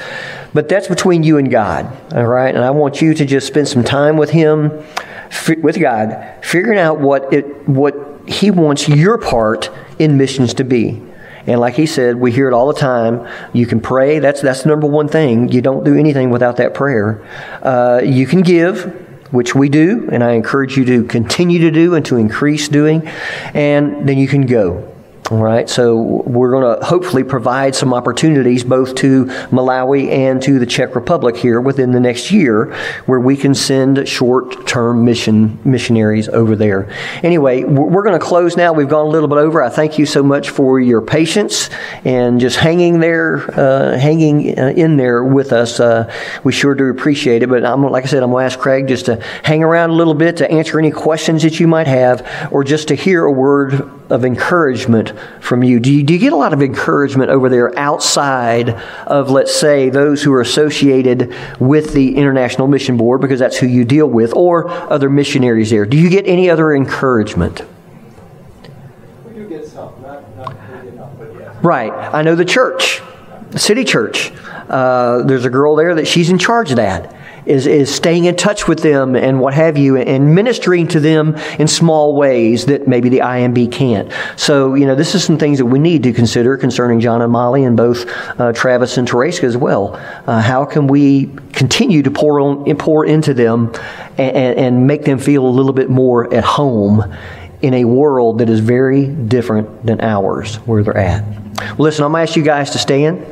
But 0.52 0.68
that's 0.68 0.88
between 0.88 1.22
you 1.22 1.38
and 1.38 1.50
God, 1.50 1.86
all 2.12 2.26
right? 2.26 2.54
And 2.54 2.64
I 2.64 2.70
want 2.70 3.00
you 3.00 3.14
to 3.14 3.24
just 3.24 3.46
spend 3.46 3.68
some 3.68 3.84
time 3.84 4.16
with 4.16 4.30
Him, 4.30 4.70
with 5.62 5.78
God, 5.78 6.36
figuring 6.42 6.78
out 6.78 7.00
what 7.00 7.32
it 7.32 7.68
what 7.68 7.94
He 8.26 8.50
wants 8.50 8.88
your 8.88 9.18
part 9.18 9.70
in 9.98 10.16
missions 10.16 10.54
to 10.54 10.64
be. 10.64 11.02
And 11.46 11.58
like 11.58 11.74
he 11.74 11.86
said, 11.86 12.16
we 12.16 12.32
hear 12.32 12.48
it 12.48 12.52
all 12.52 12.66
the 12.66 12.78
time. 12.78 13.26
You 13.54 13.66
can 13.66 13.80
pray. 13.80 14.18
That's 14.18 14.42
that's 14.42 14.62
the 14.62 14.68
number 14.68 14.86
one 14.86 15.08
thing. 15.08 15.48
You 15.48 15.62
don't 15.62 15.84
do 15.84 15.96
anything 15.96 16.30
without 16.30 16.56
that 16.56 16.74
prayer. 16.74 17.26
Uh, 17.62 18.02
you 18.04 18.26
can 18.26 18.42
give 18.42 19.09
which 19.30 19.54
we 19.54 19.68
do, 19.68 20.08
and 20.10 20.24
I 20.24 20.32
encourage 20.32 20.76
you 20.76 20.84
to 20.86 21.04
continue 21.04 21.60
to 21.60 21.70
do 21.70 21.94
and 21.94 22.04
to 22.06 22.16
increase 22.16 22.68
doing, 22.68 23.06
and 23.54 24.08
then 24.08 24.18
you 24.18 24.28
can 24.28 24.46
go. 24.46 24.89
All 25.30 25.38
right, 25.38 25.70
so 25.70 25.96
we're 26.26 26.50
going 26.50 26.76
to 26.76 26.84
hopefully 26.84 27.22
provide 27.22 27.76
some 27.76 27.94
opportunities 27.94 28.64
both 28.64 28.96
to 28.96 29.26
Malawi 29.52 30.10
and 30.10 30.42
to 30.42 30.58
the 30.58 30.66
Czech 30.66 30.96
Republic 30.96 31.36
here 31.36 31.60
within 31.60 31.92
the 31.92 32.00
next 32.00 32.32
year 32.32 32.74
where 33.06 33.20
we 33.20 33.36
can 33.36 33.54
send 33.54 34.08
short 34.08 34.66
term 34.66 35.04
mission 35.04 35.60
missionaries 35.64 36.28
over 36.28 36.56
there. 36.56 36.92
Anyway, 37.22 37.62
we're 37.62 38.02
going 38.02 38.18
to 38.18 38.24
close 38.24 38.56
now. 38.56 38.72
We've 38.72 38.88
gone 38.88 39.06
a 39.06 39.08
little 39.08 39.28
bit 39.28 39.38
over. 39.38 39.62
I 39.62 39.68
thank 39.68 40.00
you 40.00 40.04
so 40.06 40.24
much 40.24 40.50
for 40.50 40.80
your 40.80 41.00
patience 41.00 41.70
and 42.04 42.40
just 42.40 42.56
hanging 42.56 42.98
there, 42.98 43.48
uh, 43.56 43.96
hanging 43.96 44.58
uh, 44.58 44.70
in 44.70 44.96
there 44.96 45.22
with 45.22 45.52
us. 45.52 45.78
Uh, 45.78 46.12
we 46.42 46.50
sure 46.50 46.74
do 46.74 46.86
appreciate 46.86 47.44
it. 47.44 47.48
But 47.48 47.64
I'm, 47.64 47.84
like 47.84 48.02
I 48.02 48.08
said, 48.08 48.24
I'm 48.24 48.32
going 48.32 48.42
to 48.42 48.46
ask 48.46 48.58
Craig 48.58 48.88
just 48.88 49.06
to 49.06 49.22
hang 49.44 49.62
around 49.62 49.90
a 49.90 49.94
little 49.94 50.14
bit 50.14 50.38
to 50.38 50.50
answer 50.50 50.76
any 50.76 50.90
questions 50.90 51.44
that 51.44 51.60
you 51.60 51.68
might 51.68 51.86
have 51.86 52.48
or 52.50 52.64
just 52.64 52.88
to 52.88 52.96
hear 52.96 53.24
a 53.24 53.30
word 53.30 53.99
of 54.10 54.24
encouragement 54.24 55.12
from 55.40 55.62
you? 55.62 55.80
Do, 55.80 55.92
you? 55.92 56.02
do 56.02 56.12
you 56.12 56.18
get 56.18 56.32
a 56.32 56.36
lot 56.36 56.52
of 56.52 56.62
encouragement 56.62 57.30
over 57.30 57.48
there 57.48 57.76
outside 57.78 58.70
of, 59.06 59.30
let's 59.30 59.54
say, 59.54 59.90
those 59.90 60.22
who 60.22 60.32
are 60.32 60.40
associated 60.40 61.34
with 61.58 61.92
the 61.94 62.16
International 62.16 62.68
Mission 62.68 62.96
Board, 62.96 63.20
because 63.20 63.38
that's 63.38 63.58
who 63.58 63.66
you 63.66 63.84
deal 63.84 64.06
with, 64.06 64.34
or 64.34 64.68
other 64.68 65.08
missionaries 65.08 65.70
there? 65.70 65.86
Do 65.86 65.96
you 65.96 66.10
get 66.10 66.26
any 66.26 66.50
other 66.50 66.74
encouragement? 66.74 67.62
We 69.26 69.34
do 69.34 69.48
get 69.48 69.66
some, 69.66 69.94
not, 70.02 70.36
not 70.36 70.56
enough, 70.86 71.10
but 71.18 71.34
yes. 71.38 71.56
Right. 71.62 71.92
I 71.92 72.22
know 72.22 72.34
the 72.34 72.44
church, 72.44 73.00
the 73.50 73.58
city 73.58 73.84
church. 73.84 74.32
Uh, 74.68 75.22
there's 75.22 75.44
a 75.44 75.50
girl 75.50 75.76
there 75.76 75.94
that 75.96 76.06
she's 76.06 76.30
in 76.30 76.38
charge 76.38 76.70
of 76.70 76.76
that 76.76 77.16
is, 77.46 77.66
is 77.66 77.94
staying 77.94 78.24
in 78.24 78.36
touch 78.36 78.68
with 78.68 78.80
them 78.80 79.16
and 79.16 79.40
what 79.40 79.54
have 79.54 79.78
you, 79.78 79.96
and 79.96 80.34
ministering 80.34 80.88
to 80.88 81.00
them 81.00 81.36
in 81.58 81.66
small 81.66 82.14
ways 82.14 82.66
that 82.66 82.86
maybe 82.86 83.08
the 83.08 83.18
IMB 83.18 83.72
can't. 83.72 84.12
So, 84.36 84.74
you 84.74 84.86
know, 84.86 84.94
this 84.94 85.14
is 85.14 85.24
some 85.24 85.38
things 85.38 85.58
that 85.58 85.66
we 85.66 85.78
need 85.78 86.02
to 86.04 86.12
consider 86.12 86.56
concerning 86.56 87.00
John 87.00 87.22
and 87.22 87.32
Molly 87.32 87.64
and 87.64 87.76
both 87.76 88.06
uh, 88.38 88.52
Travis 88.52 88.96
and 88.98 89.08
Tereska 89.08 89.44
as 89.44 89.56
well. 89.56 89.94
Uh, 90.26 90.40
how 90.40 90.64
can 90.64 90.86
we 90.86 91.26
continue 91.52 92.02
to 92.02 92.10
pour, 92.10 92.40
on, 92.40 92.76
pour 92.76 93.04
into 93.06 93.34
them 93.34 93.72
and, 94.18 94.58
and 94.58 94.86
make 94.86 95.04
them 95.04 95.18
feel 95.18 95.46
a 95.46 95.48
little 95.48 95.72
bit 95.72 95.90
more 95.90 96.32
at 96.32 96.44
home 96.44 97.16
in 97.62 97.74
a 97.74 97.84
world 97.84 98.38
that 98.38 98.48
is 98.48 98.60
very 98.60 99.06
different 99.06 99.84
than 99.84 100.00
ours, 100.00 100.56
where 100.56 100.82
they're 100.82 100.96
at? 100.96 101.24
Well, 101.60 101.76
listen, 101.78 102.04
I'm 102.04 102.12
going 102.12 102.26
to 102.26 102.30
ask 102.30 102.36
you 102.36 102.42
guys 102.42 102.70
to 102.70 102.78
stand. 102.78 103.26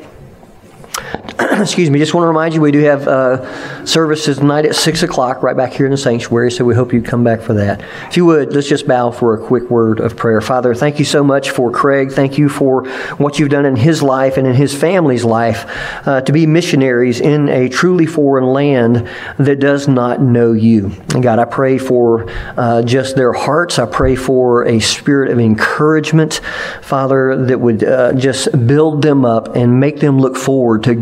excuse 1.63 1.91
me, 1.91 1.99
just 1.99 2.15
want 2.15 2.23
to 2.25 2.29
remind 2.29 2.55
you 2.55 2.61
we 2.61 2.71
do 2.71 2.81
have 2.81 3.09
uh, 3.09 3.85
services 3.85 4.39
tonight 4.39 4.65
at 4.65 4.77
6 4.77 5.03
o'clock 5.03 5.43
right 5.43 5.57
back 5.57 5.73
here 5.73 5.87
in 5.87 5.93
the 5.93 5.99
sanctuary, 5.99 6.51
so 6.51 6.65
we 6.65 6.75
hope 6.75 6.93
you 6.93 7.03
come 7.03 7.25
back 7.25 7.41
for 7.41 7.55
that. 7.55 7.81
If 8.09 8.17
you 8.17 8.27
would, 8.27 8.53
let's 8.53 8.69
just 8.69 8.87
bow 8.87 9.11
for 9.11 9.35
a 9.35 9.45
quick 9.45 9.71
word 9.71 9.99
of 9.99 10.17
prayer. 10.17 10.41
Father, 10.41 10.75
thank 10.75 10.99
you 10.99 11.05
so 11.05 11.25
much 11.25 11.51
for 11.51 11.71
Craig. 11.71 12.13
Thank 12.13 12.39
you 12.39 12.49
for 12.49 12.85
what 13.17 13.39
you've 13.39 13.51
done 13.51 13.67
in 13.67 13.77
his 13.77 14.03
life 14.03 14.37
and 14.37 14.47
in 14.47 14.55
his 14.55 14.75
family's 14.75 15.25
life 15.25 15.65
uh, 16.07 16.21
to 16.21 16.33
be 16.33 16.47
missionaries 16.47 17.21
in 17.21 17.49
a 17.49 17.69
truly 17.69 18.07
foreign 18.07 18.47
land 18.47 19.09
that 19.39 19.59
does 19.59 19.89
not 19.89 20.21
know 20.21 20.53
you. 20.53 20.93
And 21.15 21.23
God, 21.23 21.39
I 21.39 21.45
pray 21.45 21.79
for 21.79 22.31
uh, 22.57 22.83
just 22.83 23.17
their 23.17 23.33
hearts. 23.33 23.79
I 23.79 23.87
pray 23.87 24.15
for 24.15 24.65
a 24.67 24.79
spirit 24.81 25.31
of 25.31 25.41
encouragement, 25.41 26.41
Father, 26.83 27.47
that 27.47 27.59
would 27.59 27.83
uh, 27.83 28.13
just 28.13 28.67
build 28.67 29.03
them 29.03 29.25
up 29.25 29.57
and 29.57 29.81
make 29.81 30.01
them 30.01 30.21
look 30.21 30.37
forward 30.37 30.85
to 30.85 30.95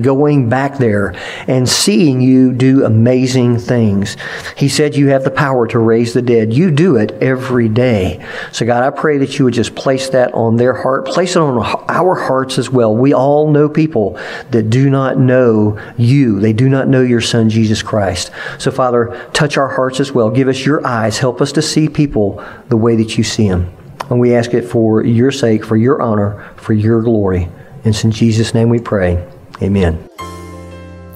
back 0.48 0.78
there 0.78 1.14
and 1.46 1.68
seeing 1.68 2.20
you 2.20 2.52
do 2.52 2.84
amazing 2.84 3.58
things. 3.58 4.16
He 4.56 4.68
said 4.68 4.96
you 4.96 5.08
have 5.08 5.24
the 5.24 5.30
power 5.30 5.66
to 5.68 5.78
raise 5.78 6.14
the 6.14 6.22
dead. 6.22 6.52
You 6.52 6.70
do 6.70 6.96
it 6.96 7.12
every 7.22 7.68
day. 7.68 8.24
So, 8.52 8.66
God, 8.66 8.82
I 8.82 8.90
pray 8.96 9.18
that 9.18 9.38
you 9.38 9.44
would 9.44 9.54
just 9.54 9.74
place 9.74 10.08
that 10.10 10.32
on 10.34 10.56
their 10.56 10.74
heart, 10.74 11.06
place 11.06 11.36
it 11.36 11.40
on 11.40 11.58
our 11.88 12.14
hearts 12.14 12.58
as 12.58 12.70
well. 12.70 12.94
We 12.94 13.12
all 13.12 13.50
know 13.50 13.68
people 13.68 14.18
that 14.50 14.70
do 14.70 14.90
not 14.90 15.18
know 15.18 15.78
you, 15.96 16.40
they 16.40 16.52
do 16.52 16.68
not 16.68 16.88
know 16.88 17.02
your 17.02 17.20
Son, 17.20 17.50
Jesus 17.50 17.82
Christ. 17.82 18.30
So, 18.58 18.70
Father, 18.70 19.28
touch 19.32 19.56
our 19.56 19.68
hearts 19.68 20.00
as 20.00 20.12
well. 20.12 20.30
Give 20.30 20.48
us 20.48 20.64
your 20.64 20.86
eyes. 20.86 21.18
Help 21.18 21.40
us 21.40 21.52
to 21.52 21.62
see 21.62 21.88
people 21.88 22.44
the 22.68 22.76
way 22.76 22.96
that 22.96 23.18
you 23.18 23.24
see 23.24 23.48
them. 23.48 23.72
And 24.10 24.20
we 24.20 24.34
ask 24.34 24.54
it 24.54 24.62
for 24.62 25.04
your 25.04 25.32
sake, 25.32 25.64
for 25.64 25.76
your 25.76 26.00
honor, 26.00 26.52
for 26.56 26.72
your 26.72 27.02
glory. 27.02 27.44
And 27.44 27.86
it's 27.86 28.04
in 28.04 28.12
Jesus' 28.12 28.54
name 28.54 28.68
we 28.68 28.78
pray. 28.78 29.26
Amen. 29.62 30.08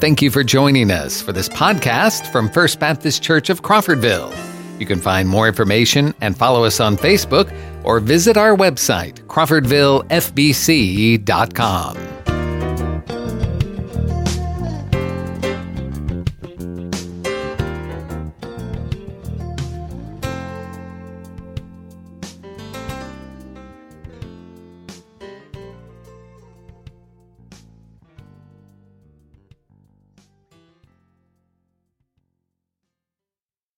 Thank 0.00 0.22
you 0.22 0.30
for 0.30 0.42
joining 0.42 0.90
us 0.90 1.20
for 1.20 1.32
this 1.32 1.50
podcast 1.50 2.32
from 2.32 2.48
First 2.48 2.80
Baptist 2.80 3.22
Church 3.22 3.50
of 3.50 3.60
Crawfordville. 3.60 4.34
You 4.80 4.86
can 4.86 4.98
find 4.98 5.28
more 5.28 5.46
information 5.46 6.14
and 6.22 6.34
follow 6.34 6.64
us 6.64 6.80
on 6.80 6.96
Facebook 6.96 7.54
or 7.84 8.00
visit 8.00 8.38
our 8.38 8.56
website, 8.56 9.20
crawfordvillefbc.com. 9.26 12.19